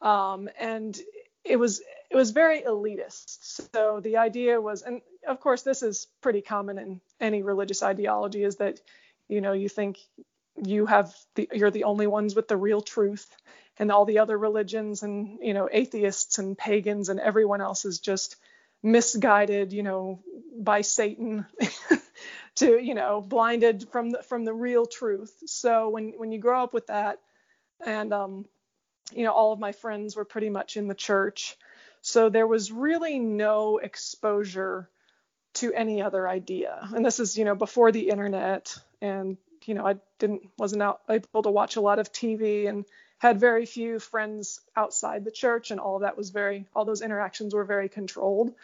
Um, 0.00 0.48
and 0.58 0.98
it 1.44 1.56
was 1.56 1.80
it 2.10 2.16
was 2.16 2.30
very 2.30 2.62
elitist. 2.62 3.70
So 3.72 4.00
the 4.00 4.18
idea 4.18 4.60
was, 4.60 4.82
and 4.82 5.00
of 5.26 5.40
course 5.40 5.62
this 5.62 5.82
is 5.82 6.06
pretty 6.20 6.40
common 6.40 6.78
in 6.78 7.00
any 7.20 7.42
religious 7.42 7.82
ideology, 7.82 8.44
is 8.44 8.56
that 8.56 8.80
you 9.28 9.40
know 9.40 9.52
you 9.52 9.68
think 9.68 9.98
you 10.62 10.86
have 10.86 11.14
the 11.34 11.48
you're 11.52 11.70
the 11.70 11.84
only 11.84 12.06
ones 12.06 12.34
with 12.34 12.48
the 12.48 12.56
real 12.56 12.80
truth, 12.80 13.26
and 13.78 13.90
all 13.90 14.04
the 14.04 14.18
other 14.18 14.36
religions 14.36 15.02
and 15.02 15.38
you 15.42 15.54
know 15.54 15.68
atheists 15.70 16.38
and 16.38 16.56
pagans 16.56 17.08
and 17.08 17.20
everyone 17.20 17.60
else 17.60 17.84
is 17.84 18.00
just 18.00 18.36
misguided, 18.82 19.72
you 19.72 19.82
know, 19.82 20.20
by 20.56 20.82
Satan. 20.82 21.46
to 22.56 22.82
you 22.82 22.94
know 22.94 23.20
blinded 23.20 23.88
from 23.92 24.10
the 24.10 24.20
from 24.24 24.44
the 24.44 24.52
real 24.52 24.84
truth 24.84 25.32
so 25.46 25.90
when 25.90 26.14
when 26.16 26.32
you 26.32 26.40
grow 26.40 26.64
up 26.64 26.74
with 26.74 26.88
that 26.88 27.20
and 27.86 28.12
um 28.12 28.44
you 29.12 29.24
know, 29.24 29.32
all 29.32 29.52
of 29.52 29.58
my 29.58 29.72
friends 29.72 30.16
were 30.16 30.24
pretty 30.24 30.50
much 30.50 30.76
in 30.76 30.88
the 30.88 30.94
church. 30.94 31.56
So 32.02 32.28
there 32.28 32.46
was 32.46 32.70
really 32.70 33.18
no 33.18 33.78
exposure 33.78 34.88
to 35.54 35.72
any 35.72 36.02
other 36.02 36.28
idea. 36.28 36.88
And 36.94 37.04
this 37.04 37.20
is, 37.20 37.36
you 37.36 37.44
know, 37.44 37.54
before 37.54 37.90
the 37.90 38.08
internet 38.10 38.76
and, 39.00 39.36
you 39.68 39.74
know, 39.74 39.86
I 39.86 39.96
didn't 40.18 40.48
wasn't 40.56 40.82
out 40.82 41.00
able 41.10 41.42
to 41.42 41.50
watch 41.50 41.76
a 41.76 41.80
lot 41.80 41.98
of 41.98 42.12
TV 42.12 42.68
and 42.68 42.86
had 43.18 43.38
very 43.38 43.66
few 43.66 43.98
friends 43.98 44.60
outside 44.74 45.24
the 45.24 45.30
church 45.30 45.70
and 45.70 45.78
all 45.78 45.96
of 45.96 46.02
that 46.02 46.16
was 46.16 46.30
very 46.30 46.66
all 46.74 46.84
those 46.84 47.02
interactions 47.02 47.54
were 47.54 47.64
very 47.64 47.88
controlled. 47.88 48.54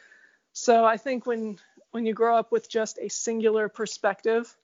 So 0.55 0.85
I 0.85 0.97
think 0.97 1.27
when 1.27 1.59
when 1.91 2.07
you 2.07 2.15
grow 2.15 2.37
up 2.37 2.51
with 2.51 2.71
just 2.71 2.99
a 2.99 3.09
singular 3.09 3.69
perspective 3.69 4.57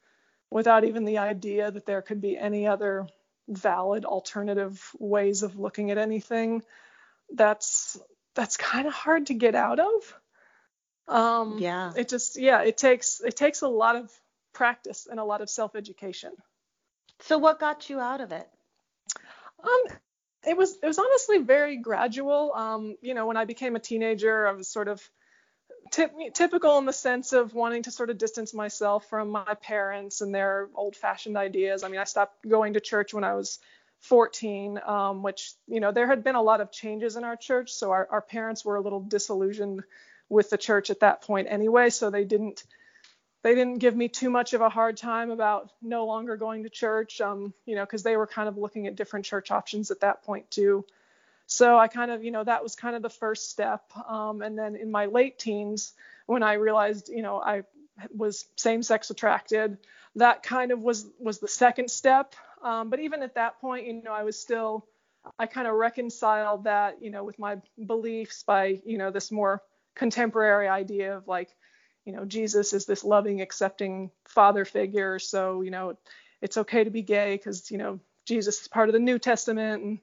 without 0.51 0.85
even 0.85 1.05
the 1.05 1.19
idea 1.19 1.71
that 1.71 1.87
there 1.87 2.03
could 2.03 2.21
be 2.21 2.39
any 2.39 2.67
other 2.67 3.07
valid 3.47 4.05
alternative 4.05 4.91
ways 4.99 5.43
of 5.43 5.59
looking 5.59 5.91
at 5.91 5.99
anything 5.99 6.63
that's 7.35 7.99
that's 8.35 8.57
kind 8.57 8.87
of 8.87 8.93
hard 8.93 9.27
to 9.27 9.35
get 9.35 9.55
out 9.55 9.81
of 9.81 10.21
um 11.09 11.59
yeah 11.59 11.93
it 11.97 12.09
just 12.09 12.41
yeah 12.41 12.63
it 12.63 12.77
takes 12.77 13.21
it 13.21 13.37
takes 13.37 13.63
a 13.63 13.69
lot 13.69 13.97
of 13.97 14.11
practice 14.53 15.07
and 15.11 15.21
a 15.21 15.25
lot 15.25 15.41
of 15.41 15.51
self-education 15.51 16.33
so 17.21 17.39
what 17.39 17.61
got 17.61 17.89
you 17.91 18.01
out 18.01 18.21
of 18.21 18.33
it 18.33 18.49
um 19.63 19.99
it 20.47 20.57
was 20.57 20.77
it 20.83 20.87
was 20.87 20.99
honestly 20.99 21.39
very 21.39 21.77
gradual 21.77 22.53
um 22.55 22.97
you 23.03 23.15
know 23.15 23.27
when 23.27 23.37
i 23.37 23.45
became 23.45 23.77
a 23.77 23.81
teenager 23.81 24.47
i 24.47 24.53
was 24.53 24.69
sort 24.69 24.89
of 24.89 25.03
typical 25.91 26.79
in 26.79 26.87
the 26.87 26.93
sense 26.93 27.33
of 27.33 27.55
wanting 27.55 27.83
to 27.83 27.91
sort 27.91 28.11
of 28.11 28.19
distance 28.19 28.55
myself 28.55 29.09
from 29.09 29.31
my 29.31 29.55
parents 29.63 30.21
and 30.21 30.35
their 30.35 30.69
old 30.75 30.97
fashioned 30.97 31.37
ideas. 31.37 31.83
I 31.83 31.89
mean, 31.89 32.01
I 32.01 32.05
stopped 32.05 32.49
going 32.49 32.75
to 32.75 32.81
church 32.81 33.13
when 33.13 33.25
I 33.25 33.35
was 33.35 33.59
14, 34.01 34.81
um, 34.87 35.23
which, 35.23 35.53
you 35.67 35.81
know, 35.81 35.93
there 35.93 36.07
had 36.07 36.23
been 36.23 36.37
a 36.37 36.43
lot 36.43 36.61
of 36.61 36.71
changes 36.71 37.17
in 37.17 37.25
our 37.25 37.37
church. 37.37 37.73
So 37.73 37.91
our, 37.91 38.07
our 38.11 38.23
parents 38.23 38.65
were 38.65 38.77
a 38.77 38.81
little 38.81 39.01
disillusioned 39.01 39.83
with 40.29 40.51
the 40.51 40.59
church 40.59 40.91
at 40.91 41.01
that 41.01 41.23
point 41.23 41.49
anyway. 41.51 41.91
So 41.91 42.11
they 42.11 42.25
didn't. 42.25 42.65
They 43.43 43.55
didn't 43.55 43.79
give 43.79 43.97
me 43.97 44.09
too 44.09 44.29
much 44.29 44.53
of 44.53 44.61
a 44.61 44.69
hard 44.69 44.97
time 44.99 45.31
about 45.31 45.71
no 45.81 46.05
longer 46.07 46.37
going 46.37 46.65
to 46.65 46.71
church, 46.71 47.21
um, 47.21 47.55
you 47.65 47.75
know, 47.75 47.85
because 47.85 48.03
they 48.03 48.17
were 48.17 48.27
kind 48.27 48.49
of 48.49 48.59
looking 48.59 48.87
at 48.87 48.97
different 48.97 49.25
church 49.25 49.51
options 49.51 49.91
at 49.91 50.01
that 50.01 50.23
point 50.25 50.51
too. 50.51 50.85
So 51.47 51.79
I 51.79 51.89
kind 51.89 52.11
of, 52.11 52.23
you 52.23 52.31
know, 52.31 52.45
that 52.45 52.63
was 52.63 52.77
kind 52.77 52.95
of 52.95 53.03
the 53.03 53.11
first 53.11 53.51
step. 53.51 53.83
Um, 54.07 54.43
and 54.43 54.59
then 54.59 54.77
in 54.77 54.91
my 54.91 55.07
late 55.07 55.39
teens, 55.39 55.95
when 56.27 56.43
I 56.43 56.55
realized, 56.55 57.09
you 57.09 57.23
know, 57.23 57.41
I 57.41 57.63
was 58.15 58.45
same-sex 58.57 59.11
attracted, 59.11 59.79
that 60.17 60.43
kind 60.43 60.71
of 60.71 60.81
was 60.81 61.07
was 61.19 61.39
the 61.39 61.49
second 61.49 61.91
step. 61.91 62.35
Um, 62.63 62.91
but 62.91 63.01
even 63.01 63.23
at 63.23 63.35
that 63.35 63.61
point, 63.61 63.87
you 63.87 64.03
know, 64.03 64.13
I 64.13 64.23
was 64.23 64.39
still, 64.39 64.87
I 65.39 65.47
kind 65.47 65.67
of 65.67 65.75
reconciled 65.75 66.65
that, 66.65 67.03
you 67.03 67.11
know, 67.11 67.25
with 67.25 67.39
my 67.39 67.57
beliefs 67.85 68.43
by, 68.43 68.81
you 68.85 68.99
know, 68.99 69.11
this 69.11 69.33
more 69.33 69.63
contemporary 69.95 70.69
idea 70.69 71.17
of 71.17 71.27
like, 71.27 71.49
you 72.11 72.17
know, 72.17 72.25
Jesus 72.25 72.73
is 72.73 72.87
this 72.87 73.05
loving, 73.05 73.41
accepting 73.41 74.11
father 74.27 74.65
figure. 74.65 75.21
So, 75.21 75.63
you 75.63 75.71
know, 75.71 75.97
it's 76.43 76.57
okay 76.57 76.83
to 76.83 76.91
be 76.91 77.03
gay 77.03 77.37
because, 77.37 77.71
you 77.71 77.79
know, 77.79 78.01
Jesus 78.27 78.63
is 78.63 78.67
part 78.67 78.89
of 78.89 78.95
the 78.95 78.99
New 78.99 79.21
Testament 79.21 79.85
and 79.85 79.99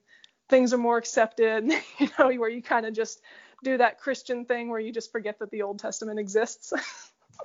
things 0.48 0.72
are 0.72 0.78
more 0.78 0.96
accepted, 0.96 1.70
you 1.98 2.08
know, 2.18 2.32
where 2.32 2.48
you 2.48 2.62
kind 2.62 2.86
of 2.86 2.94
just 2.94 3.20
do 3.62 3.76
that 3.76 4.00
Christian 4.00 4.46
thing 4.46 4.70
where 4.70 4.80
you 4.80 4.90
just 4.90 5.12
forget 5.12 5.38
that 5.40 5.50
the 5.50 5.60
Old 5.60 5.80
Testament 5.80 6.18
exists. 6.18 6.72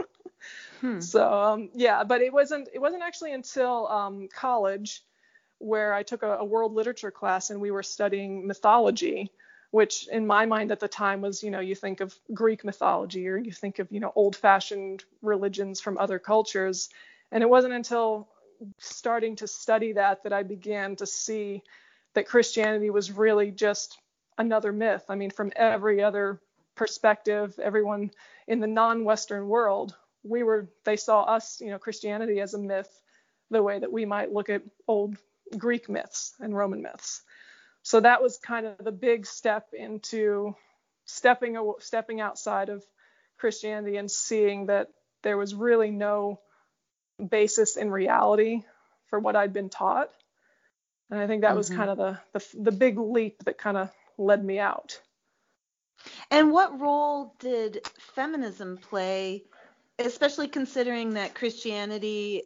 hmm. 0.79 1.01
So 1.01 1.29
um, 1.29 1.69
yeah, 1.73 2.05
but 2.05 2.21
it 2.21 2.31
wasn't 2.31 2.69
it 2.73 2.79
wasn't 2.79 3.03
actually 3.03 3.33
until 3.33 3.89
um, 3.89 4.29
college 4.33 5.03
where 5.59 5.93
I 5.93 6.03
took 6.03 6.23
a, 6.23 6.37
a, 6.37 6.45
world 6.45 6.73
literature 6.73 7.11
class 7.11 7.49
and 7.49 7.59
we 7.59 7.71
were 7.71 7.83
studying 7.83 8.47
mythology, 8.47 9.29
which 9.73 10.07
in 10.09 10.27
my 10.27 10.45
mind 10.45 10.71
at 10.71 10.79
the 10.79 10.87
time 10.87 11.19
was 11.19 11.41
you 11.41 11.49
know 11.49 11.59
you 11.59 11.73
think 11.73 11.99
of 11.99 12.15
Greek 12.31 12.63
mythology 12.63 13.27
or 13.27 13.37
you 13.37 13.51
think 13.51 13.79
of 13.79 13.91
you 13.91 13.99
know 13.99 14.13
old-fashioned 14.15 15.03
religions 15.23 15.81
from 15.81 15.97
other 15.97 16.19
cultures, 16.19 16.89
and 17.31 17.41
it 17.41 17.49
wasn't 17.49 17.73
until 17.73 18.27
starting 18.77 19.35
to 19.35 19.47
study 19.47 19.93
that 19.93 20.21
that 20.21 20.31
I 20.31 20.43
began 20.43 20.95
to 20.97 21.07
see 21.07 21.63
that 22.13 22.27
Christianity 22.27 22.91
was 22.91 23.11
really 23.11 23.49
just 23.49 23.97
another 24.37 24.71
myth. 24.71 25.05
I 25.09 25.15
mean, 25.15 25.31
from 25.31 25.51
every 25.55 26.03
other 26.03 26.39
perspective, 26.75 27.57
everyone 27.57 28.11
in 28.47 28.59
the 28.59 28.67
non-Western 28.67 29.47
world, 29.47 29.95
we 30.23 30.43
were 30.43 30.69
they 30.83 30.97
saw 30.97 31.23
us, 31.23 31.59
you 31.59 31.71
know, 31.71 31.79
Christianity 31.79 32.41
as 32.41 32.53
a 32.53 32.59
myth, 32.59 33.01
the 33.49 33.63
way 33.63 33.79
that 33.79 33.91
we 33.91 34.05
might 34.05 34.31
look 34.31 34.51
at 34.51 34.61
old 34.87 35.17
Greek 35.57 35.89
myths 35.89 36.35
and 36.39 36.55
Roman 36.55 36.83
myths. 36.83 37.23
So 37.83 37.99
that 37.99 38.21
was 38.21 38.37
kind 38.37 38.65
of 38.65 38.77
the 38.83 38.91
big 38.91 39.25
step 39.25 39.73
into 39.73 40.55
stepping 41.05 41.57
stepping 41.79 42.21
outside 42.21 42.69
of 42.69 42.83
Christianity 43.37 43.97
and 43.97 44.09
seeing 44.09 44.67
that 44.67 44.87
there 45.21 45.37
was 45.37 45.53
really 45.53 45.91
no 45.91 46.39
basis 47.29 47.75
in 47.77 47.91
reality 47.91 48.63
for 49.09 49.19
what 49.19 49.35
I'd 49.35 49.53
been 49.53 49.69
taught. 49.69 50.09
And 51.11 51.19
I 51.19 51.27
think 51.27 51.41
that 51.41 51.49
mm-hmm. 51.49 51.57
was 51.57 51.69
kind 51.69 51.89
of 51.89 51.97
the, 51.97 52.19
the 52.31 52.45
the 52.55 52.71
big 52.71 52.97
leap 52.97 53.43
that 53.43 53.57
kind 53.57 53.77
of 53.77 53.91
led 54.17 54.43
me 54.43 54.59
out. 54.59 54.99
And 56.31 56.51
what 56.51 56.79
role 56.79 57.35
did 57.39 57.87
feminism 58.15 58.77
play, 58.77 59.43
especially 59.99 60.47
considering 60.47 61.13
that 61.13 61.35
Christianity, 61.35 62.43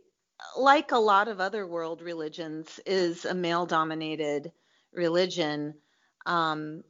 like 0.57 0.91
a 0.91 0.99
lot 0.99 1.27
of 1.27 1.39
other 1.39 1.65
world 1.65 2.01
religions, 2.01 2.79
is 2.85 3.25
a 3.25 3.33
male-dominated 3.33 4.51
religion? 4.93 5.75
Um, 6.25 6.83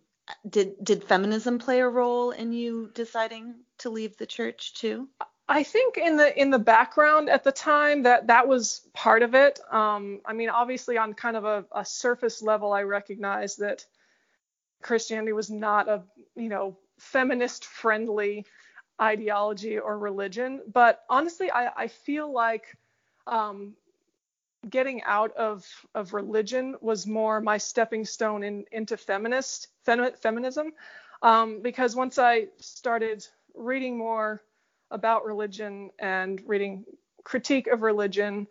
did 0.49 0.75
did 0.83 1.03
feminism 1.03 1.59
play 1.59 1.79
a 1.79 1.87
role 1.87 2.31
in 2.31 2.51
you 2.51 2.91
deciding 2.93 3.55
to 3.79 3.89
leave 3.89 4.17
the 4.17 4.25
church 4.25 4.73
too? 4.73 5.07
I 5.49 5.63
think 5.63 5.97
in 5.97 6.17
the 6.17 6.39
in 6.39 6.49
the 6.49 6.59
background 6.59 7.29
at 7.29 7.43
the 7.43 7.51
time 7.51 8.03
that 8.03 8.27
that 8.27 8.47
was 8.47 8.87
part 8.93 9.23
of 9.23 9.33
it. 9.33 9.59
Um, 9.71 10.19
I 10.25 10.33
mean, 10.33 10.49
obviously 10.49 10.97
on 10.97 11.13
kind 11.13 11.37
of 11.37 11.45
a, 11.45 11.65
a 11.71 11.85
surface 11.85 12.41
level, 12.41 12.73
I 12.73 12.83
recognize 12.83 13.55
that 13.57 13.85
Christianity 14.81 15.31
was 15.31 15.49
not 15.49 15.87
a 15.87 16.03
you 16.35 16.49
know 16.49 16.77
feminist 16.99 17.65
friendly 17.65 18.45
ideology 19.01 19.77
or 19.77 19.97
religion, 19.97 20.61
but 20.71 21.03
honestly, 21.09 21.49
I, 21.51 21.83
I 21.83 21.87
feel 21.87 22.31
like 22.31 22.75
um, 23.25 23.75
getting 24.69 25.03
out 25.03 25.35
of 25.35 25.65
of 25.95 26.13
religion 26.13 26.75
was 26.81 27.07
more 27.07 27.41
my 27.41 27.57
stepping 27.57 28.05
stone 28.05 28.43
in, 28.43 28.65
into 28.71 28.97
feminist 28.97 29.67
fem, 29.83 30.11
feminism, 30.21 30.73
um, 31.21 31.61
because 31.61 31.95
once 31.95 32.17
I 32.17 32.47
started 32.59 33.25
reading 33.53 33.97
more 33.97 34.41
about 34.91 35.25
religion 35.25 35.91
and 35.99 36.41
reading 36.45 36.85
critique 37.23 37.67
of 37.67 37.81
religion 37.81 38.47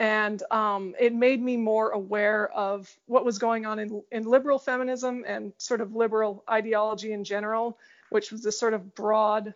and 0.00 0.42
um, 0.50 0.94
it 0.98 1.14
made 1.14 1.40
me 1.40 1.56
more 1.56 1.90
aware 1.90 2.50
of 2.50 2.90
what 3.06 3.24
was 3.24 3.38
going 3.38 3.64
on 3.66 3.78
in, 3.78 4.02
in 4.10 4.24
liberal 4.24 4.58
feminism 4.58 5.24
and 5.26 5.52
sort 5.58 5.80
of 5.80 5.94
liberal 5.94 6.42
ideology 6.50 7.12
in 7.12 7.22
general 7.22 7.78
which 8.10 8.32
was 8.32 8.42
this 8.42 8.58
sort 8.58 8.74
of 8.74 8.94
broad 8.94 9.54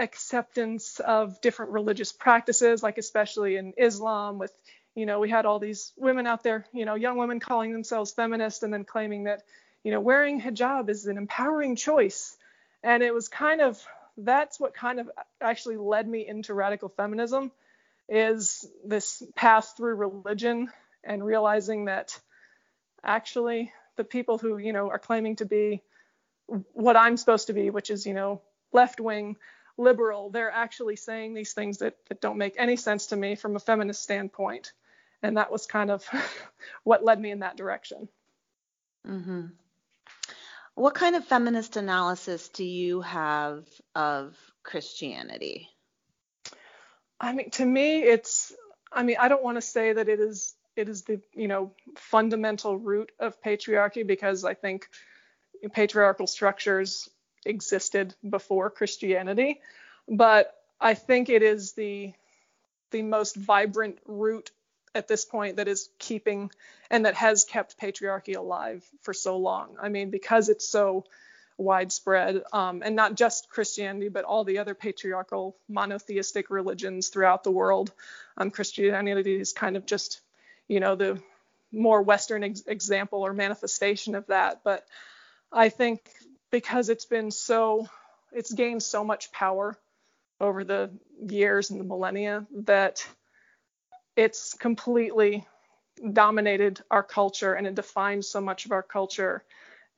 acceptance 0.00 0.98
of 0.98 1.40
different 1.40 1.72
religious 1.72 2.10
practices, 2.10 2.82
like 2.82 2.98
especially 2.98 3.56
in 3.56 3.74
Islam, 3.76 4.38
with 4.38 4.52
you 4.94 5.06
know, 5.06 5.20
we 5.20 5.30
had 5.30 5.46
all 5.46 5.58
these 5.58 5.92
women 5.96 6.26
out 6.26 6.42
there, 6.42 6.64
you 6.72 6.84
know, 6.84 6.94
young 6.94 7.16
women 7.16 7.40
calling 7.40 7.72
themselves 7.72 8.12
feminist 8.12 8.62
and 8.62 8.72
then 8.72 8.84
claiming 8.84 9.24
that, 9.24 9.42
you 9.84 9.92
know, 9.92 10.00
wearing 10.00 10.40
hijab 10.40 10.88
is 10.88 11.06
an 11.06 11.16
empowering 11.16 11.76
choice. 11.76 12.36
And 12.82 13.02
it 13.02 13.14
was 13.14 13.28
kind 13.28 13.60
of 13.60 13.80
that's 14.16 14.58
what 14.58 14.74
kind 14.74 15.00
of 15.00 15.10
actually 15.40 15.76
led 15.76 16.06
me 16.08 16.26
into 16.26 16.52
radical 16.54 16.88
feminism 16.88 17.52
is 18.08 18.66
this 18.84 19.22
path 19.34 19.74
through 19.76 19.94
religion 19.94 20.68
and 21.04 21.24
realizing 21.24 21.86
that 21.86 22.18
actually 23.04 23.72
the 23.96 24.04
people 24.04 24.36
who, 24.36 24.58
you 24.58 24.72
know, 24.72 24.90
are 24.90 24.98
claiming 24.98 25.36
to 25.36 25.46
be 25.46 25.82
what 26.72 26.96
I'm 26.96 27.16
supposed 27.16 27.46
to 27.46 27.52
be, 27.52 27.70
which 27.70 27.90
is, 27.90 28.06
you 28.06 28.14
know, 28.14 28.42
left 28.72 29.00
wing 29.00 29.36
liberal, 29.78 30.30
they're 30.30 30.50
actually 30.50 30.96
saying 30.96 31.34
these 31.34 31.52
things 31.52 31.78
that, 31.78 31.96
that 32.08 32.20
don't 32.20 32.36
make 32.36 32.54
any 32.58 32.76
sense 32.76 33.06
to 33.06 33.16
me 33.16 33.34
from 33.34 33.56
a 33.56 33.60
feminist 33.60 34.02
standpoint. 34.02 34.72
And 35.22 35.36
that 35.36 35.52
was 35.52 35.66
kind 35.66 35.90
of 35.90 36.06
what 36.84 37.04
led 37.04 37.20
me 37.20 37.30
in 37.30 37.40
that 37.40 37.56
direction. 37.56 38.08
Mm-hmm. 39.06 39.46
What 40.74 40.94
kind 40.94 41.16
of 41.16 41.24
feminist 41.24 41.76
analysis 41.76 42.48
do 42.48 42.64
you 42.64 43.02
have 43.02 43.66
of 43.94 44.36
Christianity? 44.62 45.68
I 47.20 47.32
mean, 47.32 47.50
to 47.50 47.64
me, 47.64 48.02
it's, 48.02 48.52
I 48.90 49.02
mean, 49.02 49.16
I 49.20 49.28
don't 49.28 49.42
want 49.42 49.58
to 49.58 49.62
say 49.62 49.92
that 49.92 50.08
it 50.08 50.20
is 50.20 50.54
it 50.76 50.88
is 50.88 51.02
the 51.02 51.20
you 51.34 51.48
know 51.48 51.72
fundamental 51.96 52.78
root 52.78 53.12
of 53.18 53.40
patriarchy 53.42 54.06
because 54.06 54.44
I 54.44 54.54
think 54.54 54.88
patriarchal 55.72 56.26
structures 56.26 57.08
existed 57.44 58.14
before 58.28 58.70
Christianity, 58.70 59.60
but 60.08 60.54
I 60.80 60.94
think 60.94 61.28
it 61.28 61.42
is 61.42 61.72
the 61.72 62.12
the 62.90 63.02
most 63.02 63.36
vibrant 63.36 63.98
root 64.06 64.50
at 64.94 65.08
this 65.08 65.24
point 65.24 65.56
that 65.56 65.68
is 65.68 65.88
keeping 65.98 66.50
and 66.90 67.06
that 67.06 67.14
has 67.14 67.44
kept 67.44 67.78
patriarchy 67.78 68.36
alive 68.36 68.84
for 69.02 69.14
so 69.14 69.36
long. 69.36 69.76
I 69.80 69.88
mean, 69.88 70.10
because 70.10 70.48
it's 70.48 70.68
so 70.68 71.04
widespread, 71.56 72.42
um, 72.52 72.82
and 72.84 72.96
not 72.96 73.14
just 73.14 73.50
Christianity, 73.50 74.08
but 74.08 74.24
all 74.24 74.44
the 74.44 74.58
other 74.58 74.74
patriarchal 74.74 75.56
monotheistic 75.68 76.50
religions 76.50 77.08
throughout 77.08 77.44
the 77.44 77.50
world. 77.50 77.92
Um, 78.36 78.50
Christianity 78.50 79.38
is 79.38 79.52
kind 79.52 79.76
of 79.76 79.86
just, 79.86 80.20
you 80.68 80.80
know, 80.80 80.96
the 80.96 81.20
more 81.70 82.02
Western 82.02 82.42
ex- 82.42 82.64
example 82.66 83.24
or 83.24 83.32
manifestation 83.32 84.14
of 84.14 84.26
that. 84.28 84.62
But 84.64 84.86
I 85.52 85.68
think 85.68 86.00
because 86.50 86.88
it's 86.88 87.04
been 87.04 87.30
so, 87.30 87.88
it's 88.32 88.52
gained 88.52 88.82
so 88.82 89.04
much 89.04 89.30
power 89.30 89.76
over 90.40 90.64
the 90.64 90.90
years 91.28 91.70
and 91.70 91.78
the 91.78 91.84
millennia 91.84 92.46
that 92.54 93.06
it's 94.16 94.54
completely 94.54 95.46
dominated 96.12 96.80
our 96.90 97.02
culture 97.02 97.54
and 97.54 97.66
it 97.66 97.74
defines 97.74 98.28
so 98.28 98.40
much 98.40 98.64
of 98.64 98.72
our 98.72 98.82
culture 98.82 99.44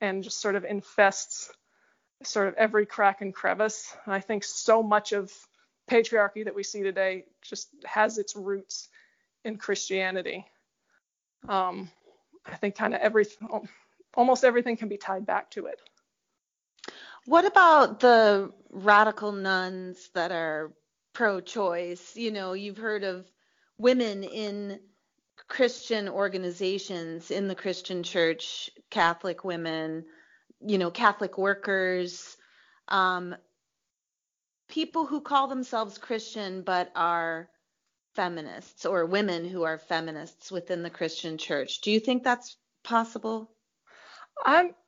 and 0.01 0.23
just 0.23 0.41
sort 0.41 0.55
of 0.55 0.65
infests 0.65 1.51
sort 2.23 2.47
of 2.47 2.53
every 2.55 2.85
crack 2.85 3.21
and 3.21 3.33
crevice. 3.33 3.95
I 4.07 4.19
think 4.19 4.43
so 4.43 4.83
much 4.83 5.11
of 5.11 5.31
patriarchy 5.89 6.45
that 6.45 6.55
we 6.55 6.63
see 6.63 6.83
today 6.83 7.25
just 7.41 7.69
has 7.85 8.17
its 8.17 8.35
roots 8.35 8.89
in 9.43 9.57
Christianity. 9.57 10.45
Um, 11.47 11.89
I 12.45 12.55
think 12.55 12.75
kind 12.75 12.93
of 12.93 13.01
every 13.01 13.25
almost 14.15 14.43
everything 14.43 14.77
can 14.77 14.89
be 14.89 14.97
tied 14.97 15.25
back 15.25 15.51
to 15.51 15.65
it. 15.67 15.79
What 17.25 17.45
about 17.45 17.99
the 17.99 18.51
radical 18.69 19.31
nuns 19.31 20.09
that 20.13 20.31
are 20.31 20.73
pro-choice? 21.13 22.15
You 22.15 22.31
know, 22.31 22.53
you've 22.53 22.77
heard 22.77 23.03
of 23.03 23.25
women 23.83 24.23
in 24.23 24.79
Christian 25.49 26.07
organizations 26.07 27.29
in 27.29 27.49
the 27.49 27.55
Christian 27.55 28.01
church, 28.01 28.69
Catholic 28.89 29.43
women, 29.43 30.05
you 30.65 30.77
know, 30.77 30.89
Catholic 30.89 31.37
workers, 31.37 32.37
um, 32.87 33.35
people 34.69 35.05
who 35.05 35.19
call 35.19 35.47
themselves 35.47 35.97
Christian 35.97 36.61
but 36.61 36.91
are 36.95 37.49
feminists 38.15 38.85
or 38.85 39.05
women 39.05 39.43
who 39.43 39.63
are 39.63 39.77
feminists 39.77 40.49
within 40.49 40.81
the 40.81 40.89
Christian 40.89 41.37
church. 41.37 41.81
Do 41.81 41.91
you 41.91 41.99
think 41.99 42.23
that's 42.23 42.55
possible? 42.83 43.51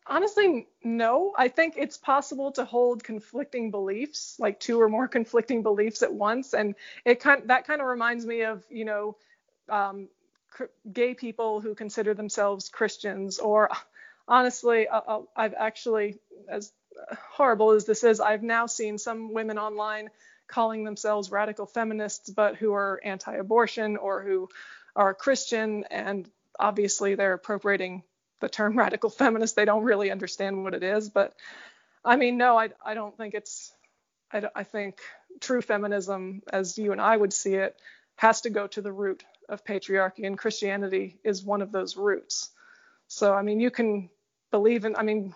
Honestly 0.07 0.67
no. 0.83 1.33
I 1.37 1.47
think 1.47 1.75
it's 1.77 1.97
possible 1.97 2.51
to 2.53 2.65
hold 2.65 3.03
conflicting 3.03 3.71
beliefs, 3.71 4.35
like 4.39 4.59
two 4.59 4.81
or 4.81 4.89
more 4.89 5.07
conflicting 5.17 5.63
beliefs 5.63 6.01
at 6.03 6.13
once, 6.13 6.53
and 6.53 6.75
it 7.03 7.19
kind 7.19 7.43
that 7.45 7.67
kind 7.67 7.81
of 7.81 7.87
reminds 7.87 8.25
me 8.25 8.43
of 8.43 8.63
you 8.69 8.85
know 8.85 9.17
um, 9.69 10.09
cr- 10.51 10.65
gay 10.91 11.13
people 11.13 11.61
who 11.61 11.75
consider 11.75 12.13
themselves 12.13 12.69
Christians, 12.69 13.39
or 13.39 13.69
honestly, 14.27 14.87
uh, 14.87 15.01
uh, 15.07 15.21
I've 15.35 15.53
actually 15.53 16.19
as 16.49 16.71
horrible 17.31 17.71
as 17.71 17.85
this 17.85 18.03
is, 18.03 18.19
I've 18.19 18.43
now 18.43 18.67
seen 18.67 18.97
some 18.97 19.33
women 19.33 19.57
online 19.57 20.09
calling 20.47 20.83
themselves 20.83 21.31
radical 21.31 21.65
feminists, 21.65 22.29
but 22.29 22.55
who 22.55 22.73
are 22.73 23.01
anti-abortion 23.03 23.97
or 23.97 24.21
who 24.21 24.49
are 24.95 25.13
Christian, 25.13 25.83
and 25.89 26.29
obviously 26.59 27.15
they're 27.15 27.33
appropriating 27.33 28.03
the 28.45 28.49
term 28.49 28.77
radical 28.85 29.09
feminist. 29.09 29.55
They 29.55 29.65
don't 29.65 29.83
really 29.83 30.11
understand 30.11 30.63
what 30.63 30.75
it 30.75 30.83
is. 30.83 31.09
But 31.09 31.33
I 32.03 32.15
mean, 32.15 32.37
no, 32.37 32.57
I, 32.57 32.69
I 32.85 32.93
don't 32.93 33.17
think 33.17 33.33
it's, 33.33 33.73
I, 34.31 34.43
I 34.55 34.63
think 34.63 34.99
true 35.41 35.61
feminism, 35.61 36.43
as 36.53 36.77
you 36.77 36.91
and 36.91 37.01
I 37.01 37.17
would 37.17 37.33
see 37.33 37.55
it, 37.55 37.75
has 38.17 38.41
to 38.41 38.49
go 38.49 38.67
to 38.67 38.81
the 38.81 38.91
root 38.91 39.23
of 39.49 39.65
patriarchy, 39.65 40.25
and 40.25 40.37
Christianity 40.37 41.17
is 41.23 41.43
one 41.43 41.61
of 41.61 41.71
those 41.71 41.97
roots. 41.97 42.49
So, 43.07 43.33
I 43.33 43.41
mean, 43.41 43.59
you 43.59 43.69
can 43.69 44.09
believe 44.51 44.85
in, 44.85 44.95
I 44.95 45.03
mean, 45.03 45.33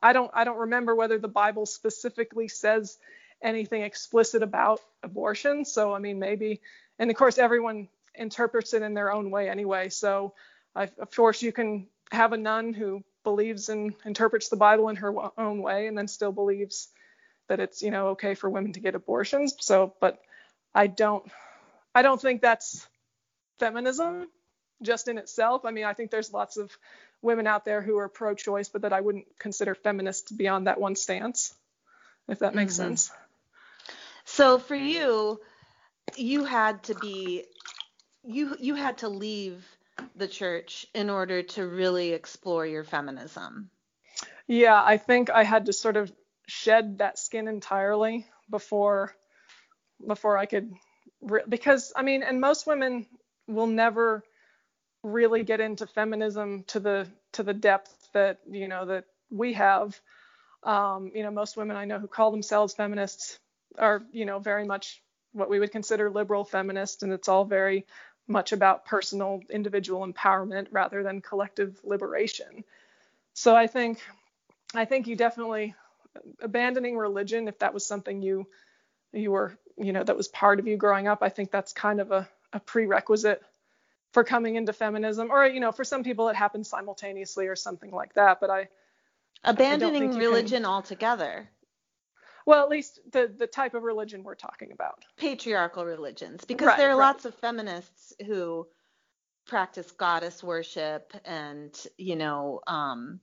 I 0.00 0.12
don't, 0.12 0.30
I 0.32 0.44
don't 0.44 0.58
remember 0.58 0.94
whether 0.94 1.18
the 1.18 1.28
Bible 1.28 1.66
specifically 1.66 2.48
says 2.48 2.98
anything 3.42 3.82
explicit 3.82 4.42
about 4.42 4.80
abortion. 5.02 5.64
So, 5.64 5.92
I 5.92 5.98
mean, 5.98 6.18
maybe, 6.18 6.60
and 6.98 7.10
of 7.10 7.16
course, 7.16 7.38
everyone 7.38 7.88
interprets 8.14 8.72
it 8.72 8.82
in 8.82 8.94
their 8.94 9.12
own 9.12 9.30
way 9.30 9.48
anyway. 9.48 9.90
So, 9.90 10.34
I, 10.74 10.84
of 10.98 11.10
course, 11.14 11.42
you 11.42 11.52
can 11.52 11.86
have 12.12 12.32
a 12.32 12.36
nun 12.36 12.72
who 12.72 13.02
believes 13.24 13.68
and 13.68 13.94
interprets 14.04 14.48
the 14.48 14.56
Bible 14.56 14.88
in 14.88 14.96
her 14.96 15.14
own 15.38 15.62
way 15.62 15.86
and 15.86 15.96
then 15.96 16.08
still 16.08 16.32
believes 16.32 16.88
that 17.48 17.60
it's, 17.60 17.82
you 17.82 17.90
know, 17.90 18.08
okay 18.08 18.34
for 18.34 18.48
women 18.48 18.72
to 18.72 18.80
get 18.80 18.94
abortions. 18.94 19.54
So, 19.60 19.94
but 20.00 20.20
I 20.74 20.86
don't 20.86 21.24
I 21.94 22.02
don't 22.02 22.20
think 22.20 22.40
that's 22.40 22.86
feminism 23.58 24.28
just 24.82 25.08
in 25.08 25.18
itself. 25.18 25.64
I 25.64 25.70
mean, 25.70 25.84
I 25.84 25.92
think 25.92 26.10
there's 26.10 26.32
lots 26.32 26.56
of 26.56 26.70
women 27.20 27.46
out 27.46 27.64
there 27.64 27.82
who 27.82 27.98
are 27.98 28.08
pro-choice, 28.08 28.68
but 28.68 28.82
that 28.82 28.92
I 28.92 29.00
wouldn't 29.00 29.26
consider 29.38 29.74
feminists 29.74 30.30
beyond 30.32 30.66
that 30.66 30.80
one 30.80 30.96
stance, 30.96 31.54
if 32.28 32.40
that 32.40 32.54
makes 32.54 32.74
mm-hmm. 32.74 32.88
sense. 32.90 33.10
So 34.24 34.58
for 34.58 34.74
you, 34.74 35.40
you 36.16 36.44
had 36.44 36.82
to 36.84 36.94
be 36.94 37.44
you 38.24 38.56
you 38.60 38.74
had 38.74 38.98
to 38.98 39.08
leave 39.08 39.64
the 40.16 40.28
church 40.28 40.86
in 40.94 41.10
order 41.10 41.42
to 41.42 41.66
really 41.66 42.12
explore 42.12 42.66
your 42.66 42.84
feminism? 42.84 43.70
Yeah, 44.46 44.80
I 44.82 44.96
think 44.96 45.30
I 45.30 45.44
had 45.44 45.66
to 45.66 45.72
sort 45.72 45.96
of 45.96 46.12
shed 46.46 46.98
that 46.98 47.18
skin 47.18 47.48
entirely 47.48 48.26
before 48.50 49.14
before 50.06 50.36
I 50.36 50.46
could 50.46 50.72
re- 51.20 51.44
because 51.48 51.92
I 51.94 52.02
mean, 52.02 52.22
and 52.22 52.40
most 52.40 52.66
women 52.66 53.06
will 53.46 53.66
never 53.66 54.24
really 55.02 55.42
get 55.42 55.60
into 55.60 55.86
feminism 55.86 56.64
to 56.68 56.80
the 56.80 57.08
to 57.32 57.42
the 57.42 57.54
depth 57.54 58.08
that 58.12 58.40
you 58.50 58.68
know 58.68 58.86
that 58.86 59.04
we 59.30 59.54
have. 59.54 59.98
Um, 60.62 61.10
you 61.14 61.22
know, 61.22 61.30
most 61.30 61.56
women 61.56 61.76
I 61.76 61.84
know 61.84 61.98
who 61.98 62.06
call 62.06 62.30
themselves 62.30 62.74
feminists 62.74 63.38
are 63.78 64.02
you 64.12 64.26
know 64.26 64.38
very 64.38 64.66
much 64.66 65.02
what 65.32 65.48
we 65.48 65.58
would 65.58 65.72
consider 65.72 66.10
liberal 66.10 66.44
feminists, 66.44 67.02
and 67.02 67.12
it's 67.12 67.28
all 67.28 67.44
very 67.44 67.86
much 68.26 68.52
about 68.52 68.84
personal 68.84 69.40
individual 69.50 70.06
empowerment 70.06 70.68
rather 70.70 71.02
than 71.02 71.20
collective 71.20 71.80
liberation. 71.84 72.64
So 73.34 73.54
I 73.56 73.66
think 73.66 74.00
I 74.74 74.84
think 74.84 75.06
you 75.06 75.16
definitely 75.16 75.74
abandoning 76.40 76.96
religion 76.96 77.48
if 77.48 77.58
that 77.60 77.74
was 77.74 77.86
something 77.86 78.22
you 78.22 78.46
you 79.12 79.30
were 79.30 79.56
you 79.78 79.92
know 79.92 80.04
that 80.04 80.16
was 80.16 80.28
part 80.28 80.58
of 80.58 80.66
you 80.66 80.76
growing 80.76 81.08
up 81.08 81.18
I 81.22 81.30
think 81.30 81.50
that's 81.50 81.72
kind 81.72 82.00
of 82.00 82.12
a, 82.12 82.28
a 82.52 82.60
prerequisite 82.60 83.42
for 84.12 84.24
coming 84.24 84.56
into 84.56 84.72
feminism 84.72 85.30
or 85.30 85.46
you 85.46 85.60
know 85.60 85.72
for 85.72 85.84
some 85.84 86.04
people 86.04 86.28
it 86.28 86.36
happens 86.36 86.68
simultaneously 86.68 87.46
or 87.46 87.56
something 87.56 87.90
like 87.90 88.12
that 88.14 88.40
but 88.40 88.50
I 88.50 88.68
abandoning 89.44 90.14
I 90.14 90.18
religion 90.18 90.62
can, 90.62 90.66
altogether 90.66 91.48
well, 92.46 92.62
at 92.62 92.68
least 92.68 93.00
the 93.10 93.32
the 93.36 93.46
type 93.46 93.74
of 93.74 93.82
religion 93.82 94.22
we're 94.22 94.34
talking 94.34 94.72
about. 94.72 95.04
Patriarchal 95.16 95.84
religions, 95.84 96.44
because 96.44 96.68
right, 96.68 96.78
there 96.78 96.90
are 96.90 96.98
right. 96.98 97.06
lots 97.06 97.24
of 97.24 97.34
feminists 97.36 98.12
who 98.26 98.66
practice 99.46 99.90
goddess 99.92 100.42
worship 100.42 101.12
and 101.24 101.78
you 101.96 102.16
know 102.16 102.60
um, 102.66 103.20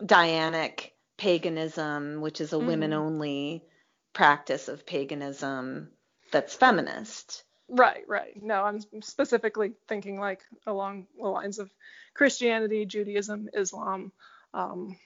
Dianic 0.00 0.90
paganism, 1.16 2.20
which 2.20 2.40
is 2.40 2.52
a 2.52 2.56
mm. 2.56 2.66
women 2.66 2.92
only 2.92 3.64
practice 4.12 4.68
of 4.68 4.86
paganism 4.86 5.90
that's 6.30 6.54
feminist. 6.54 7.44
Right, 7.68 8.04
right. 8.06 8.42
No, 8.42 8.64
I'm 8.64 8.80
specifically 9.00 9.72
thinking 9.88 10.18
like 10.18 10.40
along 10.66 11.06
the 11.16 11.28
lines 11.28 11.58
of 11.58 11.70
Christianity, 12.14 12.84
Judaism, 12.84 13.48
Islam. 13.54 14.12
Um, 14.52 14.96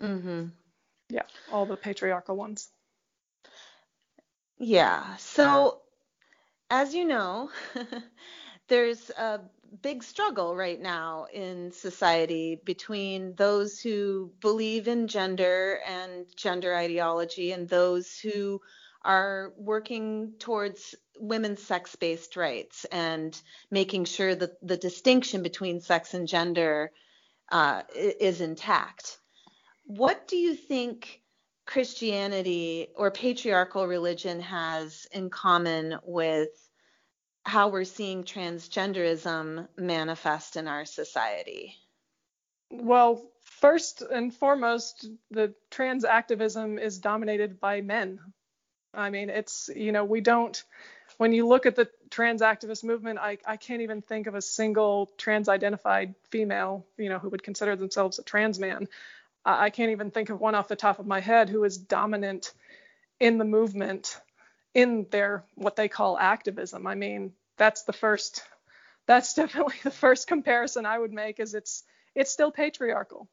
mm-hmm. 0.00 0.46
Yeah, 1.14 1.22
all 1.52 1.64
the 1.64 1.76
patriarchal 1.76 2.34
ones. 2.34 2.68
Yeah. 4.58 5.14
So, 5.18 5.80
as 6.70 6.92
you 6.92 7.04
know, 7.04 7.50
there's 8.68 9.10
a 9.10 9.42
big 9.80 10.02
struggle 10.02 10.56
right 10.56 10.80
now 10.80 11.26
in 11.32 11.70
society 11.70 12.60
between 12.64 13.36
those 13.36 13.78
who 13.78 14.32
believe 14.40 14.88
in 14.88 15.06
gender 15.06 15.78
and 15.86 16.26
gender 16.34 16.74
ideology 16.74 17.52
and 17.52 17.68
those 17.68 18.18
who 18.18 18.60
are 19.04 19.52
working 19.56 20.32
towards 20.40 20.96
women's 21.20 21.62
sex 21.62 21.94
based 21.94 22.34
rights 22.34 22.86
and 22.86 23.40
making 23.70 24.04
sure 24.04 24.34
that 24.34 24.58
the 24.66 24.76
distinction 24.76 25.44
between 25.44 25.80
sex 25.80 26.12
and 26.12 26.26
gender 26.26 26.90
uh, 27.52 27.82
is 27.94 28.40
intact. 28.40 29.18
What 29.84 30.26
do 30.28 30.36
you 30.36 30.54
think 30.54 31.20
Christianity 31.66 32.88
or 32.94 33.10
patriarchal 33.10 33.86
religion 33.86 34.40
has 34.40 35.06
in 35.12 35.30
common 35.30 35.98
with 36.04 36.48
how 37.44 37.68
we're 37.68 37.84
seeing 37.84 38.24
transgenderism 38.24 39.68
manifest 39.76 40.56
in 40.56 40.68
our 40.68 40.84
society? 40.84 41.76
Well, 42.70 43.30
first 43.42 44.02
and 44.02 44.34
foremost, 44.34 45.06
the 45.30 45.54
trans 45.70 46.04
activism 46.04 46.78
is 46.78 46.98
dominated 46.98 47.60
by 47.60 47.82
men. 47.82 48.18
I 48.92 49.10
mean, 49.10 49.28
it's, 49.30 49.68
you 49.74 49.92
know, 49.92 50.04
we 50.04 50.20
don't, 50.20 50.62
when 51.18 51.32
you 51.32 51.46
look 51.46 51.66
at 51.66 51.76
the 51.76 51.88
trans 52.10 52.42
activist 52.42 52.84
movement, 52.84 53.18
I, 53.18 53.38
I 53.46 53.56
can't 53.56 53.82
even 53.82 54.02
think 54.02 54.26
of 54.26 54.34
a 54.34 54.42
single 54.42 55.10
trans 55.18 55.48
identified 55.48 56.14
female, 56.30 56.86
you 56.96 57.08
know, 57.08 57.18
who 57.18 57.28
would 57.30 57.42
consider 57.42 57.76
themselves 57.76 58.18
a 58.18 58.22
trans 58.22 58.58
man. 58.58 58.88
I, 59.44 59.70
can't 59.70 59.90
even 59.90 60.10
think 60.10 60.30
of 60.30 60.40
one 60.40 60.54
off 60.54 60.68
the 60.68 60.76
top 60.76 60.98
of 60.98 61.06
my 61.06 61.20
head 61.20 61.48
who 61.48 61.64
is 61.64 61.76
dominant 61.76 62.52
in 63.20 63.38
the 63.38 63.44
movement 63.44 64.18
in 64.72 65.06
their 65.10 65.44
what 65.54 65.76
they 65.76 65.88
call 65.88 66.18
activism. 66.18 66.86
I 66.86 66.94
mean, 66.94 67.32
that's 67.56 67.82
the 67.82 67.92
first 67.92 68.42
that's 69.06 69.34
definitely 69.42 69.76
the 69.82 69.90
first 69.90 70.26
comparison 70.26 70.86
I 70.86 70.98
would 70.98 71.12
make 71.12 71.40
is 71.40 71.54
it's 71.54 71.84
it's 72.14 72.30
still 72.30 72.50
patriarchal. 72.50 73.28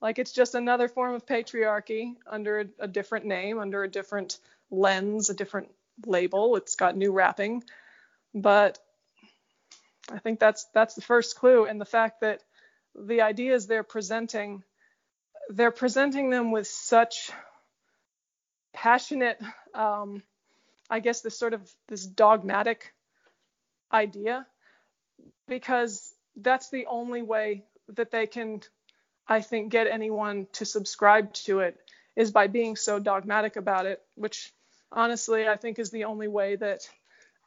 Like 0.00 0.18
it's 0.18 0.32
just 0.32 0.54
another 0.54 0.88
form 0.88 1.14
of 1.14 1.26
patriarchy 1.26 2.14
under 2.26 2.60
a, 2.60 2.66
a 2.80 2.88
different 2.88 3.24
name, 3.24 3.58
under 3.58 3.84
a 3.84 3.88
different 3.88 4.38
lens, 4.70 5.30
a 5.30 5.34
different 5.34 5.70
label. 6.04 6.56
It's 6.56 6.74
got 6.74 6.96
new 6.96 7.12
wrapping. 7.12 7.64
But 8.34 8.78
I 10.12 10.18
think 10.18 10.40
that's 10.40 10.66
that's 10.74 10.94
the 10.94 11.02
first 11.02 11.36
clue 11.36 11.64
and 11.64 11.80
the 11.80 11.86
fact 11.86 12.20
that 12.20 12.42
the 12.94 13.22
ideas 13.22 13.66
they're 13.66 13.82
presenting 13.82 14.62
they're 15.50 15.70
presenting 15.70 16.30
them 16.30 16.50
with 16.50 16.66
such 16.66 17.30
passionate 18.72 19.38
um, 19.74 20.22
I 20.90 21.00
guess 21.00 21.20
this 21.20 21.38
sort 21.38 21.54
of 21.54 21.70
this 21.88 22.04
dogmatic 22.04 22.92
idea 23.92 24.46
because 25.48 26.12
that's 26.36 26.70
the 26.70 26.86
only 26.86 27.22
way 27.22 27.64
that 27.88 28.10
they 28.10 28.26
can 28.26 28.62
I 29.26 29.40
think 29.40 29.70
get 29.70 29.86
anyone 29.86 30.46
to 30.52 30.64
subscribe 30.64 31.32
to 31.44 31.60
it 31.60 31.78
is 32.16 32.30
by 32.30 32.46
being 32.46 32.76
so 32.76 32.98
dogmatic 32.98 33.56
about 33.56 33.86
it, 33.86 34.02
which 34.14 34.52
honestly 34.92 35.48
I 35.48 35.56
think 35.56 35.78
is 35.78 35.90
the 35.90 36.04
only 36.04 36.28
way 36.28 36.56
that 36.56 36.88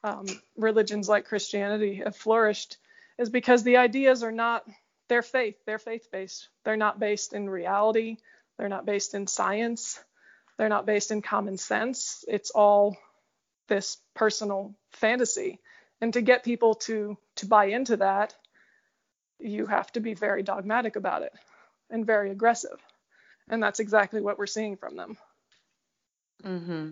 um, 0.04 0.26
religions 0.58 1.08
like 1.08 1.26
Christianity 1.26 2.02
have 2.04 2.16
flourished, 2.16 2.78
is 3.18 3.30
because 3.30 3.64
the 3.64 3.78
ideas 3.78 4.24
are 4.24 4.32
not 4.32 4.66
their 5.08 5.22
faith, 5.22 5.56
they're 5.66 5.80
faith 5.80 6.10
based. 6.12 6.50
They're 6.64 6.78
not 6.78 7.00
based 7.00 7.34
in 7.34 7.50
reality, 7.50 8.18
they're 8.58 8.70
not 8.70 8.86
based 8.86 9.14
in 9.14 9.28
science, 9.28 10.00
they're 10.58 10.70
not 10.70 10.86
based 10.86 11.12
in 11.12 11.22
common 11.22 11.58
sense. 11.58 12.26
It's 12.28 12.52
all 12.52 12.98
this 13.68 13.98
personal 14.16 14.76
fantasy. 14.92 15.60
And 16.02 16.14
to 16.14 16.22
get 16.22 16.44
people 16.44 16.76
to 16.76 17.18
to 17.38 17.46
buy 17.46 17.66
into 17.66 17.98
that, 17.98 18.36
you 19.40 19.66
have 19.66 19.92
to 19.94 20.00
be 20.00 20.14
very 20.14 20.44
dogmatic 20.44 20.96
about 20.96 21.24
it 21.24 21.34
and 21.90 22.06
very 22.06 22.32
aggressive. 22.32 22.80
And 23.50 23.62
that's 23.64 23.80
exactly 23.80 24.22
what 24.22 24.38
we're 24.38 24.46
seeing 24.48 24.78
from 24.78 24.96
them. 24.96 25.18
Mm-hmm. 26.44 26.92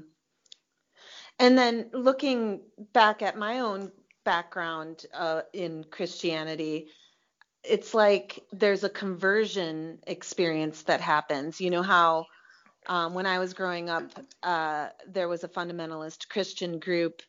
And 1.40 1.58
then 1.58 1.90
looking 1.92 2.62
back 2.94 3.22
at 3.22 3.38
my 3.38 3.60
own 3.60 3.92
background 4.24 5.06
uh, 5.14 5.42
in 5.54 5.84
Christianity, 5.84 6.88
it's 7.68 7.94
like 7.94 8.44
there's 8.52 8.84
a 8.84 8.90
conversion 8.90 10.00
experience 10.08 10.84
that 10.84 11.02
happens. 11.02 11.60
You 11.60 11.70
know 11.70 11.84
how 11.84 12.26
um, 12.88 13.14
when 13.14 13.26
I 13.26 13.40
was 13.40 13.54
growing 13.54 13.90
up, 13.90 14.12
uh, 14.44 14.90
there 15.08 15.28
was 15.28 15.44
a 15.44 15.48
fundamentalist 15.48 16.30
Christian 16.30 16.80
group 16.80 17.22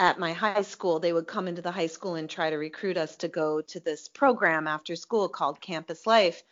at 0.00 0.18
my 0.18 0.32
high 0.32 0.62
school, 0.62 0.98
they 0.98 1.12
would 1.12 1.26
come 1.26 1.46
into 1.46 1.60
the 1.60 1.70
high 1.70 1.86
school 1.86 2.14
and 2.14 2.28
try 2.28 2.48
to 2.48 2.56
recruit 2.56 2.96
us 2.96 3.16
to 3.16 3.28
go 3.28 3.60
to 3.60 3.78
this 3.80 4.08
program 4.08 4.66
after 4.66 4.96
school 4.96 5.28
called 5.28 5.60
Campus 5.60 6.06
Life. 6.06 6.42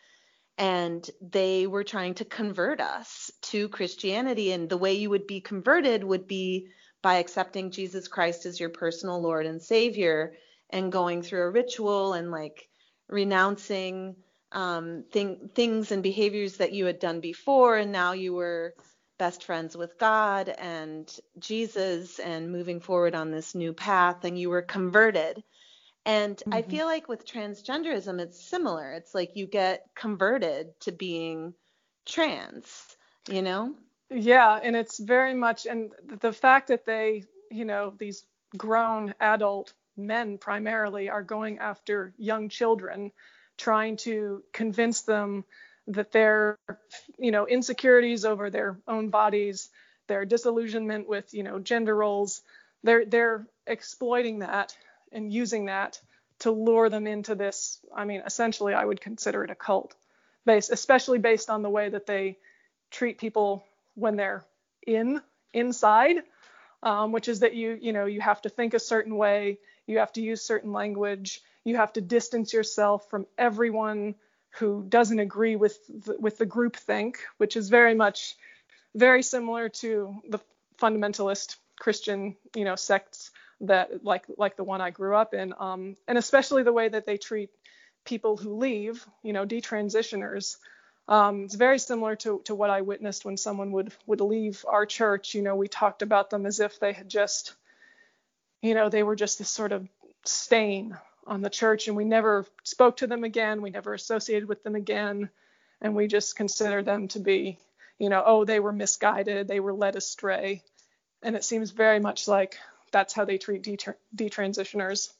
And 0.58 1.08
they 1.22 1.66
were 1.66 1.82
trying 1.82 2.14
to 2.16 2.26
convert 2.26 2.78
us 2.78 3.30
to 3.42 3.70
Christianity. 3.70 4.52
And 4.52 4.68
the 4.68 4.76
way 4.76 4.94
you 4.94 5.08
would 5.08 5.26
be 5.26 5.40
converted 5.40 6.04
would 6.04 6.28
be 6.28 6.68
by 7.00 7.14
accepting 7.14 7.70
Jesus 7.70 8.06
Christ 8.06 8.44
as 8.44 8.60
your 8.60 8.68
personal 8.68 9.22
Lord 9.22 9.46
and 9.46 9.62
Savior 9.62 10.34
and 10.68 10.92
going 10.92 11.22
through 11.22 11.44
a 11.44 11.50
ritual 11.50 12.12
and 12.12 12.30
like 12.30 12.67
renouncing 13.08 14.16
um, 14.52 15.04
thing, 15.10 15.50
things 15.54 15.92
and 15.92 16.02
behaviors 16.02 16.56
that 16.56 16.72
you 16.72 16.86
had 16.86 16.98
done 16.98 17.20
before. 17.20 17.76
And 17.76 17.92
now 17.92 18.12
you 18.12 18.34
were 18.34 18.74
best 19.18 19.44
friends 19.44 19.76
with 19.76 19.98
God 19.98 20.48
and 20.48 21.12
Jesus 21.38 22.18
and 22.18 22.52
moving 22.52 22.80
forward 22.80 23.14
on 23.14 23.30
this 23.30 23.54
new 23.54 23.72
path 23.72 24.24
and 24.24 24.38
you 24.38 24.48
were 24.48 24.62
converted. 24.62 25.42
And 26.06 26.36
mm-hmm. 26.36 26.54
I 26.54 26.62
feel 26.62 26.86
like 26.86 27.08
with 27.08 27.26
transgenderism, 27.26 28.20
it's 28.20 28.48
similar. 28.48 28.92
It's 28.92 29.14
like 29.14 29.32
you 29.34 29.46
get 29.46 29.84
converted 29.94 30.68
to 30.80 30.92
being 30.92 31.52
trans, 32.06 32.96
you 33.28 33.42
know? 33.42 33.74
Yeah, 34.10 34.58
and 34.62 34.74
it's 34.74 34.98
very 34.98 35.34
much, 35.34 35.66
and 35.66 35.92
the 36.20 36.32
fact 36.32 36.68
that 36.68 36.86
they, 36.86 37.24
you 37.50 37.66
know, 37.66 37.92
these 37.98 38.24
grown 38.56 39.14
adult 39.20 39.74
men 39.98 40.38
primarily 40.38 41.10
are 41.10 41.22
going 41.22 41.58
after 41.58 42.14
young 42.16 42.48
children, 42.48 43.12
trying 43.56 43.96
to 43.98 44.42
convince 44.52 45.02
them 45.02 45.44
that 45.88 46.12
their 46.12 46.58
you 47.18 47.30
know 47.30 47.46
insecurities 47.46 48.24
over 48.24 48.50
their 48.50 48.78
own 48.86 49.08
bodies 49.08 49.70
their 50.06 50.24
disillusionment 50.24 51.08
with 51.08 51.32
you 51.32 51.42
know 51.42 51.58
gender 51.58 51.94
roles 51.94 52.42
they're 52.82 53.04
they're 53.04 53.46
exploiting 53.66 54.40
that 54.40 54.76
and 55.12 55.32
using 55.32 55.66
that 55.66 56.00
to 56.40 56.50
lure 56.50 56.90
them 56.90 57.06
into 57.06 57.34
this 57.34 57.80
i 57.94 58.04
mean 58.04 58.22
essentially 58.26 58.74
i 58.74 58.84
would 58.84 59.00
consider 59.00 59.44
it 59.44 59.50
a 59.50 59.54
cult 59.54 59.94
based 60.44 60.70
especially 60.70 61.18
based 61.18 61.48
on 61.48 61.62
the 61.62 61.70
way 61.70 61.88
that 61.88 62.06
they 62.06 62.36
treat 62.90 63.18
people 63.18 63.64
when 63.94 64.16
they're 64.16 64.44
in 64.86 65.20
inside 65.54 66.16
um, 66.82 67.12
which 67.12 67.28
is 67.28 67.40
that 67.40 67.54
you 67.54 67.78
you 67.80 67.92
know 67.92 68.04
you 68.04 68.20
have 68.20 68.42
to 68.42 68.48
think 68.48 68.74
a 68.74 68.78
certain 68.78 69.16
way 69.16 69.58
you 69.88 69.98
have 69.98 70.12
to 70.12 70.22
use 70.22 70.42
certain 70.42 70.72
language 70.72 71.42
you 71.68 71.76
have 71.76 71.92
to 71.92 72.00
distance 72.00 72.52
yourself 72.52 73.08
from 73.10 73.26
everyone 73.36 74.14
who 74.58 74.84
doesn't 74.88 75.18
agree 75.18 75.56
with 75.56 75.78
the, 75.88 76.16
with 76.18 76.38
the 76.38 76.46
group 76.46 76.76
think, 76.76 77.18
which 77.36 77.56
is 77.56 77.68
very 77.68 77.94
much 77.94 78.36
very 78.94 79.22
similar 79.22 79.68
to 79.68 80.16
the 80.28 80.38
fundamentalist 80.80 81.56
Christian, 81.78 82.36
you 82.56 82.64
know, 82.64 82.74
sects 82.74 83.30
that 83.60 84.04
like 84.04 84.24
like 84.36 84.56
the 84.56 84.64
one 84.64 84.80
I 84.80 84.90
grew 84.90 85.14
up 85.14 85.34
in, 85.34 85.52
um, 85.58 85.96
and 86.08 86.16
especially 86.16 86.62
the 86.62 86.72
way 86.72 86.88
that 86.88 87.06
they 87.06 87.18
treat 87.18 87.50
people 88.04 88.36
who 88.36 88.56
leave, 88.56 89.06
you 89.22 89.32
know, 89.32 89.44
detransitioners. 89.44 90.56
Um, 91.06 91.44
it's 91.44 91.54
very 91.54 91.78
similar 91.78 92.16
to, 92.16 92.40
to 92.44 92.54
what 92.54 92.70
I 92.70 92.82
witnessed 92.82 93.24
when 93.24 93.36
someone 93.36 93.72
would 93.72 93.92
would 94.06 94.20
leave 94.20 94.64
our 94.66 94.86
church. 94.86 95.34
You 95.34 95.42
know, 95.42 95.54
we 95.54 95.68
talked 95.68 96.02
about 96.02 96.30
them 96.30 96.46
as 96.46 96.60
if 96.60 96.80
they 96.80 96.92
had 96.92 97.08
just, 97.08 97.54
you 98.62 98.74
know, 98.74 98.88
they 98.88 99.02
were 99.02 99.16
just 99.16 99.38
this 99.38 99.48
sort 99.48 99.72
of 99.72 99.88
stain 100.24 100.96
on 101.26 101.42
the 101.42 101.50
church 101.50 101.88
and 101.88 101.96
we 101.96 102.04
never 102.04 102.46
spoke 102.64 102.98
to 102.98 103.06
them 103.06 103.24
again. 103.24 103.62
We 103.62 103.70
never 103.70 103.94
associated 103.94 104.48
with 104.48 104.62
them 104.62 104.74
again. 104.74 105.30
And 105.80 105.94
we 105.94 106.08
just 106.08 106.36
considered 106.36 106.84
them 106.84 107.08
to 107.08 107.20
be 107.20 107.58
you 107.98 108.08
know 108.08 108.22
oh 108.24 108.44
they 108.44 108.60
were 108.60 108.72
misguided 108.72 109.48
they 109.48 109.60
were 109.60 109.72
led 109.72 109.96
astray. 109.96 110.62
And 111.22 111.36
it 111.36 111.44
seems 111.44 111.70
very 111.70 112.00
much 112.00 112.26
like 112.26 112.56
that's 112.90 113.12
how 113.12 113.24
they 113.24 113.38
treat 113.38 113.62
detransitioners. 114.16 115.12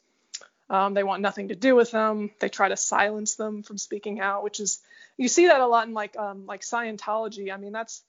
Um, 0.70 0.95
they 0.95 1.03
want 1.03 1.22
nothing 1.22 1.49
to 1.49 1.57
do 1.57 1.74
with 1.74 1.91
them. 1.91 2.30
They 2.41 2.49
try 2.49 2.68
to 2.68 2.76
silence 2.76 3.36
them 3.36 3.62
from 3.62 3.78
speaking 3.78 4.20
out 4.20 4.43
which 4.43 4.61
is 4.61 4.80
you 5.16 5.28
see 5.28 5.47
that 5.49 5.61
a 5.61 5.66
lot 5.66 5.86
in 5.86 5.95
like 5.95 6.16
um, 6.16 6.47
like 6.47 6.62
scientology. 6.62 7.53
I 7.53 7.57
mean 7.59 7.72
that's 7.72 8.03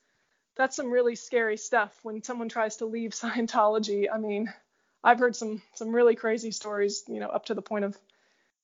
that's 0.55 0.75
some 0.75 0.91
really 0.91 1.15
scary 1.15 1.57
stuff 1.57 1.97
when 2.03 2.23
someone 2.23 2.49
tries 2.49 2.77
to 2.77 2.85
leave 2.85 3.11
Scientology. 3.23 4.07
I 4.13 4.17
mean, 4.17 4.51
I've 5.03 5.19
heard 5.19 5.35
some 5.35 5.61
some 5.75 5.89
really 5.95 6.15
crazy 6.15 6.51
stories, 6.51 7.03
you 7.07 7.19
know, 7.19 7.29
up 7.29 7.45
to 7.45 7.53
the 7.53 7.61
point 7.61 7.85
of, 7.85 7.97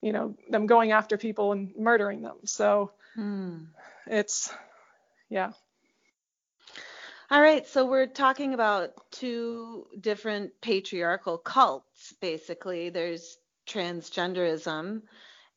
you 0.01 0.13
know, 0.13 0.35
them 0.49 0.65
going 0.65 0.91
after 0.91 1.17
people 1.17 1.51
and 1.51 1.73
murdering 1.77 2.21
them. 2.21 2.37
So 2.45 2.91
hmm. 3.15 3.65
it's 4.07 4.53
yeah. 5.29 5.51
All 7.31 7.41
right, 7.41 7.67
so 7.67 7.87
we're 7.87 8.05
talking 8.05 8.53
about 8.53 8.91
two 9.09 9.87
different 9.99 10.51
patriarchal 10.61 11.39
cults 11.39 12.13
basically. 12.21 12.89
There's 12.89 13.37
transgenderism 13.67 15.01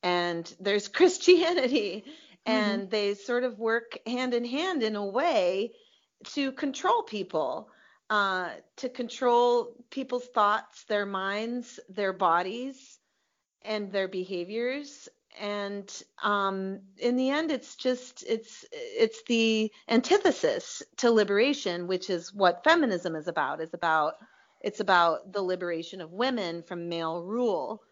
and 0.02 0.56
there's 0.60 0.88
Christianity. 0.98 2.04
Mm-hmm. 2.46 2.50
And 2.50 2.90
they 2.90 3.14
sort 3.14 3.44
of 3.44 3.58
work 3.58 3.98
hand 4.06 4.32
in 4.32 4.44
hand 4.44 4.82
in 4.82 4.96
a 4.96 5.04
way 5.04 5.72
to 6.24 6.52
control 6.52 7.02
people, 7.02 7.68
uh, 8.10 8.50
to 8.76 8.88
control 8.88 9.74
people's 9.90 10.26
thoughts, 10.26 10.84
their 10.84 11.06
minds, 11.06 11.78
their 11.88 12.12
bodies, 12.12 12.98
and 13.62 13.92
their 13.92 14.08
behaviors. 14.08 15.08
And 15.40 15.90
um, 16.22 16.80
in 16.96 17.16
the 17.16 17.30
end, 17.30 17.50
it's 17.50 17.76
just 17.76 18.24
it's 18.26 18.64
it's 18.72 19.22
the 19.24 19.70
antithesis 19.88 20.82
to 20.96 21.10
liberation, 21.10 21.86
which 21.86 22.10
is 22.10 22.32
what 22.32 22.64
feminism 22.64 23.14
is 23.14 23.28
about. 23.28 23.60
Is 23.60 23.74
about 23.74 24.14
it's 24.60 24.80
about 24.80 25.32
the 25.32 25.42
liberation 25.42 26.00
of 26.00 26.12
women 26.12 26.62
from 26.62 26.88
male 26.88 27.22
rule. 27.22 27.82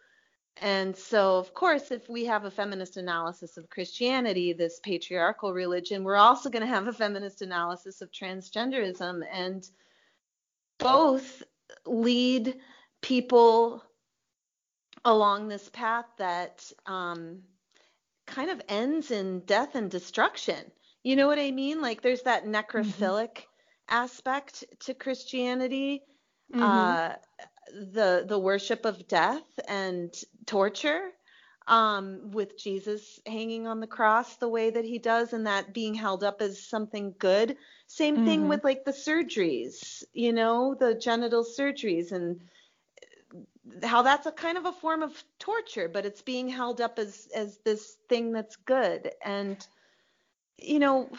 And 0.62 0.96
so, 0.96 1.36
of 1.36 1.52
course, 1.52 1.90
if 1.90 2.08
we 2.08 2.24
have 2.24 2.44
a 2.44 2.50
feminist 2.50 2.96
analysis 2.96 3.58
of 3.58 3.68
Christianity, 3.68 4.54
this 4.54 4.80
patriarchal 4.80 5.52
religion, 5.52 6.02
we're 6.02 6.16
also 6.16 6.48
going 6.48 6.62
to 6.62 6.66
have 6.66 6.88
a 6.88 6.92
feminist 6.94 7.42
analysis 7.42 8.00
of 8.00 8.10
transgenderism. 8.10 9.20
And 9.30 9.68
both 10.78 11.42
lead 11.86 12.56
people 13.02 13.82
along 15.04 15.48
this 15.48 15.68
path 15.70 16.06
that 16.18 16.64
um, 16.86 17.42
kind 18.26 18.50
of 18.50 18.60
ends 18.68 19.10
in 19.10 19.40
death 19.40 19.74
and 19.74 19.90
destruction. 19.90 20.70
You 21.02 21.16
know 21.16 21.28
what 21.28 21.38
I 21.38 21.52
mean? 21.52 21.80
Like 21.80 22.02
there's 22.02 22.22
that 22.22 22.44
necrophilic 22.44 23.36
mm-hmm. 23.36 23.44
aspect 23.88 24.64
to 24.80 24.94
Christianity. 24.94 26.02
Mm-hmm. 26.52 26.62
Uh, 26.62 27.12
the 27.92 28.24
the 28.28 28.38
worship 28.38 28.84
of 28.84 29.08
death 29.08 29.42
and 29.68 30.14
torture 30.46 31.10
um, 31.66 32.30
with 32.30 32.58
Jesus 32.58 33.20
hanging 33.26 33.66
on 33.66 33.80
the 33.80 33.86
cross 33.86 34.36
the 34.36 34.48
way 34.48 34.70
that 34.70 34.84
he 34.84 34.98
does 34.98 35.32
and 35.32 35.46
that 35.46 35.74
being 35.74 35.94
held 35.94 36.22
up 36.22 36.40
as 36.40 36.62
something 36.62 37.14
good. 37.18 37.56
Same 37.88 38.24
thing 38.24 38.40
mm-hmm. 38.40 38.48
with 38.48 38.64
like 38.64 38.84
the 38.84 38.92
surgeries, 38.92 40.04
you 40.12 40.32
know, 40.32 40.74
the 40.74 40.94
genital 40.94 41.44
surgeries 41.44 42.12
and 42.12 42.40
how 43.82 44.02
that's 44.02 44.26
a 44.26 44.32
kind 44.32 44.56
of 44.56 44.64
a 44.64 44.72
form 44.72 45.02
of 45.02 45.24
torture, 45.38 45.88
but 45.88 46.06
it's 46.06 46.22
being 46.22 46.48
held 46.48 46.80
up 46.80 46.98
as 46.98 47.28
as 47.34 47.58
this 47.64 47.96
thing 48.08 48.32
that's 48.32 48.56
good. 48.56 49.10
And 49.24 49.64
you 50.58 50.78
know, 50.78 51.10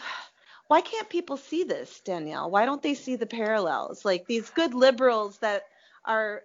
why 0.68 0.82
can't 0.82 1.10
people 1.10 1.38
see 1.38 1.64
this, 1.64 2.00
Danielle? 2.02 2.50
Why 2.50 2.66
don't 2.66 2.82
they 2.82 2.94
see 2.94 3.16
the 3.16 3.26
parallels? 3.26 4.06
Like 4.06 4.28
these 4.28 4.50
good 4.50 4.74
liberals 4.74 5.38
that 5.40 5.64
are 6.06 6.44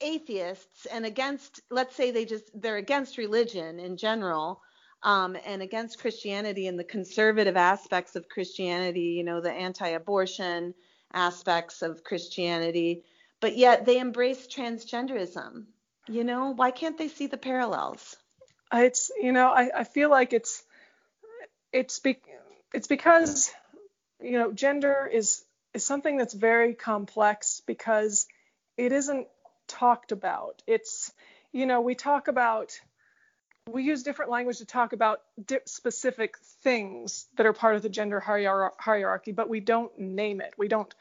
atheists 0.00 0.86
and 0.86 1.04
against 1.04 1.60
let's 1.70 1.94
say 1.94 2.10
they 2.10 2.24
just 2.24 2.50
they're 2.60 2.76
against 2.76 3.18
religion 3.18 3.78
in 3.78 3.96
general 3.96 4.60
um, 5.02 5.36
and 5.46 5.62
against 5.62 6.00
christianity 6.00 6.66
and 6.66 6.78
the 6.78 6.84
conservative 6.84 7.56
aspects 7.56 8.16
of 8.16 8.28
christianity 8.28 9.14
you 9.16 9.24
know 9.24 9.40
the 9.40 9.52
anti-abortion 9.52 10.74
aspects 11.12 11.82
of 11.82 12.04
christianity 12.04 13.04
but 13.40 13.56
yet 13.56 13.86
they 13.86 13.98
embrace 13.98 14.46
transgenderism 14.46 15.64
you 16.08 16.24
know? 16.24 16.50
Why 16.50 16.70
can't 16.70 16.98
they 16.98 17.08
see 17.08 17.26
the 17.26 17.36
parallels? 17.36 18.16
It's 18.72 19.10
you 19.18 19.32
know 19.32 19.48
i, 19.48 19.70
I 19.74 19.84
feel 19.84 20.10
like 20.10 20.34
it's 20.34 20.62
it's 21.72 21.98
be, 22.00 22.18
it's 22.74 22.86
because 22.86 23.50
you 24.20 24.32
know 24.32 24.52
gender 24.52 25.08
is 25.10 25.42
is 25.72 25.86
something 25.86 26.18
that's 26.18 26.34
very 26.34 26.74
complex 26.74 27.62
because 27.66 28.26
it 28.76 28.92
isn't 28.92 29.26
talked 29.68 30.10
about. 30.10 30.62
It's, 30.66 31.12
you 31.52 31.66
know, 31.66 31.80
we 31.80 31.94
talk 31.94 32.28
about, 32.28 32.80
we 33.68 33.84
use 33.84 34.02
different 34.02 34.30
language 34.30 34.58
to 34.58 34.64
talk 34.64 34.92
about 34.92 35.20
specific 35.66 36.38
things 36.62 37.26
that 37.36 37.46
are 37.46 37.52
part 37.52 37.76
of 37.76 37.82
the 37.82 37.88
gender 37.88 38.18
hierarchy, 38.18 39.32
but 39.32 39.48
we 39.48 39.60
don't 39.60 39.96
name 39.98 40.40
it. 40.40 40.54
We 40.56 40.68
don't 40.68 40.92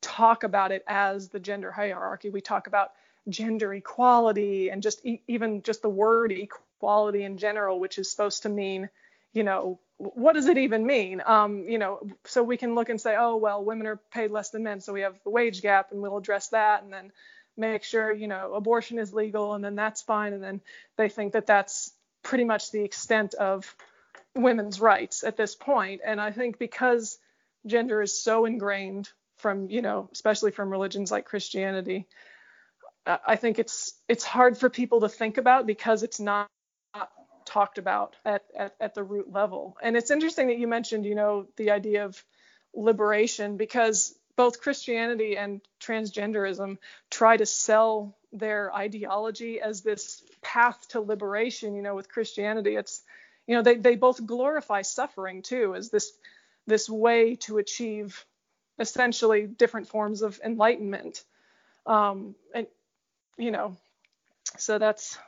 talk 0.00 0.44
about 0.44 0.72
it 0.72 0.84
as 0.86 1.28
the 1.28 1.40
gender 1.40 1.70
hierarchy. 1.70 2.30
We 2.30 2.40
talk 2.40 2.66
about 2.66 2.92
gender 3.28 3.72
equality 3.74 4.70
and 4.70 4.82
just 4.82 5.04
e- 5.04 5.22
even 5.28 5.62
just 5.62 5.82
the 5.82 5.88
word 5.88 6.32
equality 6.32 7.22
in 7.24 7.38
general, 7.38 7.78
which 7.78 7.98
is 7.98 8.10
supposed 8.10 8.42
to 8.42 8.48
mean, 8.48 8.88
you 9.32 9.44
know, 9.44 9.78
what 9.98 10.32
does 10.32 10.46
it 10.46 10.58
even 10.58 10.84
mean? 10.84 11.22
Um, 11.24 11.68
you 11.68 11.78
know, 11.78 12.00
so 12.24 12.42
we 12.42 12.56
can 12.56 12.74
look 12.74 12.88
and 12.88 13.00
say, 13.00 13.14
oh, 13.16 13.36
well, 13.36 13.64
women 13.64 13.86
are 13.86 14.00
paid 14.10 14.32
less 14.32 14.50
than 14.50 14.64
men, 14.64 14.80
so 14.80 14.92
we 14.92 15.02
have 15.02 15.14
the 15.22 15.30
wage 15.30 15.62
gap, 15.62 15.92
and 15.92 16.02
we'll 16.02 16.16
address 16.16 16.48
that, 16.48 16.82
and 16.82 16.92
then 16.92 17.12
make 17.56 17.84
sure, 17.84 18.12
you 18.12 18.28
know, 18.28 18.54
abortion 18.54 18.98
is 18.98 19.12
legal, 19.12 19.54
and 19.54 19.64
then 19.64 19.74
that's 19.74 20.02
fine, 20.02 20.32
and 20.32 20.42
then 20.42 20.60
they 20.96 21.08
think 21.08 21.32
that 21.32 21.46
that's 21.46 21.92
pretty 22.22 22.44
much 22.44 22.70
the 22.70 22.82
extent 22.82 23.34
of 23.34 23.74
women's 24.34 24.80
rights 24.80 25.24
at 25.24 25.36
this 25.36 25.54
point. 25.54 26.00
And 26.04 26.20
I 26.20 26.30
think 26.30 26.58
because 26.58 27.18
gender 27.66 28.00
is 28.00 28.22
so 28.22 28.44
ingrained 28.44 29.10
from, 29.36 29.68
you 29.68 29.82
know, 29.82 30.08
especially 30.12 30.52
from 30.52 30.70
religions 30.70 31.10
like 31.10 31.24
Christianity, 31.24 32.06
I 33.04 33.36
think 33.36 33.58
it's 33.58 33.94
it's 34.08 34.24
hard 34.24 34.56
for 34.56 34.70
people 34.70 35.00
to 35.00 35.08
think 35.08 35.36
about 35.36 35.66
because 35.66 36.04
it's 36.04 36.20
not 36.20 36.48
talked 37.44 37.78
about 37.78 38.14
at, 38.24 38.44
at, 38.56 38.74
at 38.80 38.94
the 38.94 39.02
root 39.02 39.32
level. 39.32 39.76
And 39.82 39.96
it's 39.96 40.10
interesting 40.10 40.46
that 40.46 40.58
you 40.58 40.68
mentioned, 40.68 41.04
you 41.04 41.16
know, 41.16 41.46
the 41.56 41.72
idea 41.72 42.04
of 42.04 42.22
liberation 42.74 43.56
because 43.56 44.14
both 44.36 44.60
Christianity 44.60 45.36
and 45.36 45.60
transgenderism 45.80 46.78
try 47.10 47.36
to 47.36 47.46
sell 47.46 48.16
their 48.32 48.74
ideology 48.74 49.60
as 49.60 49.82
this 49.82 50.22
path 50.40 50.88
to 50.88 51.00
liberation. 51.00 51.74
You 51.74 51.82
know, 51.82 51.94
with 51.94 52.08
Christianity, 52.08 52.76
it's, 52.76 53.02
you 53.46 53.56
know, 53.56 53.62
they, 53.62 53.76
they 53.76 53.96
both 53.96 54.24
glorify 54.24 54.82
suffering 54.82 55.42
too 55.42 55.74
as 55.74 55.90
this 55.90 56.12
this 56.66 56.88
way 56.88 57.34
to 57.34 57.58
achieve 57.58 58.24
essentially 58.78 59.46
different 59.46 59.88
forms 59.88 60.22
of 60.22 60.40
enlightenment. 60.44 61.24
Um, 61.86 62.34
and 62.54 62.66
you 63.36 63.50
know, 63.50 63.76
so 64.58 64.78
that's 64.78 65.18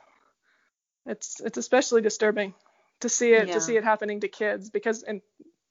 it's 1.05 1.39
it's 1.41 1.57
especially 1.57 2.01
disturbing 2.01 2.53
to 3.01 3.09
see 3.09 3.33
it 3.33 3.47
yeah. 3.47 3.53
to 3.53 3.61
see 3.61 3.75
it 3.77 3.83
happening 3.83 4.21
to 4.21 4.27
kids 4.27 4.69
because 4.69 5.03
and 5.03 5.21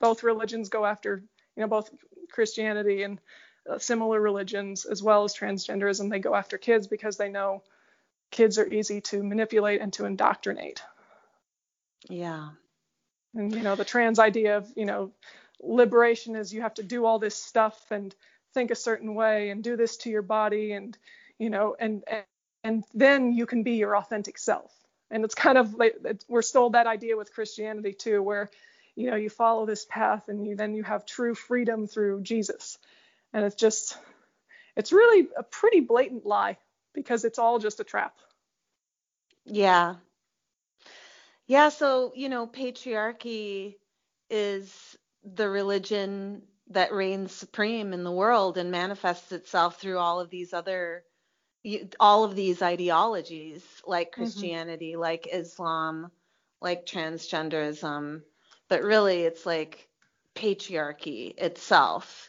both 0.00 0.22
religions 0.22 0.68
go 0.68 0.84
after 0.84 1.22
you 1.56 1.62
know 1.62 1.68
both 1.68 1.90
Christianity 2.30 3.02
and 3.02 3.20
uh, 3.70 3.78
similar 3.78 4.20
religions 4.20 4.84
as 4.84 5.02
well 5.02 5.24
as 5.24 5.34
transgenderism 5.34 6.10
they 6.10 6.18
go 6.18 6.34
after 6.34 6.58
kids 6.58 6.86
because 6.86 7.16
they 7.16 7.28
know 7.28 7.62
kids 8.30 8.58
are 8.58 8.66
easy 8.66 9.00
to 9.00 9.22
manipulate 9.22 9.80
and 9.80 9.92
to 9.94 10.04
indoctrinate. 10.04 10.82
Yeah. 12.08 12.50
And 13.34 13.54
you 13.54 13.62
know 13.62 13.74
the 13.74 13.84
trans 13.84 14.18
idea 14.18 14.58
of 14.58 14.70
you 14.76 14.84
know 14.84 15.12
liberation 15.60 16.36
is 16.36 16.52
you 16.52 16.62
have 16.62 16.74
to 16.74 16.82
do 16.82 17.04
all 17.04 17.18
this 17.18 17.36
stuff 17.36 17.90
and 17.90 18.14
think 18.52 18.70
a 18.70 18.76
certain 18.76 19.14
way 19.14 19.50
and 19.50 19.62
do 19.62 19.76
this 19.76 19.96
to 19.98 20.10
your 20.10 20.22
body 20.22 20.72
and 20.72 20.96
you 21.38 21.50
know 21.50 21.74
and 21.78 22.04
and, 22.06 22.24
and 22.62 22.84
then 22.94 23.32
you 23.32 23.46
can 23.46 23.62
be 23.62 23.72
your 23.72 23.96
authentic 23.96 24.38
self 24.38 24.72
and 25.10 25.24
it's 25.24 25.34
kind 25.34 25.58
of 25.58 25.74
like 25.74 25.96
we're 26.28 26.42
sold 26.42 26.74
that 26.74 26.86
idea 26.86 27.16
with 27.16 27.32
christianity 27.32 27.92
too 27.92 28.22
where 28.22 28.50
you 28.96 29.10
know 29.10 29.16
you 29.16 29.30
follow 29.30 29.66
this 29.66 29.84
path 29.84 30.28
and 30.28 30.46
you 30.46 30.56
then 30.56 30.74
you 30.74 30.82
have 30.82 31.06
true 31.06 31.34
freedom 31.34 31.86
through 31.86 32.20
jesus 32.22 32.78
and 33.32 33.44
it's 33.44 33.56
just 33.56 33.98
it's 34.76 34.92
really 34.92 35.28
a 35.36 35.42
pretty 35.42 35.80
blatant 35.80 36.24
lie 36.26 36.56
because 36.92 37.24
it's 37.24 37.38
all 37.38 37.58
just 37.58 37.80
a 37.80 37.84
trap 37.84 38.16
yeah 39.44 39.96
yeah 41.46 41.68
so 41.68 42.12
you 42.14 42.28
know 42.28 42.46
patriarchy 42.46 43.76
is 44.30 44.96
the 45.24 45.48
religion 45.48 46.42
that 46.68 46.92
reigns 46.92 47.32
supreme 47.32 47.92
in 47.92 48.04
the 48.04 48.12
world 48.12 48.56
and 48.56 48.70
manifests 48.70 49.32
itself 49.32 49.80
through 49.80 49.98
all 49.98 50.20
of 50.20 50.30
these 50.30 50.52
other 50.52 51.04
all 51.98 52.24
of 52.24 52.34
these 52.34 52.62
ideologies 52.62 53.62
like 53.86 54.12
mm-hmm. 54.12 54.22
Christianity, 54.22 54.92
mm-hmm. 54.92 55.00
like 55.00 55.28
Islam, 55.32 56.10
like 56.60 56.86
transgenderism, 56.86 58.22
but 58.74 58.82
really 58.82 59.22
it's 59.22 59.46
like 59.46 59.86
patriarchy 60.34 61.32
itself 61.38 62.28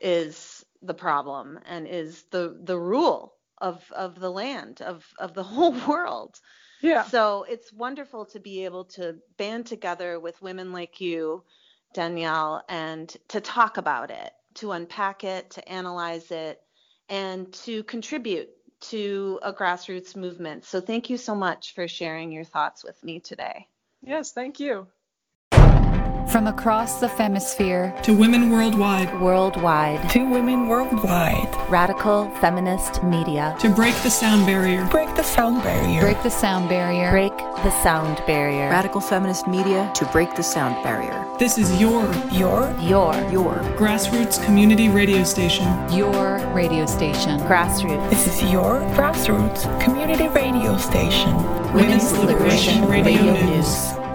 is 0.00 0.64
the 0.82 0.94
problem 0.94 1.60
and 1.64 1.86
is 1.86 2.24
the 2.32 2.58
the 2.64 2.76
rule 2.76 3.36
of 3.58 3.80
of 3.92 4.18
the 4.18 4.28
land 4.28 4.82
of 4.82 5.06
of 5.20 5.32
the 5.32 5.44
whole 5.52 5.76
world. 5.86 6.40
Yeah. 6.80 7.04
So 7.04 7.44
it's 7.48 7.72
wonderful 7.72 8.26
to 8.26 8.40
be 8.40 8.64
able 8.64 8.86
to 8.96 9.18
band 9.36 9.66
together 9.66 10.18
with 10.18 10.42
women 10.42 10.72
like 10.72 11.00
you, 11.00 11.44
Danielle, 11.94 12.64
and 12.68 13.08
to 13.28 13.40
talk 13.40 13.76
about 13.76 14.10
it 14.10 14.32
to 14.54 14.72
unpack 14.72 15.22
it, 15.22 15.50
to 15.50 15.68
analyze 15.68 16.32
it, 16.32 16.60
and 17.08 17.52
to 17.64 17.84
contribute 17.84 18.48
to 18.80 19.38
a 19.40 19.52
grassroots 19.52 20.16
movement. 20.16 20.64
So 20.64 20.80
thank 20.80 21.10
you 21.10 21.16
so 21.16 21.36
much 21.36 21.74
for 21.74 21.86
sharing 21.86 22.32
your 22.32 22.44
thoughts 22.44 22.82
with 22.82 23.00
me 23.04 23.20
today. 23.20 23.68
Yes, 24.02 24.32
thank 24.32 24.58
you. 24.58 24.88
From 26.26 26.48
across 26.48 26.98
the 26.98 27.08
femisphere 27.08 27.94
to 28.02 28.12
women 28.12 28.50
worldwide, 28.50 29.20
worldwide, 29.20 30.10
to 30.10 30.28
women 30.28 30.66
worldwide, 30.66 31.48
radical 31.70 32.28
feminist 32.40 33.02
media. 33.04 33.56
To 33.60 33.68
break 33.68 33.94
the 34.02 34.10
sound 34.10 34.44
barrier, 34.44 34.84
break 34.90 35.14
the 35.14 35.22
sound 35.22 35.62
barrier, 35.62 36.00
break 36.00 36.20
the 36.24 36.30
sound 36.30 36.68
barrier, 36.68 37.10
break 37.10 37.36
the 37.36 37.70
sound 37.82 38.20
barrier, 38.26 38.68
radical 38.68 39.00
feminist 39.00 39.46
media 39.46 39.90
to 39.94 40.04
break 40.06 40.34
the 40.34 40.42
sound 40.42 40.82
barrier. 40.82 41.24
This 41.38 41.58
is 41.58 41.80
your, 41.80 42.04
your, 42.32 42.74
your, 42.80 43.14
your. 43.30 43.54
Grassroots 43.78 44.44
community 44.44 44.88
radio 44.88 45.22
station, 45.22 45.66
your 45.92 46.38
radio 46.52 46.86
station, 46.86 47.38
grassroots. 47.40 48.10
This 48.10 48.26
is 48.26 48.50
your 48.50 48.80
grassroots 48.96 49.62
community 49.80 50.28
radio 50.28 50.76
station, 50.76 51.36
Women's, 51.72 52.10
Women's 52.12 52.12
Liberation, 52.18 52.80
Liberation 52.82 52.88
Radio, 52.88 53.22
Radio 53.22 53.32
News. 53.32 53.96
News. 53.96 54.05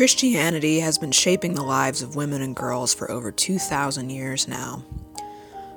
Christianity 0.00 0.80
has 0.80 0.96
been 0.96 1.12
shaping 1.12 1.52
the 1.52 1.62
lives 1.62 2.00
of 2.00 2.16
women 2.16 2.40
and 2.40 2.56
girls 2.56 2.94
for 2.94 3.10
over 3.10 3.30
2,000 3.30 4.08
years 4.08 4.48
now. 4.48 4.82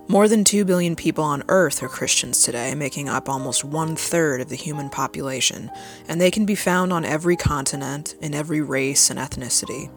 More 0.08 0.30
than 0.30 0.46
2 0.46 0.64
billion 0.64 0.96
people 0.96 1.26
on 1.26 1.44
Earth 1.50 1.84
are 1.84 1.90
Christians 1.90 2.42
today, 2.42 2.74
making 2.74 3.10
up 3.10 3.28
almost 3.28 3.66
one 3.66 3.98
third 3.98 4.40
of 4.40 4.48
the 4.48 4.56
human 4.56 4.90
population, 4.90 5.70
and 6.08 6.22
they 6.22 6.32
can 6.32 6.46
be 6.46 6.56
found 6.56 6.94
on 6.94 7.04
every 7.04 7.36
continent, 7.36 8.16
in 8.22 8.34
every 8.34 8.62
race 8.62 9.10
and 9.10 9.20
ethnicity. 9.20 9.90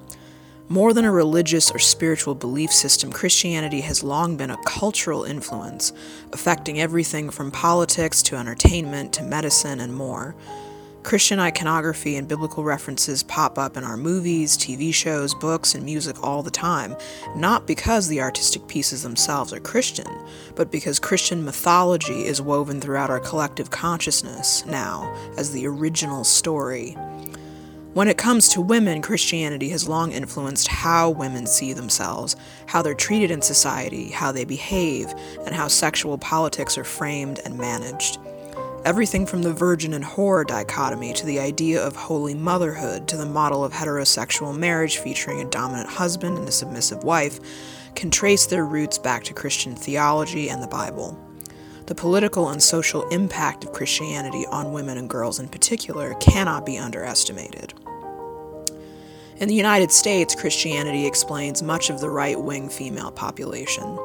More 0.68 0.92
than 0.92 1.04
a 1.04 1.12
religious 1.12 1.70
or 1.70 1.78
spiritual 1.78 2.34
belief 2.34 2.72
system, 2.72 3.12
Christianity 3.12 3.82
has 3.82 4.02
long 4.02 4.36
been 4.36 4.50
a 4.50 4.60
cultural 4.64 5.22
influence, 5.22 5.92
affecting 6.32 6.80
everything 6.80 7.30
from 7.30 7.52
politics 7.52 8.22
to 8.24 8.34
entertainment 8.34 9.12
to 9.12 9.22
medicine 9.22 9.78
and 9.78 9.94
more. 9.94 10.34
Christian 11.06 11.38
iconography 11.38 12.16
and 12.16 12.26
biblical 12.26 12.64
references 12.64 13.22
pop 13.22 13.58
up 13.58 13.76
in 13.76 13.84
our 13.84 13.96
movies, 13.96 14.58
TV 14.58 14.92
shows, 14.92 15.36
books, 15.36 15.72
and 15.72 15.84
music 15.84 16.20
all 16.20 16.42
the 16.42 16.50
time, 16.50 16.96
not 17.36 17.64
because 17.64 18.08
the 18.08 18.20
artistic 18.20 18.66
pieces 18.66 19.04
themselves 19.04 19.52
are 19.52 19.60
Christian, 19.60 20.08
but 20.56 20.72
because 20.72 20.98
Christian 20.98 21.44
mythology 21.44 22.24
is 22.24 22.42
woven 22.42 22.80
throughout 22.80 23.08
our 23.08 23.20
collective 23.20 23.70
consciousness 23.70 24.66
now 24.66 25.14
as 25.38 25.52
the 25.52 25.64
original 25.68 26.24
story. 26.24 26.96
When 27.94 28.08
it 28.08 28.18
comes 28.18 28.48
to 28.48 28.60
women, 28.60 29.00
Christianity 29.00 29.68
has 29.68 29.88
long 29.88 30.10
influenced 30.10 30.66
how 30.66 31.10
women 31.10 31.46
see 31.46 31.72
themselves, 31.72 32.34
how 32.66 32.82
they're 32.82 32.94
treated 32.94 33.30
in 33.30 33.42
society, 33.42 34.10
how 34.10 34.32
they 34.32 34.44
behave, 34.44 35.14
and 35.46 35.54
how 35.54 35.68
sexual 35.68 36.18
politics 36.18 36.76
are 36.76 36.82
framed 36.82 37.38
and 37.44 37.56
managed. 37.56 38.18
Everything 38.86 39.26
from 39.26 39.42
the 39.42 39.52
virgin 39.52 39.94
and 39.94 40.04
whore 40.04 40.46
dichotomy 40.46 41.12
to 41.14 41.26
the 41.26 41.40
idea 41.40 41.84
of 41.84 41.96
holy 41.96 42.34
motherhood 42.34 43.08
to 43.08 43.16
the 43.16 43.26
model 43.26 43.64
of 43.64 43.72
heterosexual 43.72 44.56
marriage 44.56 44.98
featuring 44.98 45.40
a 45.40 45.50
dominant 45.50 45.88
husband 45.88 46.38
and 46.38 46.48
a 46.48 46.52
submissive 46.52 47.02
wife 47.02 47.40
can 47.96 48.12
trace 48.12 48.46
their 48.46 48.64
roots 48.64 48.96
back 48.96 49.24
to 49.24 49.34
Christian 49.34 49.74
theology 49.74 50.48
and 50.48 50.62
the 50.62 50.68
Bible. 50.68 51.18
The 51.86 51.96
political 51.96 52.50
and 52.50 52.62
social 52.62 53.08
impact 53.08 53.64
of 53.64 53.72
Christianity 53.72 54.46
on 54.52 54.72
women 54.72 54.98
and 54.98 55.10
girls 55.10 55.40
in 55.40 55.48
particular 55.48 56.14
cannot 56.20 56.64
be 56.64 56.78
underestimated. 56.78 57.74
In 59.38 59.48
the 59.48 59.54
United 59.54 59.90
States, 59.90 60.36
Christianity 60.36 61.08
explains 61.08 61.60
much 61.60 61.90
of 61.90 62.00
the 62.00 62.08
right 62.08 62.40
wing 62.40 62.68
female 62.68 63.10
population. 63.10 63.98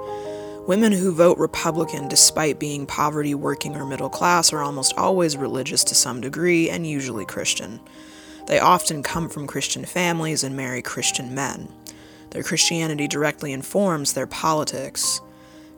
Women 0.72 0.94
who 0.94 1.12
vote 1.12 1.38
Republican 1.38 2.08
despite 2.08 2.58
being 2.58 2.86
poverty, 2.86 3.36
working, 3.36 3.76
or 3.76 3.86
middle 3.86 4.10
class 4.10 4.54
are 4.54 4.62
almost 4.62 4.94
always 4.98 5.36
religious 5.36 5.84
to 5.84 5.96
some 5.96 6.22
degree 6.22 6.70
and 6.70 6.88
usually 6.88 7.26
Christian. 7.26 7.82
They 8.48 8.58
often 8.58 9.04
come 9.04 9.28
from 9.28 9.48
Christian 9.48 9.84
families 9.84 10.46
and 10.46 10.56
marry 10.56 10.82
Christian 10.82 11.36
men. 11.36 11.68
Their 12.30 12.42
Christianity 12.42 13.10
directly 13.10 13.52
informs 13.52 14.14
their 14.14 14.28
politics. 14.28 15.20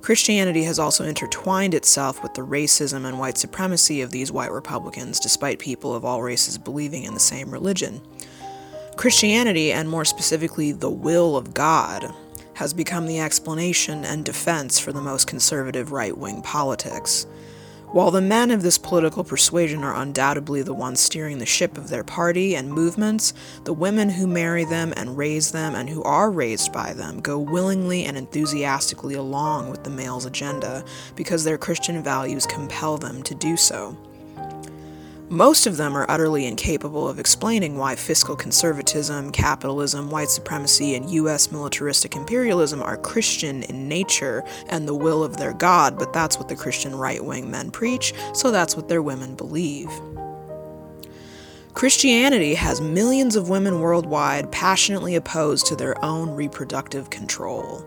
Christianity 0.03 0.61
has 0.65 0.77
also 0.77 1.05
intertwined 1.05 1.73
itself 1.73 2.21
with 2.21 2.35
the 2.35 2.45
racism 2.45 3.03
and 3.03 3.17
white 3.17 3.39
supremacy 3.39 4.01
of 4.01 4.11
these 4.11 4.31
white 4.31 4.51
Republicans, 4.51 5.19
despite 5.19 5.57
people 5.57 5.95
of 5.95 6.05
all 6.05 6.21
races 6.21 6.59
believing 6.59 7.03
in 7.03 7.15
the 7.15 7.19
same 7.19 7.49
religion. 7.49 7.99
Christianity, 8.95 9.71
and 9.71 9.89
more 9.89 10.05
specifically, 10.05 10.71
the 10.71 10.91
will 10.91 11.35
of 11.35 11.55
God, 11.55 12.13
has 12.56 12.74
become 12.74 13.08
the 13.08 13.20
explanation 13.20 14.06
and 14.06 14.26
defense 14.26 14.80
for 14.80 14.91
the 14.91 15.01
most 15.01 15.28
conservative 15.28 15.91
right 15.91 16.18
wing 16.18 16.41
politics. 16.41 17.26
While 17.93 18.10
the 18.10 18.22
men 18.22 18.49
of 18.49 18.64
this 18.64 18.80
political 18.80 19.24
persuasion 19.24 19.84
are 19.84 19.93
undoubtedly 19.93 20.64
the 20.64 20.74
ones 20.74 20.99
steering 20.99 21.38
the 21.38 21.45
ship 21.45 21.78
of 21.78 21.89
their 21.89 22.04
party 22.04 22.56
and 22.56 22.74
movements, 22.74 23.36
the 23.66 23.74
women 23.74 24.10
who 24.10 24.26
marry 24.26 24.66
them 24.66 24.95
and 24.97 25.16
raise 25.16 25.51
them 25.51 25.76
and 25.76 25.88
who 25.88 26.01
are 26.01 26.32
raised 26.32 26.74
by 26.74 26.93
them 26.93 27.20
go 27.20 27.38
willingly 27.38 28.06
and 28.06 28.18
enthusiastically 28.18 29.14
along 29.14 29.70
with 29.70 29.84
the 29.84 29.91
male's 29.91 30.26
agenda 30.26 30.84
because 31.16 31.43
their 31.43 31.60
Christian 31.60 32.01
values 32.01 32.47
compel 32.47 32.97
them 32.97 33.22
to 33.22 33.36
do 33.36 33.56
so. 33.56 33.95
Most 35.34 35.65
of 35.65 35.77
them 35.77 35.97
are 35.97 36.05
utterly 36.11 36.45
incapable 36.45 37.09
of 37.09 37.17
explaining 37.17 37.75
why 37.75 37.95
fiscal 37.95 38.36
conservatism, 38.36 39.31
capitalism, 39.31 40.11
white 40.11 40.29
supremacy, 40.29 40.93
and 40.93 41.09
US 41.09 41.51
militaristic 41.51 42.15
imperialism 42.15 42.84
are 42.84 42.97
Christian 42.97 43.63
in 43.63 43.88
nature 43.88 44.43
and 44.69 44.88
the 44.88 44.93
will 44.93 45.23
of 45.23 45.38
their 45.38 45.53
God, 45.53 45.97
but 45.97 46.13
that's 46.13 46.38
what 46.38 46.49
the 46.49 46.55
Christian 46.55 46.93
right 46.93 47.25
wing 47.25 47.49
men 47.49 47.71
preach, 47.71 48.13
so 48.36 48.51
that's 48.51 48.75
what 48.75 48.89
their 48.89 49.01
women 49.01 49.34
believe. 49.34 49.89
Christianity 51.73 52.53
has 52.53 52.79
millions 52.79 53.36
of 53.36 53.49
women 53.49 53.79
worldwide 53.79 54.51
passionately 54.51 55.15
opposed 55.15 55.65
to 55.65 55.75
their 55.75 55.95
own 56.05 56.29
reproductive 56.29 57.09
control 57.09 57.84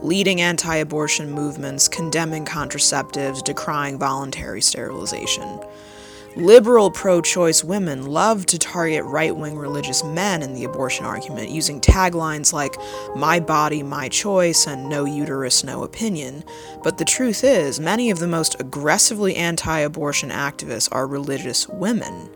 leading 0.00 0.40
anti 0.40 0.76
abortion 0.76 1.30
movements, 1.30 1.86
condemning 1.86 2.46
contraceptives, 2.46 3.44
decrying 3.44 3.98
voluntary 3.98 4.62
sterilization. 4.62 5.60
Liberal 6.38 6.92
pro 6.92 7.20
choice 7.20 7.64
women 7.64 8.06
love 8.06 8.46
to 8.46 8.60
target 8.60 9.02
right 9.04 9.34
wing 9.34 9.58
religious 9.58 10.04
men 10.04 10.40
in 10.40 10.54
the 10.54 10.62
abortion 10.62 11.04
argument 11.04 11.50
using 11.50 11.80
taglines 11.80 12.52
like, 12.52 12.76
my 13.16 13.40
body, 13.40 13.82
my 13.82 14.08
choice, 14.08 14.64
and 14.68 14.88
no 14.88 15.04
uterus, 15.04 15.64
no 15.64 15.82
opinion. 15.82 16.44
But 16.84 16.96
the 16.96 17.04
truth 17.04 17.42
is, 17.42 17.80
many 17.80 18.08
of 18.08 18.20
the 18.20 18.28
most 18.28 18.54
aggressively 18.60 19.34
anti 19.34 19.80
abortion 19.80 20.30
activists 20.30 20.88
are 20.92 21.08
religious 21.08 21.68
women. 21.68 22.30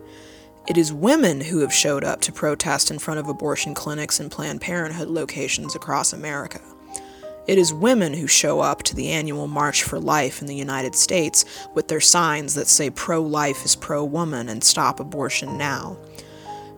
It 0.67 0.77
is 0.77 0.91
women 0.91 1.39
who 1.39 1.59
have 1.59 1.73
showed 1.73 2.03
up 2.03 2.19
to 2.21 2.33
protest 2.33 2.91
in 2.91 2.99
front 2.99 3.21
of 3.21 3.29
abortion 3.29 3.73
clinics 3.73 4.19
and 4.19 4.29
Planned 4.29 4.59
Parenthood 4.59 5.07
locations 5.07 5.75
across 5.75 6.11
America. 6.11 6.59
It 7.45 7.57
is 7.57 7.73
women 7.73 8.13
who 8.13 8.27
show 8.27 8.61
up 8.61 8.83
to 8.83 8.95
the 8.95 9.09
annual 9.09 9.47
March 9.47 9.83
for 9.83 9.99
Life 9.99 10.39
in 10.39 10.47
the 10.47 10.55
United 10.55 10.95
States 10.95 11.43
with 11.73 11.89
their 11.89 11.99
signs 11.99 12.55
that 12.55 12.67
say 12.67 12.89
pro 12.89 13.21
life 13.21 13.65
is 13.65 13.75
pro 13.75 14.05
woman 14.05 14.47
and 14.47 14.63
stop 14.63 14.99
abortion 14.99 15.57
now. 15.57 15.97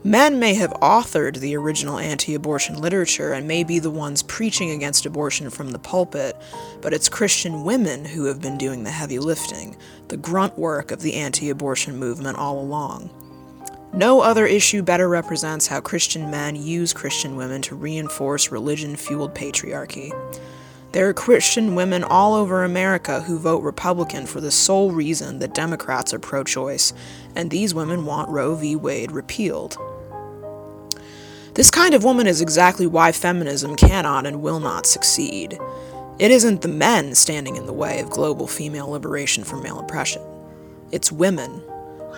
Men 0.03 0.39
may 0.39 0.55
have 0.55 0.71
authored 0.81 1.37
the 1.37 1.55
original 1.55 1.99
anti 1.99 2.35
abortion 2.35 2.79
literature 2.79 3.33
and 3.33 3.47
may 3.47 3.63
be 3.63 3.77
the 3.77 3.91
ones 3.91 4.23
preaching 4.23 4.71
against 4.71 5.05
abortion 5.05 5.49
from 5.51 5.71
the 5.71 5.79
pulpit, 5.79 6.35
but 6.81 6.93
it's 6.93 7.09
Christian 7.09 7.63
women 7.63 8.05
who 8.05 8.25
have 8.25 8.41
been 8.41 8.57
doing 8.57 8.83
the 8.83 8.91
heavy 8.91 9.19
lifting, 9.19 9.75
the 10.07 10.17
grunt 10.17 10.57
work 10.57 10.91
of 10.91 11.01
the 11.01 11.15
anti 11.15 11.49
abortion 11.49 11.97
movement 11.97 12.37
all 12.37 12.59
along. 12.59 13.09
No 13.93 14.19
other 14.19 14.45
issue 14.45 14.83
better 14.83 15.07
represents 15.07 15.67
how 15.67 15.79
Christian 15.79 16.29
men 16.29 16.55
use 16.55 16.91
Christian 16.91 17.35
women 17.35 17.61
to 17.63 17.75
reinforce 17.75 18.51
religion 18.51 18.95
fueled 18.95 19.33
patriarchy. 19.33 20.11
There 20.95 21.09
are 21.09 21.13
Christian 21.13 21.75
women 21.75 22.05
all 22.05 22.35
over 22.35 22.63
America 22.63 23.19
who 23.19 23.37
vote 23.37 23.63
Republican 23.63 24.25
for 24.25 24.39
the 24.39 24.49
sole 24.49 24.91
reason 24.93 25.39
that 25.39 25.53
Democrats 25.53 26.13
are 26.13 26.19
pro 26.19 26.45
choice, 26.45 26.93
and 27.35 27.51
these 27.51 27.75
women 27.75 28.05
want 28.05 28.29
Roe 28.29 28.55
v. 28.55 28.77
Wade 28.77 29.11
repealed. 29.11 29.77
This 31.53 31.69
kind 31.69 31.93
of 31.95 32.05
woman 32.05 32.27
is 32.27 32.39
exactly 32.39 32.87
why 32.87 33.11
feminism 33.11 33.75
cannot 33.75 34.25
and 34.25 34.41
will 34.41 34.61
not 34.61 34.85
succeed. 34.85 35.59
It 36.17 36.31
isn't 36.31 36.61
the 36.61 36.69
men 36.69 37.13
standing 37.13 37.57
in 37.57 37.65
the 37.65 37.73
way 37.73 37.99
of 37.99 38.09
global 38.09 38.47
female 38.47 38.87
liberation 38.87 39.43
from 39.43 39.63
male 39.63 39.79
oppression. 39.79 40.21
it's 40.93 41.11
women. 41.11 41.61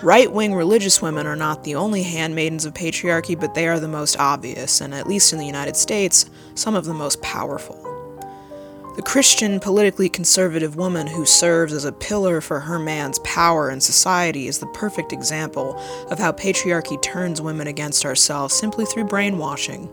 Right 0.03 0.31
wing 0.31 0.53
religious 0.53 1.01
women 1.01 1.25
are 1.25 1.35
not 1.35 1.63
the 1.63 1.73
only 1.73 2.03
handmaidens 2.03 2.63
of 2.63 2.75
patriarchy, 2.75 3.39
but 3.39 3.55
they 3.55 3.67
are 3.67 3.79
the 3.79 3.87
most 3.87 4.19
obvious, 4.19 4.81
and 4.81 4.93
at 4.93 5.07
least 5.07 5.33
in 5.33 5.39
the 5.39 5.47
United 5.47 5.75
States, 5.75 6.29
some 6.53 6.75
of 6.75 6.85
the 6.85 6.93
most 6.93 7.19
powerful. 7.23 7.86
The 8.97 9.03
Christian, 9.03 9.59
politically 9.59 10.09
conservative 10.09 10.75
woman 10.75 11.05
who 11.05 11.23
serves 11.23 11.71
as 11.71 11.85
a 11.85 11.91
pillar 11.91 12.41
for 12.41 12.59
her 12.59 12.79
man's 12.79 13.19
power 13.19 13.69
in 13.69 13.79
society 13.79 14.47
is 14.47 14.57
the 14.57 14.65
perfect 14.73 15.13
example 15.13 15.79
of 16.09 16.17
how 16.17 16.31
patriarchy 16.31 16.99
turns 17.03 17.39
women 17.39 17.67
against 17.67 18.05
ourselves 18.05 18.55
simply 18.55 18.85
through 18.85 19.03
brainwashing. 19.03 19.87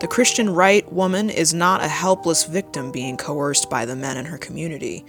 The 0.00 0.08
Christian 0.08 0.50
right 0.50 0.92
woman 0.92 1.30
is 1.30 1.54
not 1.54 1.84
a 1.84 1.88
helpless 1.88 2.46
victim 2.46 2.90
being 2.90 3.16
coerced 3.16 3.70
by 3.70 3.84
the 3.84 3.94
men 3.94 4.16
in 4.16 4.24
her 4.24 4.38
community. 4.38 5.04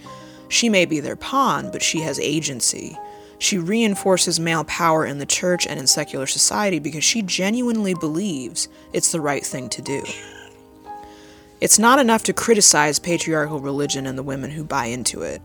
She 0.48 0.68
may 0.68 0.84
be 0.84 1.00
their 1.00 1.16
pawn, 1.16 1.72
but 1.72 1.82
she 1.82 2.02
has 2.02 2.20
agency. 2.20 2.96
She 3.40 3.58
reinforces 3.58 4.38
male 4.38 4.62
power 4.62 5.04
in 5.04 5.18
the 5.18 5.26
church 5.26 5.66
and 5.66 5.80
in 5.80 5.88
secular 5.88 6.28
society 6.28 6.78
because 6.78 7.02
she 7.02 7.22
genuinely 7.22 7.94
believes 7.94 8.68
it's 8.92 9.10
the 9.10 9.20
right 9.20 9.44
thing 9.44 9.68
to 9.70 9.82
do. 9.82 10.04
It's 11.60 11.78
not 11.78 11.98
enough 11.98 12.22
to 12.24 12.32
criticize 12.32 13.00
patriarchal 13.00 13.58
religion 13.58 14.06
and 14.06 14.16
the 14.16 14.22
women 14.22 14.52
who 14.52 14.62
buy 14.62 14.86
into 14.86 15.22
it. 15.22 15.42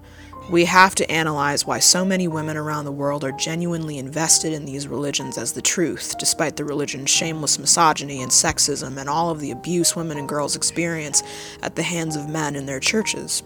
We 0.52 0.66
have 0.66 0.94
to 0.96 1.10
analyze 1.10 1.66
why 1.66 1.80
so 1.80 2.06
many 2.06 2.28
women 2.28 2.56
around 2.56 2.86
the 2.86 2.92
world 2.92 3.24
are 3.24 3.32
genuinely 3.32 3.98
invested 3.98 4.54
in 4.54 4.66
these 4.66 4.88
religions 4.88 5.40
as 5.40 5.54
the 5.54 5.62
truth, 5.62 6.16
despite 6.20 6.56
the 6.56 6.66
religion's 6.66 7.10
shameless 7.10 7.58
misogyny 7.58 8.22
and 8.22 8.30
sexism 8.30 8.98
and 8.98 9.10
all 9.10 9.32
of 9.32 9.40
the 9.40 9.50
abuse 9.50 9.96
women 9.96 10.20
and 10.20 10.30
girls 10.30 10.56
experience 10.56 11.24
at 11.64 11.76
the 11.76 11.82
hands 11.84 12.16
of 12.16 12.30
men 12.30 12.56
in 12.56 12.68
their 12.68 12.80
churches. 12.80 13.42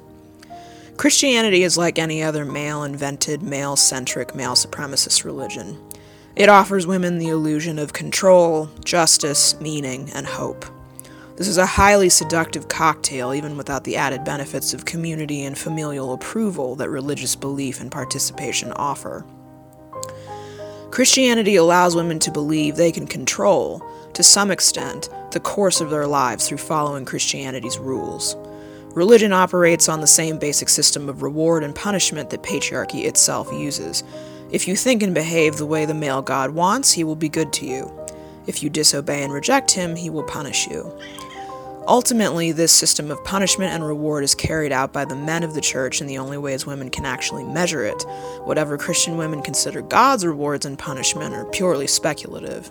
Christianity 0.97 1.63
is 1.63 1.77
like 1.77 1.97
any 1.97 2.21
other 2.21 2.43
male 2.43 2.83
invented, 2.83 3.43
male 3.43 3.77
centric, 3.77 4.35
male 4.35 4.55
supremacist 4.55 5.23
religion. 5.23 5.79
It 6.35 6.49
offers 6.49 6.85
women 6.85 7.17
the 7.19 7.29
illusion 7.29 7.79
of 7.79 7.93
control, 7.93 8.69
justice, 8.83 9.57
meaning, 9.61 10.09
and 10.13 10.25
hope. 10.25 10.65
This 11.37 11.47
is 11.47 11.59
a 11.59 11.67
highly 11.67 12.09
seductive 12.09 12.67
cocktail, 12.67 13.31
even 13.31 13.57
without 13.57 13.83
the 13.83 13.95
added 13.95 14.23
benefits 14.23 14.73
of 14.73 14.85
community 14.85 15.43
and 15.43 15.55
familial 15.55 16.13
approval 16.13 16.75
that 16.77 16.89
religious 16.89 17.35
belief 17.35 17.79
and 17.79 17.91
participation 17.91 18.71
offer. 18.71 19.23
Christianity 20.89 21.55
allows 21.55 21.95
women 21.95 22.17
to 22.19 22.31
believe 22.31 22.75
they 22.75 22.91
can 22.91 23.05
control, 23.05 23.87
to 24.13 24.23
some 24.23 24.49
extent, 24.49 25.09
the 25.29 25.39
course 25.39 25.79
of 25.79 25.91
their 25.91 26.07
lives 26.07 26.47
through 26.47 26.57
following 26.57 27.05
Christianity's 27.05 27.77
rules. 27.77 28.35
Religion 28.95 29.31
operates 29.31 29.87
on 29.87 30.01
the 30.01 30.07
same 30.07 30.39
basic 30.39 30.69
system 30.69 31.07
of 31.07 31.21
reward 31.21 31.63
and 31.63 31.75
punishment 31.75 32.31
that 32.31 32.41
patriarchy 32.41 33.05
itself 33.05 33.53
uses. 33.53 34.03
If 34.49 34.67
you 34.67 34.75
think 34.75 35.03
and 35.03 35.13
behave 35.13 35.57
the 35.57 35.67
way 35.67 35.85
the 35.85 35.93
male 35.93 36.23
god 36.23 36.49
wants, 36.49 36.93
he 36.93 37.03
will 37.03 37.15
be 37.15 37.29
good 37.29 37.53
to 37.53 37.67
you. 37.67 37.91
If 38.47 38.63
you 38.63 38.69
disobey 38.69 39.23
and 39.23 39.31
reject 39.31 39.69
him, 39.69 39.95
he 39.95 40.09
will 40.09 40.23
punish 40.23 40.67
you. 40.67 40.97
Ultimately, 41.87 42.51
this 42.51 42.73
system 42.73 43.09
of 43.09 43.23
punishment 43.23 43.71
and 43.71 43.85
reward 43.85 44.25
is 44.25 44.35
carried 44.35 44.73
out 44.73 44.91
by 44.91 45.05
the 45.05 45.15
men 45.15 45.41
of 45.43 45.53
the 45.53 45.61
church 45.61 46.01
in 46.01 46.07
the 46.07 46.17
only 46.17 46.37
ways 46.37 46.65
women 46.65 46.89
can 46.89 47.05
actually 47.05 47.45
measure 47.45 47.85
it. 47.85 48.03
Whatever 48.43 48.77
Christian 48.77 49.15
women 49.15 49.41
consider 49.41 49.81
God's 49.81 50.25
rewards 50.25 50.65
and 50.65 50.77
punishment 50.77 51.33
are 51.33 51.45
purely 51.45 51.87
speculative. 51.87 52.69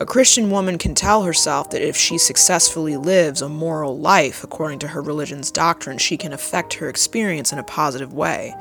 A 0.00 0.06
Christian 0.06 0.50
woman 0.50 0.78
can 0.78 0.96
tell 0.96 1.22
herself 1.22 1.70
that 1.70 1.86
if 1.86 1.96
she 1.96 2.18
successfully 2.18 2.96
lives 2.96 3.40
a 3.40 3.48
moral 3.48 3.96
life 3.96 4.42
according 4.42 4.80
to 4.80 4.88
her 4.88 5.00
religion's 5.02 5.52
doctrine, 5.52 5.98
she 5.98 6.16
can 6.16 6.32
affect 6.32 6.74
her 6.74 6.88
experience 6.88 7.52
in 7.52 7.60
a 7.60 7.64
positive 7.64 8.12
way. 8.12 8.52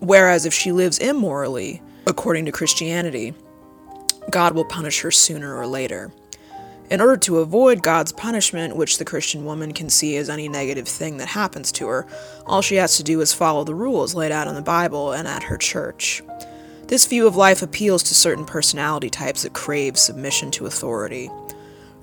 Whereas 0.00 0.46
if 0.46 0.54
she 0.54 0.72
lives 0.72 0.98
immorally, 0.98 1.82
according 2.06 2.46
to 2.46 2.52
Christianity, 2.52 3.34
God 4.30 4.54
will 4.54 4.64
punish 4.64 5.02
her 5.02 5.10
sooner 5.10 5.54
or 5.54 5.66
later. 5.66 6.12
In 6.92 7.00
order 7.00 7.16
to 7.16 7.38
avoid 7.38 7.82
God's 7.82 8.12
punishment, 8.12 8.76
which 8.76 8.98
the 8.98 9.06
Christian 9.06 9.46
woman 9.46 9.72
can 9.72 9.88
see 9.88 10.18
as 10.18 10.28
any 10.28 10.46
negative 10.46 10.86
thing 10.86 11.16
that 11.16 11.28
happens 11.28 11.72
to 11.72 11.86
her, 11.86 12.06
all 12.44 12.60
she 12.60 12.74
has 12.74 12.98
to 12.98 13.02
do 13.02 13.22
is 13.22 13.32
follow 13.32 13.64
the 13.64 13.74
rules 13.74 14.14
laid 14.14 14.30
out 14.30 14.46
in 14.46 14.54
the 14.54 14.60
Bible 14.60 15.12
and 15.12 15.26
at 15.26 15.44
her 15.44 15.56
church. 15.56 16.22
This 16.88 17.06
view 17.06 17.26
of 17.26 17.34
life 17.34 17.62
appeals 17.62 18.02
to 18.02 18.14
certain 18.14 18.44
personality 18.44 19.08
types 19.08 19.44
that 19.44 19.54
crave 19.54 19.96
submission 19.96 20.50
to 20.50 20.66
authority. 20.66 21.30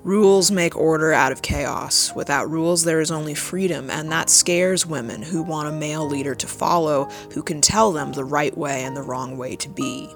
Rules 0.02 0.50
make 0.50 0.76
order 0.76 1.12
out 1.12 1.30
of 1.30 1.40
chaos. 1.40 2.12
Without 2.16 2.50
rules, 2.50 2.82
there 2.82 3.00
is 3.00 3.12
only 3.12 3.34
freedom, 3.34 3.90
and 3.90 4.10
that 4.10 4.28
scares 4.28 4.86
women 4.86 5.22
who 5.22 5.44
want 5.44 5.68
a 5.68 5.72
male 5.72 6.08
leader 6.08 6.34
to 6.34 6.48
follow 6.48 7.04
who 7.32 7.44
can 7.44 7.60
tell 7.60 7.92
them 7.92 8.12
the 8.12 8.24
right 8.24 8.58
way 8.58 8.82
and 8.82 8.96
the 8.96 9.02
wrong 9.02 9.38
way 9.38 9.54
to 9.54 9.68
be. 9.68 10.10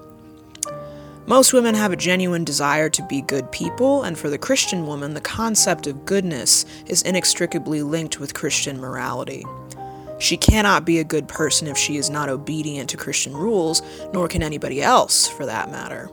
Most 1.26 1.54
women 1.54 1.74
have 1.74 1.90
a 1.90 1.96
genuine 1.96 2.44
desire 2.44 2.90
to 2.90 3.02
be 3.06 3.22
good 3.22 3.50
people, 3.50 4.02
and 4.02 4.18
for 4.18 4.28
the 4.28 4.36
Christian 4.36 4.86
woman, 4.86 5.14
the 5.14 5.22
concept 5.22 5.86
of 5.86 6.04
goodness 6.04 6.66
is 6.84 7.00
inextricably 7.00 7.80
linked 7.80 8.20
with 8.20 8.34
Christian 8.34 8.78
morality. 8.78 9.42
She 10.18 10.36
cannot 10.36 10.84
be 10.84 10.98
a 10.98 11.04
good 11.04 11.26
person 11.26 11.66
if 11.66 11.78
she 11.78 11.96
is 11.96 12.10
not 12.10 12.28
obedient 12.28 12.90
to 12.90 12.98
Christian 12.98 13.34
rules, 13.34 13.80
nor 14.12 14.28
can 14.28 14.42
anybody 14.42 14.82
else, 14.82 15.26
for 15.26 15.46
that 15.46 15.70
matter. 15.70 16.10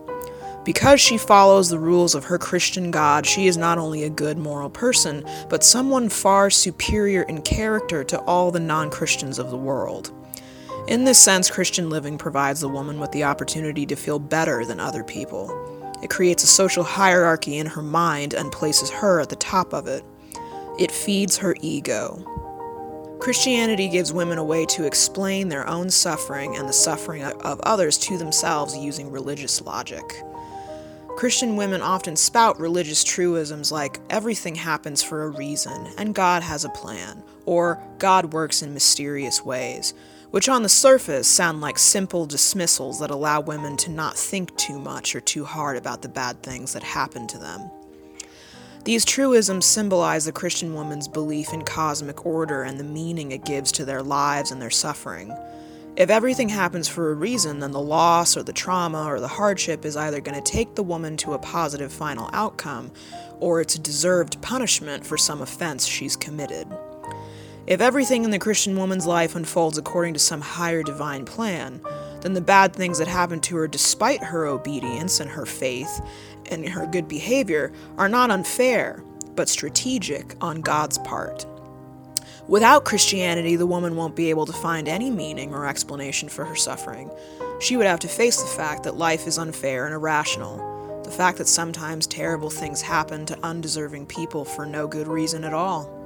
Because 0.63 1.01
she 1.01 1.17
follows 1.17 1.69
the 1.69 1.79
rules 1.79 2.15
of 2.15 2.23
her 2.23 2.37
Christian 2.37 2.89
God, 2.89 3.25
she 3.25 3.47
is 3.47 3.57
not 3.57 3.77
only 3.77 4.05
a 4.05 4.09
good 4.09 4.37
moral 4.37 4.69
person, 4.69 5.25
but 5.49 5.61
someone 5.61 6.07
far 6.07 6.49
superior 6.49 7.23
in 7.23 7.41
character 7.41 8.05
to 8.05 8.19
all 8.21 8.49
the 8.49 8.61
non 8.61 8.89
Christians 8.89 9.39
of 9.39 9.49
the 9.49 9.57
world. 9.57 10.13
In 10.87 11.05
this 11.05 11.19
sense, 11.19 11.49
Christian 11.49 11.89
living 11.89 12.17
provides 12.17 12.59
the 12.59 12.67
woman 12.67 12.99
with 12.99 13.11
the 13.11 13.23
opportunity 13.23 13.85
to 13.85 13.95
feel 13.95 14.19
better 14.19 14.65
than 14.65 14.79
other 14.79 15.03
people. 15.03 15.49
It 16.01 16.09
creates 16.09 16.43
a 16.43 16.47
social 16.47 16.83
hierarchy 16.83 17.59
in 17.59 17.67
her 17.67 17.83
mind 17.83 18.33
and 18.33 18.51
places 18.51 18.89
her 18.89 19.19
at 19.19 19.29
the 19.29 19.35
top 19.35 19.73
of 19.73 19.87
it. 19.87 20.03
It 20.79 20.91
feeds 20.91 21.37
her 21.37 21.55
ego. 21.61 22.25
Christianity 23.19 23.87
gives 23.87 24.11
women 24.11 24.39
a 24.39 24.43
way 24.43 24.65
to 24.65 24.85
explain 24.85 25.49
their 25.49 25.67
own 25.67 25.91
suffering 25.91 26.55
and 26.55 26.67
the 26.67 26.73
suffering 26.73 27.23
of 27.23 27.59
others 27.61 27.99
to 27.99 28.17
themselves 28.17 28.75
using 28.75 29.11
religious 29.11 29.61
logic. 29.61 30.23
Christian 31.15 31.55
women 31.55 31.81
often 31.81 32.15
spout 32.15 32.59
religious 32.59 33.03
truisms 33.03 33.71
like, 33.71 33.99
everything 34.09 34.55
happens 34.55 35.03
for 35.03 35.23
a 35.23 35.29
reason, 35.29 35.87
and 35.99 36.15
God 36.15 36.41
has 36.41 36.65
a 36.65 36.69
plan, 36.69 37.21
or 37.45 37.79
God 37.99 38.33
works 38.33 38.63
in 38.63 38.73
mysterious 38.73 39.45
ways, 39.45 39.93
which 40.31 40.49
on 40.49 40.63
the 40.63 40.69
surface 40.69 41.27
sound 41.27 41.61
like 41.61 41.77
simple 41.77 42.25
dismissals 42.25 42.99
that 42.99 43.11
allow 43.11 43.39
women 43.39 43.77
to 43.77 43.91
not 43.91 44.17
think 44.17 44.55
too 44.57 44.79
much 44.79 45.15
or 45.15 45.21
too 45.21 45.45
hard 45.45 45.77
about 45.77 46.01
the 46.01 46.09
bad 46.09 46.41
things 46.41 46.73
that 46.73 46.83
happen 46.83 47.27
to 47.27 47.37
them. 47.37 47.69
These 48.83 49.05
truisms 49.05 49.65
symbolize 49.65 50.25
the 50.25 50.31
Christian 50.31 50.73
woman's 50.73 51.07
belief 51.07 51.53
in 51.53 51.63
cosmic 51.63 52.25
order 52.25 52.63
and 52.63 52.79
the 52.79 52.83
meaning 52.83 53.31
it 53.31 53.45
gives 53.45 53.71
to 53.73 53.85
their 53.85 54.01
lives 54.01 54.51
and 54.51 54.59
their 54.59 54.71
suffering. 54.71 55.35
If 55.97 56.09
everything 56.09 56.49
happens 56.49 56.87
for 56.87 57.11
a 57.11 57.15
reason, 57.15 57.59
then 57.59 57.71
the 57.71 57.81
loss 57.81 58.37
or 58.37 58.43
the 58.43 58.53
trauma 58.53 59.05
or 59.05 59.19
the 59.19 59.27
hardship 59.27 59.85
is 59.85 59.97
either 59.97 60.21
going 60.21 60.41
to 60.41 60.51
take 60.51 60.73
the 60.73 60.83
woman 60.83 61.17
to 61.17 61.33
a 61.33 61.39
positive 61.39 61.91
final 61.91 62.29
outcome, 62.33 62.91
or 63.39 63.59
it's 63.59 63.75
a 63.75 63.79
deserved 63.79 64.41
punishment 64.41 65.05
for 65.05 65.17
some 65.17 65.41
offense 65.41 65.85
she's 65.85 66.15
committed. 66.15 66.65
If 67.67 67.79
everything 67.79 68.23
in 68.23 68.31
the 68.31 68.39
Christian 68.39 68.75
woman's 68.75 69.05
life 69.05 69.35
unfolds 69.35 69.77
according 69.77 70.13
to 70.13 70.19
some 70.19 70.41
higher 70.41 70.81
divine 70.81 71.25
plan, 71.25 71.79
then 72.21 72.33
the 72.33 72.41
bad 72.41 72.73
things 72.75 72.97
that 72.97 73.07
happen 73.07 73.39
to 73.41 73.55
her 73.57 73.67
despite 73.67 74.23
her 74.23 74.47
obedience 74.47 75.19
and 75.19 75.29
her 75.29 75.45
faith 75.45 76.01
and 76.49 76.67
her 76.67 76.87
good 76.87 77.07
behavior 77.07 77.71
are 77.97 78.09
not 78.09 78.31
unfair, 78.31 79.03
but 79.35 79.47
strategic 79.47 80.35
on 80.41 80.61
God's 80.61 80.97
part. 80.99 81.45
Without 82.47 82.83
Christianity, 82.83 83.55
the 83.55 83.67
woman 83.67 83.95
won't 83.95 84.15
be 84.15 84.31
able 84.31 84.47
to 84.47 84.53
find 84.53 84.87
any 84.87 85.11
meaning 85.11 85.53
or 85.53 85.67
explanation 85.67 86.27
for 86.29 86.43
her 86.43 86.55
suffering. 86.55 87.11
She 87.59 87.77
would 87.77 87.85
have 87.85 87.99
to 87.99 88.07
face 88.07 88.41
the 88.41 88.47
fact 88.47 88.83
that 88.83 88.97
life 88.97 89.27
is 89.27 89.37
unfair 89.37 89.85
and 89.85 89.93
irrational, 89.93 91.01
the 91.03 91.11
fact 91.11 91.37
that 91.37 91.47
sometimes 91.47 92.07
terrible 92.07 92.49
things 92.49 92.81
happen 92.81 93.25
to 93.27 93.39
undeserving 93.45 94.07
people 94.07 94.43
for 94.45 94.65
no 94.65 94.87
good 94.87 95.07
reason 95.07 95.43
at 95.43 95.53
all. 95.53 96.00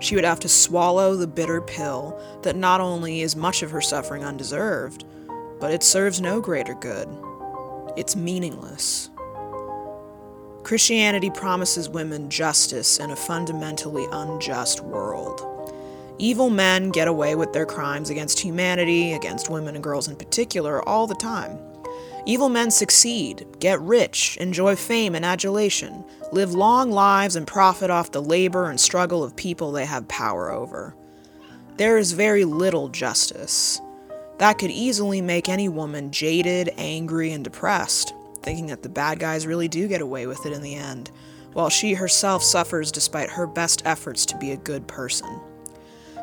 She 0.00 0.14
would 0.14 0.24
have 0.24 0.40
to 0.40 0.48
swallow 0.48 1.16
the 1.16 1.26
bitter 1.26 1.60
pill 1.60 2.20
that 2.42 2.56
not 2.56 2.80
only 2.80 3.22
is 3.22 3.36
much 3.36 3.62
of 3.62 3.70
her 3.70 3.80
suffering 3.80 4.24
undeserved, 4.24 5.04
but 5.60 5.72
it 5.72 5.82
serves 5.82 6.20
no 6.20 6.40
greater 6.40 6.74
good. 6.74 7.08
It's 7.96 8.16
meaningless. 8.16 9.10
Christianity 10.62 11.30
promises 11.30 11.88
women 11.88 12.30
justice 12.30 12.98
in 12.98 13.10
a 13.10 13.16
fundamentally 13.16 14.06
unjust 14.10 14.80
world. 14.80 15.42
Evil 16.18 16.48
men 16.48 16.90
get 16.90 17.08
away 17.08 17.34
with 17.34 17.52
their 17.52 17.66
crimes 17.66 18.08
against 18.08 18.40
humanity, 18.40 19.12
against 19.12 19.50
women 19.50 19.74
and 19.74 19.84
girls 19.84 20.08
in 20.08 20.16
particular, 20.16 20.86
all 20.88 21.06
the 21.06 21.14
time. 21.14 21.58
Evil 22.26 22.48
men 22.48 22.70
succeed, 22.70 23.46
get 23.60 23.78
rich, 23.82 24.38
enjoy 24.38 24.76
fame 24.76 25.14
and 25.14 25.26
adulation, 25.26 26.02
live 26.32 26.54
long 26.54 26.90
lives, 26.90 27.36
and 27.36 27.46
profit 27.46 27.90
off 27.90 28.12
the 28.12 28.22
labor 28.22 28.70
and 28.70 28.80
struggle 28.80 29.22
of 29.22 29.36
people 29.36 29.72
they 29.72 29.84
have 29.84 30.08
power 30.08 30.50
over. 30.50 30.94
There 31.76 31.98
is 31.98 32.12
very 32.12 32.46
little 32.46 32.88
justice. 32.88 33.78
That 34.38 34.58
could 34.58 34.70
easily 34.70 35.20
make 35.20 35.50
any 35.50 35.68
woman 35.68 36.10
jaded, 36.12 36.70
angry, 36.78 37.32
and 37.32 37.44
depressed, 37.44 38.14
thinking 38.42 38.66
that 38.68 38.82
the 38.82 38.88
bad 38.88 39.18
guys 39.18 39.46
really 39.46 39.68
do 39.68 39.86
get 39.86 40.00
away 40.00 40.26
with 40.26 40.46
it 40.46 40.52
in 40.54 40.62
the 40.62 40.76
end, 40.76 41.10
while 41.52 41.68
she 41.68 41.92
herself 41.92 42.42
suffers 42.42 42.90
despite 42.90 43.28
her 43.28 43.46
best 43.46 43.82
efforts 43.84 44.24
to 44.26 44.38
be 44.38 44.52
a 44.52 44.56
good 44.56 44.86
person. 44.88 45.40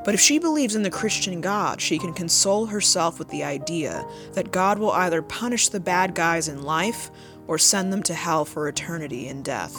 But 0.04 0.16
if 0.16 0.20
she 0.20 0.40
believes 0.40 0.76
in 0.76 0.84
the 0.84 0.90
Christian 0.90 1.42
God, 1.42 1.80
she 1.80 2.00
can 2.00 2.14
console 2.14 2.66
herself 2.66 3.20
with 3.20 3.30
the 3.30 3.44
idea 3.44 4.06
that 4.34 4.52
God 4.52 4.80
will 4.80 4.92
either 4.92 5.22
punish 5.22 5.70
the 5.70 5.80
bad 5.80 6.16
guys 6.16 6.48
in 6.48 6.64
life 6.64 7.12
or 7.48 7.58
send 7.58 7.94
them 7.94 8.02
to 8.04 8.14
hell 8.14 8.46
for 8.46 8.68
eternity 8.68 9.28
in 9.28 9.44
death. 9.44 9.76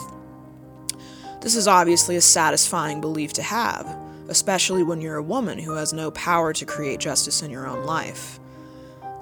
This 1.41 1.57
is 1.57 1.67
obviously 1.67 2.15
a 2.15 2.21
satisfying 2.21 3.01
belief 3.01 3.33
to 3.33 3.43
have, 3.43 3.99
especially 4.29 4.85
when 4.85 5.01
you're 5.01 5.17
a 5.17 5.23
woman 5.23 5.59
who 5.59 5.73
has 5.73 5.93
no 5.93 6.13
power 6.13 6.53
to 6.53 6.65
create 6.65 7.01
justice 7.01 7.43
in 7.43 7.51
your 7.51 7.67
own 7.67 7.85
life. 7.85 8.39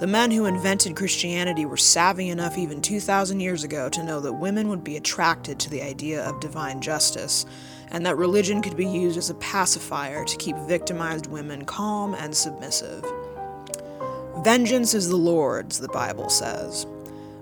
The 0.01 0.07
men 0.07 0.31
who 0.31 0.47
invented 0.47 0.97
Christianity 0.97 1.65
were 1.67 1.77
savvy 1.77 2.29
enough 2.31 2.59
even 2.59 2.83
2,000 2.83 3.41
years 3.41 3.65
ago 3.65 3.89
to 3.91 4.03
know 4.03 4.21
that 4.21 4.33
women 4.33 4.69
would 4.69 4.85
be 4.85 4.97
attracted 4.97 5.59
to 5.61 5.71
the 5.71 5.83
idea 5.83 6.25
of 6.27 6.41
divine 6.41 6.81
justice, 6.81 7.47
and 7.91 8.05
that 8.07 8.17
religion 8.17 8.63
could 8.63 8.77
be 8.77 8.87
used 8.87 9.19
as 9.19 9.31
a 9.31 9.35
pacifier 9.35 10.25
to 10.25 10.37
keep 10.37 10.57
victimized 10.69 11.27
women 11.27 11.65
calm 11.65 12.15
and 12.15 12.35
submissive. 12.37 13.05
Vengeance 14.45 14.95
is 14.95 15.09
the 15.09 15.17
Lord's, 15.17 15.81
the 15.81 15.89
Bible 15.89 16.29
says 16.29 16.87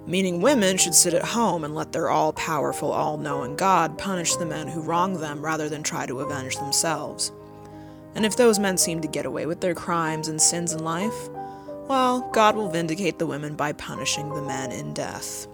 meaning 0.09 0.41
women 0.41 0.79
should 0.79 0.95
sit 0.95 1.13
at 1.13 1.23
home 1.23 1.65
and 1.65 1.75
let 1.75 1.93
their 1.93 2.09
all 2.09 2.33
powerful, 2.33 2.91
all 2.91 3.19
knowing 3.19 3.55
God 3.55 3.99
punish 3.99 4.35
the 4.37 4.47
men 4.47 4.67
who 4.67 4.81
wrong 4.81 5.21
them 5.21 5.43
rather 5.43 5.69
than 5.69 5.83
try 5.83 6.07
to 6.07 6.21
avenge 6.21 6.57
themselves. 6.57 7.31
And 8.15 8.25
if 8.25 8.35
those 8.35 8.59
men 8.59 8.79
seem 8.79 9.03
to 9.03 9.09
get 9.09 9.27
away 9.27 9.45
with 9.45 9.61
their 9.61 9.75
crimes 9.75 10.29
and 10.29 10.41
sins 10.41 10.73
in 10.73 10.83
life, 10.83 11.29
well, 11.89 12.29
God 12.33 12.57
will 12.57 12.71
vindicate 12.71 13.19
the 13.19 13.27
women 13.27 13.55
by 13.55 13.73
punishing 13.73 14.31
the 14.31 14.43
men 14.43 14.73
in 14.73 14.95
death. 14.95 15.47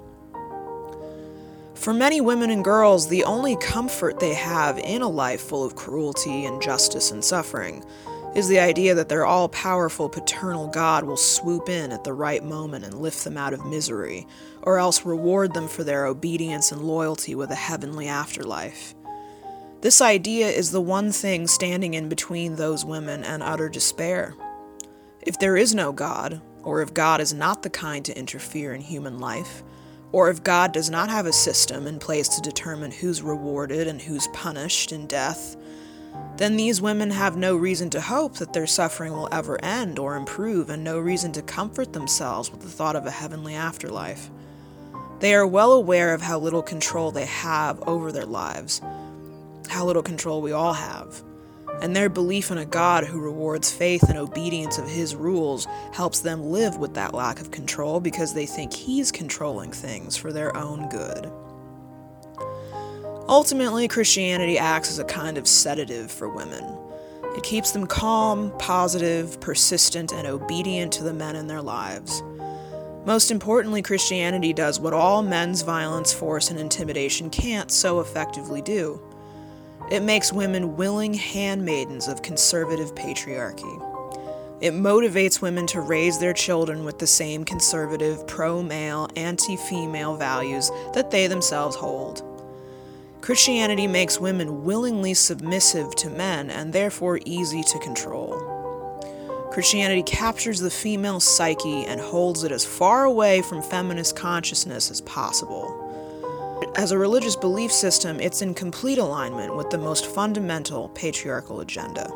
For 1.75 1.93
many 1.93 2.21
women 2.21 2.51
and 2.51 2.65
girls, 2.65 3.09
the 3.09 3.25
only 3.25 3.57
comfort 3.57 4.19
they 4.21 4.35
have 4.35 4.79
in 4.79 5.03
a 5.03 5.09
life 5.09 5.43
full 5.43 5.65
of 5.65 5.77
cruelty, 5.77 6.45
injustice, 6.45 7.11
and 7.11 7.23
suffering 7.23 7.85
is 8.35 8.49
the 8.49 8.59
idea 8.59 8.95
that 8.95 9.09
their 9.09 9.27
all 9.27 9.49
powerful 9.49 10.09
paternal 10.09 10.67
God 10.69 11.05
will 11.05 11.17
swoop 11.17 11.69
in 11.69 11.93
at 11.93 12.03
the 12.03 12.13
right 12.13 12.43
moment 12.43 12.85
and 12.85 12.95
lift 12.95 13.23
them 13.23 13.37
out 13.37 13.53
of 13.53 13.67
misery, 13.67 14.27
or 14.63 14.79
else 14.79 15.05
reward 15.05 15.53
them 15.53 15.69
for 15.69 15.85
their 15.85 16.07
obedience 16.07 16.73
and 16.73 16.81
loyalty 16.81 17.35
with 17.35 17.51
a 17.51 17.57
heavenly 17.57 18.09
afterlife. 18.09 18.95
This 19.83 20.01
idea 20.01 20.49
is 20.49 20.71
the 20.71 20.81
one 20.81 21.13
thing 21.13 21.47
standing 21.47 21.95
in 21.95 22.09
between 22.09 22.57
those 22.57 22.85
women 22.85 23.23
and 23.23 23.43
utter 23.43 23.69
despair. 23.69 24.35
If 25.21 25.39
there 25.39 25.57
is 25.57 25.75
no 25.75 25.93
God, 25.93 26.41
or 26.63 26.81
if 26.81 26.95
God 26.95 27.21
is 27.21 27.35
not 27.35 27.63
the 27.63 27.71
kind 27.71 28.05
to 28.07 28.19
interfere 28.19 28.73
in 28.73 28.81
human 28.81 29.19
life, 29.19 29.63
or 30.15 30.31
if 30.31 30.45
God 30.45 30.71
does 30.71 30.91
not 30.91 31.11
have 31.11 31.27
a 31.27 31.33
system 31.33 31.89
in 31.89 31.99
place 31.99 32.29
to 32.29 32.41
determine 32.41 32.93
who's 32.93 33.21
rewarded 33.21 33.89
and 33.89 34.01
who's 34.01 34.29
punished 34.29 34.93
in 34.93 35.09
death, 35.09 35.57
then 36.37 36.57
these 36.57 36.81
women 36.81 37.11
have 37.11 37.37
no 37.37 37.57
reason 37.57 37.91
to 37.91 38.01
hope 38.01 38.35
that 38.35 38.53
their 38.53 38.65
suffering 38.65 39.13
will 39.13 39.29
ever 39.33 39.61
end 39.65 39.99
or 39.99 40.15
improve, 40.15 40.71
and 40.71 40.85
no 40.85 41.01
reason 41.01 41.33
to 41.33 41.43
comfort 41.43 41.93
themselves 41.93 42.49
with 42.53 42.61
the 42.61 42.69
thought 42.69 42.95
of 42.95 43.07
a 43.07 43.11
heavenly 43.11 43.57
afterlife. 43.57 44.31
They 45.19 45.35
are 45.35 45.49
well 45.49 45.73
aware 45.73 46.15
of 46.15 46.23
how 46.23 46.39
little 46.39 46.63
control 46.63 47.11
they 47.11 47.27
have 47.27 47.83
over 47.89 48.13
their 48.13 48.25
lives, 48.25 48.81
how 49.69 49.85
little 49.85 50.05
control 50.05 50.41
we 50.41 50.53
all 50.53 50.75
have. 50.75 51.25
And 51.83 51.95
their 51.95 52.09
belief 52.09 52.51
in 52.51 52.59
a 52.59 52.65
God 52.65 53.05
who 53.05 53.21
rewards 53.21 53.71
faith 53.71 54.09
and 54.09 54.19
obedience 54.19 54.79
of 54.79 54.89
His 54.89 55.15
rules 55.15 55.67
helps 55.93 56.21
them 56.21 56.51
live 56.51 56.77
with 56.77 56.95
that 56.95 57.15
lack 57.15 57.41
of 57.41 57.51
control 57.51 58.01
because 58.01 58.33
they 58.33 58.47
think 58.47 58.73
He's 58.73 59.13
controlling 59.13 59.73
things 59.73 60.17
for 60.17 60.33
their 60.33 60.57
own 60.57 60.89
good. 60.89 61.31
Ultimately, 63.29 63.89
Christianity 63.89 64.59
acts 64.59 64.91
as 64.91 64.99
a 64.99 65.05
kind 65.05 65.39
of 65.39 65.49
sedative 65.49 66.11
for 66.11 66.29
women. 66.29 66.65
It 67.37 67.43
keeps 67.43 67.73
them 67.73 67.87
calm, 67.87 68.53
positive, 68.59 69.41
persistent, 69.41 70.13
and 70.13 70.27
obedient 70.27 70.93
to 70.93 71.05
the 71.05 71.15
men 71.15 71.35
in 71.35 71.47
their 71.47 71.63
lives. 71.63 72.23
Most 73.05 73.31
importantly, 73.31 73.83
Christianity 73.83 74.53
does 74.53 74.79
what 74.79 74.93
all 74.95 75.23
men's 75.23 75.63
violence, 75.63 76.13
force, 76.13 76.51
and 76.51 76.61
intimidation 76.61 77.29
can't 77.31 77.71
so 77.71 78.01
effectively 78.01 78.63
do. 78.63 79.01
It 79.91 80.03
makes 80.03 80.33
women 80.33 80.77
willing 80.77 81.13
handmaidens 81.13 82.09
of 82.09 82.23
conservative 82.23 82.95
patriarchy. 82.95 83.91
It 84.61 84.73
motivates 84.73 85.43
women 85.43 85.67
to 85.69 85.81
raise 85.83 86.19
their 86.19 86.33
children 86.33 86.85
with 86.85 86.99
the 86.99 87.07
same 87.07 87.45
conservative, 87.45 88.27
pro 88.27 88.63
male, 88.63 89.09
anti 89.15 89.57
female 89.57 90.17
values 90.17 90.71
that 90.95 91.11
they 91.11 91.27
themselves 91.27 91.77
hold. 91.77 92.23
Christianity 93.21 93.87
makes 93.87 94.19
women 94.19 94.65
willingly 94.65 95.13
submissive 95.13 95.95
to 95.97 96.09
men 96.09 96.51
and 96.51 96.73
therefore 96.73 97.21
easy 97.27 97.63
to 97.65 97.79
control. 97.79 98.55
Christianity 99.51 100.03
captures 100.03 100.61
the 100.61 100.71
female 100.71 101.21
psyche 101.21 101.85
and 101.85 102.01
holds 102.01 102.43
it 102.43 102.51
as 102.51 102.65
far 102.65 103.05
away 103.05 103.43
from 103.43 103.63
feminist 103.63 104.17
consciousness 104.17 104.91
as 104.91 105.01
possible. 105.03 105.84
As 106.77 106.91
a 106.91 106.99
religious 106.99 107.37
belief 107.37 107.71
system, 107.71 108.19
it's 108.19 108.43
in 108.43 108.53
complete 108.53 108.99
alignment 108.99 109.55
with 109.55 109.71
the 109.71 109.79
most 109.79 110.07
fundamental 110.07 110.89
patriarchal 110.91 111.61
agenda 111.61 112.11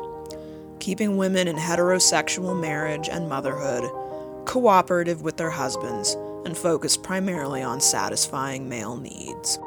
keeping 0.79 1.17
women 1.17 1.47
in 1.47 1.57
heterosexual 1.57 2.59
marriage 2.59 3.09
and 3.09 3.27
motherhood, 3.27 3.83
cooperative 4.45 5.21
with 5.21 5.37
their 5.37 5.49
husbands, 5.49 6.13
and 6.45 6.57
focused 6.57 7.03
primarily 7.03 7.61
on 7.61 7.81
satisfying 7.81 8.67
male 8.67 8.95
needs. 8.95 9.59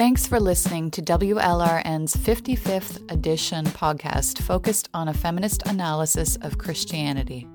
Thanks 0.00 0.26
for 0.26 0.40
listening 0.40 0.90
to 0.92 1.02
WLRN's 1.02 2.16
55th 2.16 3.12
edition 3.12 3.66
podcast 3.66 4.38
focused 4.40 4.88
on 4.94 5.08
a 5.08 5.12
feminist 5.12 5.66
analysis 5.66 6.36
of 6.36 6.56
Christianity. 6.56 7.46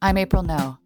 I'm 0.00 0.16
April 0.16 0.44
No. 0.44 0.78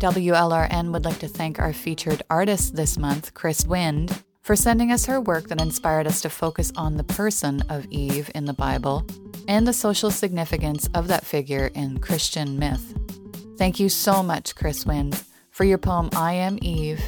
WLRN 0.00 0.90
would 0.90 1.04
like 1.04 1.20
to 1.20 1.28
thank 1.28 1.60
our 1.60 1.72
featured 1.72 2.24
artist 2.28 2.74
this 2.74 2.98
month, 2.98 3.34
Chris 3.34 3.64
Wind, 3.64 4.20
for 4.40 4.56
sending 4.56 4.90
us 4.90 5.06
her 5.06 5.20
work 5.20 5.46
that 5.46 5.60
inspired 5.60 6.08
us 6.08 6.20
to 6.22 6.28
focus 6.28 6.72
on 6.74 6.96
the 6.96 7.04
person 7.04 7.62
of 7.68 7.86
Eve 7.90 8.28
in 8.34 8.46
the 8.46 8.52
Bible 8.52 9.06
and 9.46 9.64
the 9.64 9.72
social 9.72 10.10
significance 10.10 10.88
of 10.92 11.06
that 11.06 11.24
figure 11.24 11.70
in 11.76 12.00
Christian 12.00 12.58
myth. 12.58 12.98
Thank 13.58 13.78
you 13.78 13.88
so 13.88 14.24
much, 14.24 14.56
Chris 14.56 14.84
Wind, 14.84 15.22
for 15.52 15.62
your 15.62 15.78
poem 15.78 16.10
I 16.16 16.32
Am 16.32 16.58
Eve 16.62 17.00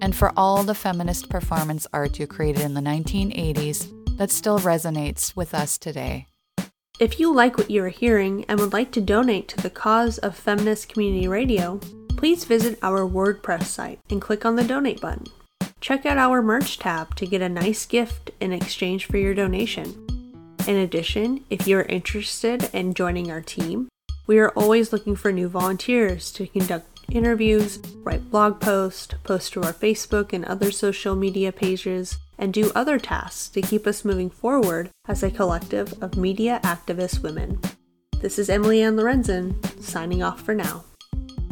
and 0.00 0.14
for 0.14 0.32
all 0.36 0.62
the 0.62 0.74
feminist 0.74 1.28
performance 1.28 1.86
art 1.92 2.18
you 2.18 2.26
created 2.26 2.62
in 2.62 2.74
the 2.74 2.80
1980s 2.80 3.92
that 4.16 4.30
still 4.30 4.58
resonates 4.60 5.36
with 5.36 5.54
us 5.54 5.78
today. 5.78 6.26
If 6.98 7.20
you 7.20 7.34
like 7.34 7.58
what 7.58 7.70
you 7.70 7.84
are 7.84 7.90
hearing 7.90 8.44
and 8.48 8.58
would 8.58 8.72
like 8.72 8.90
to 8.92 9.00
donate 9.00 9.48
to 9.48 9.56
the 9.58 9.68
cause 9.68 10.16
of 10.18 10.34
feminist 10.34 10.88
community 10.88 11.28
radio, 11.28 11.78
please 12.16 12.44
visit 12.44 12.78
our 12.82 13.00
WordPress 13.00 13.64
site 13.64 14.00
and 14.08 14.22
click 14.22 14.46
on 14.46 14.56
the 14.56 14.64
donate 14.64 15.00
button. 15.00 15.26
Check 15.80 16.06
out 16.06 16.16
our 16.16 16.40
merch 16.40 16.78
tab 16.78 17.14
to 17.16 17.26
get 17.26 17.42
a 17.42 17.48
nice 17.50 17.84
gift 17.84 18.30
in 18.40 18.52
exchange 18.52 19.04
for 19.04 19.18
your 19.18 19.34
donation. 19.34 20.06
In 20.66 20.76
addition, 20.76 21.44
if 21.50 21.68
you 21.68 21.78
are 21.78 21.82
interested 21.82 22.70
in 22.72 22.94
joining 22.94 23.30
our 23.30 23.42
team, 23.42 23.88
we 24.26 24.38
are 24.38 24.50
always 24.50 24.92
looking 24.92 25.14
for 25.14 25.30
new 25.30 25.48
volunteers 25.48 26.32
to 26.32 26.46
conduct 26.46 26.95
interviews, 27.10 27.78
write 28.02 28.30
blog 28.30 28.60
posts, 28.60 29.14
post 29.24 29.52
to 29.52 29.62
our 29.62 29.72
Facebook 29.72 30.32
and 30.32 30.44
other 30.44 30.70
social 30.70 31.14
media 31.14 31.52
pages, 31.52 32.18
and 32.38 32.52
do 32.52 32.72
other 32.74 32.98
tasks 32.98 33.48
to 33.48 33.62
keep 33.62 33.86
us 33.86 34.04
moving 34.04 34.30
forward 34.30 34.90
as 35.08 35.22
a 35.22 35.30
collective 35.30 36.02
of 36.02 36.16
media 36.16 36.60
activist 36.62 37.22
women. 37.22 37.60
This 38.20 38.38
is 38.38 38.50
Emily 38.50 38.82
Ann 38.82 38.96
Lorenzen, 38.96 39.54
signing 39.82 40.22
off 40.22 40.40
for 40.40 40.54
now. 40.54 40.84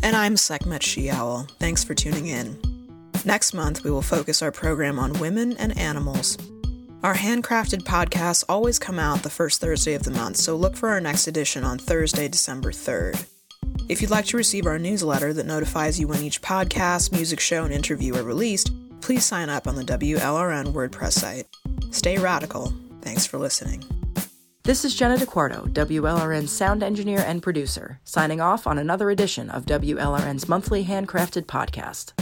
And 0.02 0.16
I'm 0.16 0.36
Sekhmet 0.36 0.82
She-Owl. 0.82 1.46
Thanks 1.58 1.84
for 1.84 1.94
tuning 1.94 2.26
in. 2.26 2.58
Next 3.24 3.54
month, 3.54 3.84
we 3.84 3.90
will 3.90 4.02
focus 4.02 4.42
our 4.42 4.52
program 4.52 4.98
on 4.98 5.18
women 5.18 5.56
and 5.56 5.76
animals. 5.78 6.36
Our 7.02 7.14
handcrafted 7.14 7.84
podcasts 7.84 8.44
always 8.48 8.78
come 8.78 8.98
out 8.98 9.22
the 9.22 9.30
first 9.30 9.60
Thursday 9.60 9.94
of 9.94 10.04
the 10.04 10.10
month, 10.10 10.36
so 10.36 10.56
look 10.56 10.74
for 10.76 10.88
our 10.88 11.00
next 11.00 11.26
edition 11.26 11.64
on 11.64 11.78
Thursday, 11.78 12.28
December 12.28 12.72
3rd. 12.72 13.26
If 13.88 14.00
you'd 14.00 14.10
like 14.10 14.24
to 14.26 14.36
receive 14.36 14.66
our 14.66 14.78
newsletter 14.78 15.32
that 15.32 15.46
notifies 15.46 16.00
you 16.00 16.08
when 16.08 16.22
each 16.22 16.40
podcast, 16.40 17.12
music 17.12 17.40
show, 17.40 17.64
and 17.64 17.72
interview 17.72 18.16
are 18.16 18.22
released, 18.22 18.72
please 19.00 19.24
sign 19.24 19.50
up 19.50 19.66
on 19.66 19.76
the 19.76 19.84
WLRN 19.84 20.72
WordPress 20.72 21.12
site. 21.12 21.46
Stay 21.90 22.18
radical. 22.18 22.72
Thanks 23.02 23.26
for 23.26 23.38
listening. 23.38 23.84
This 24.62 24.86
is 24.86 24.94
Jenna 24.94 25.18
DeQuarto, 25.18 25.68
WLRN's 25.74 26.50
sound 26.50 26.82
engineer 26.82 27.22
and 27.26 27.42
producer, 27.42 28.00
signing 28.04 28.40
off 28.40 28.66
on 28.66 28.78
another 28.78 29.10
edition 29.10 29.50
of 29.50 29.66
WLRN's 29.66 30.48
monthly 30.48 30.86
handcrafted 30.86 31.44
podcast. 31.44 32.12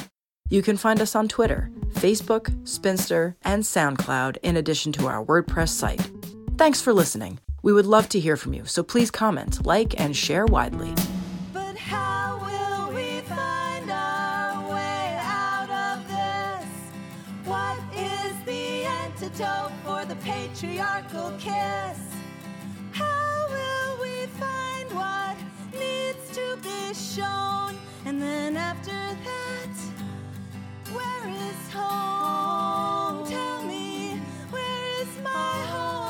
You 0.49 0.61
can 0.61 0.77
find 0.77 1.01
us 1.01 1.15
on 1.15 1.29
Twitter, 1.29 1.71
Facebook, 1.93 2.67
Spinster, 2.67 3.37
and 3.43 3.63
SoundCloud, 3.63 4.39
in 4.43 4.57
addition 4.57 4.91
to 4.95 5.07
our 5.07 5.25
WordPress 5.25 5.69
site. 5.69 6.11
Thanks 6.59 6.83
for 6.83 6.93
listening. 6.93 7.39
We 7.63 7.73
would 7.73 7.87
love 7.87 8.09
to 8.09 8.19
hear 8.19 8.37
from 8.37 8.55
you, 8.55 8.65
so 8.65 8.83
please 8.83 9.11
comment, 9.13 9.65
like, 9.65 9.99
and 10.01 10.17
share 10.17 10.45
widely. 10.45 10.93
tiptoe 19.43 19.70
for 19.84 20.05
the 20.05 20.14
patriarchal 20.16 21.32
kiss. 21.38 21.99
How 22.93 23.47
will 23.49 24.03
we 24.03 24.26
find 24.38 24.90
what 24.93 25.36
needs 25.72 26.30
to 26.36 26.57
be 26.62 26.95
shown? 26.95 27.76
And 28.05 28.20
then 28.20 28.57
after 28.57 28.90
that, 28.90 29.74
where 30.93 31.28
is 31.28 31.72
home? 31.72 33.26
Tell 33.28 33.62
me, 33.64 34.20
where 34.51 35.03
is 35.03 35.09
my 35.22 35.66
home? 35.72 36.02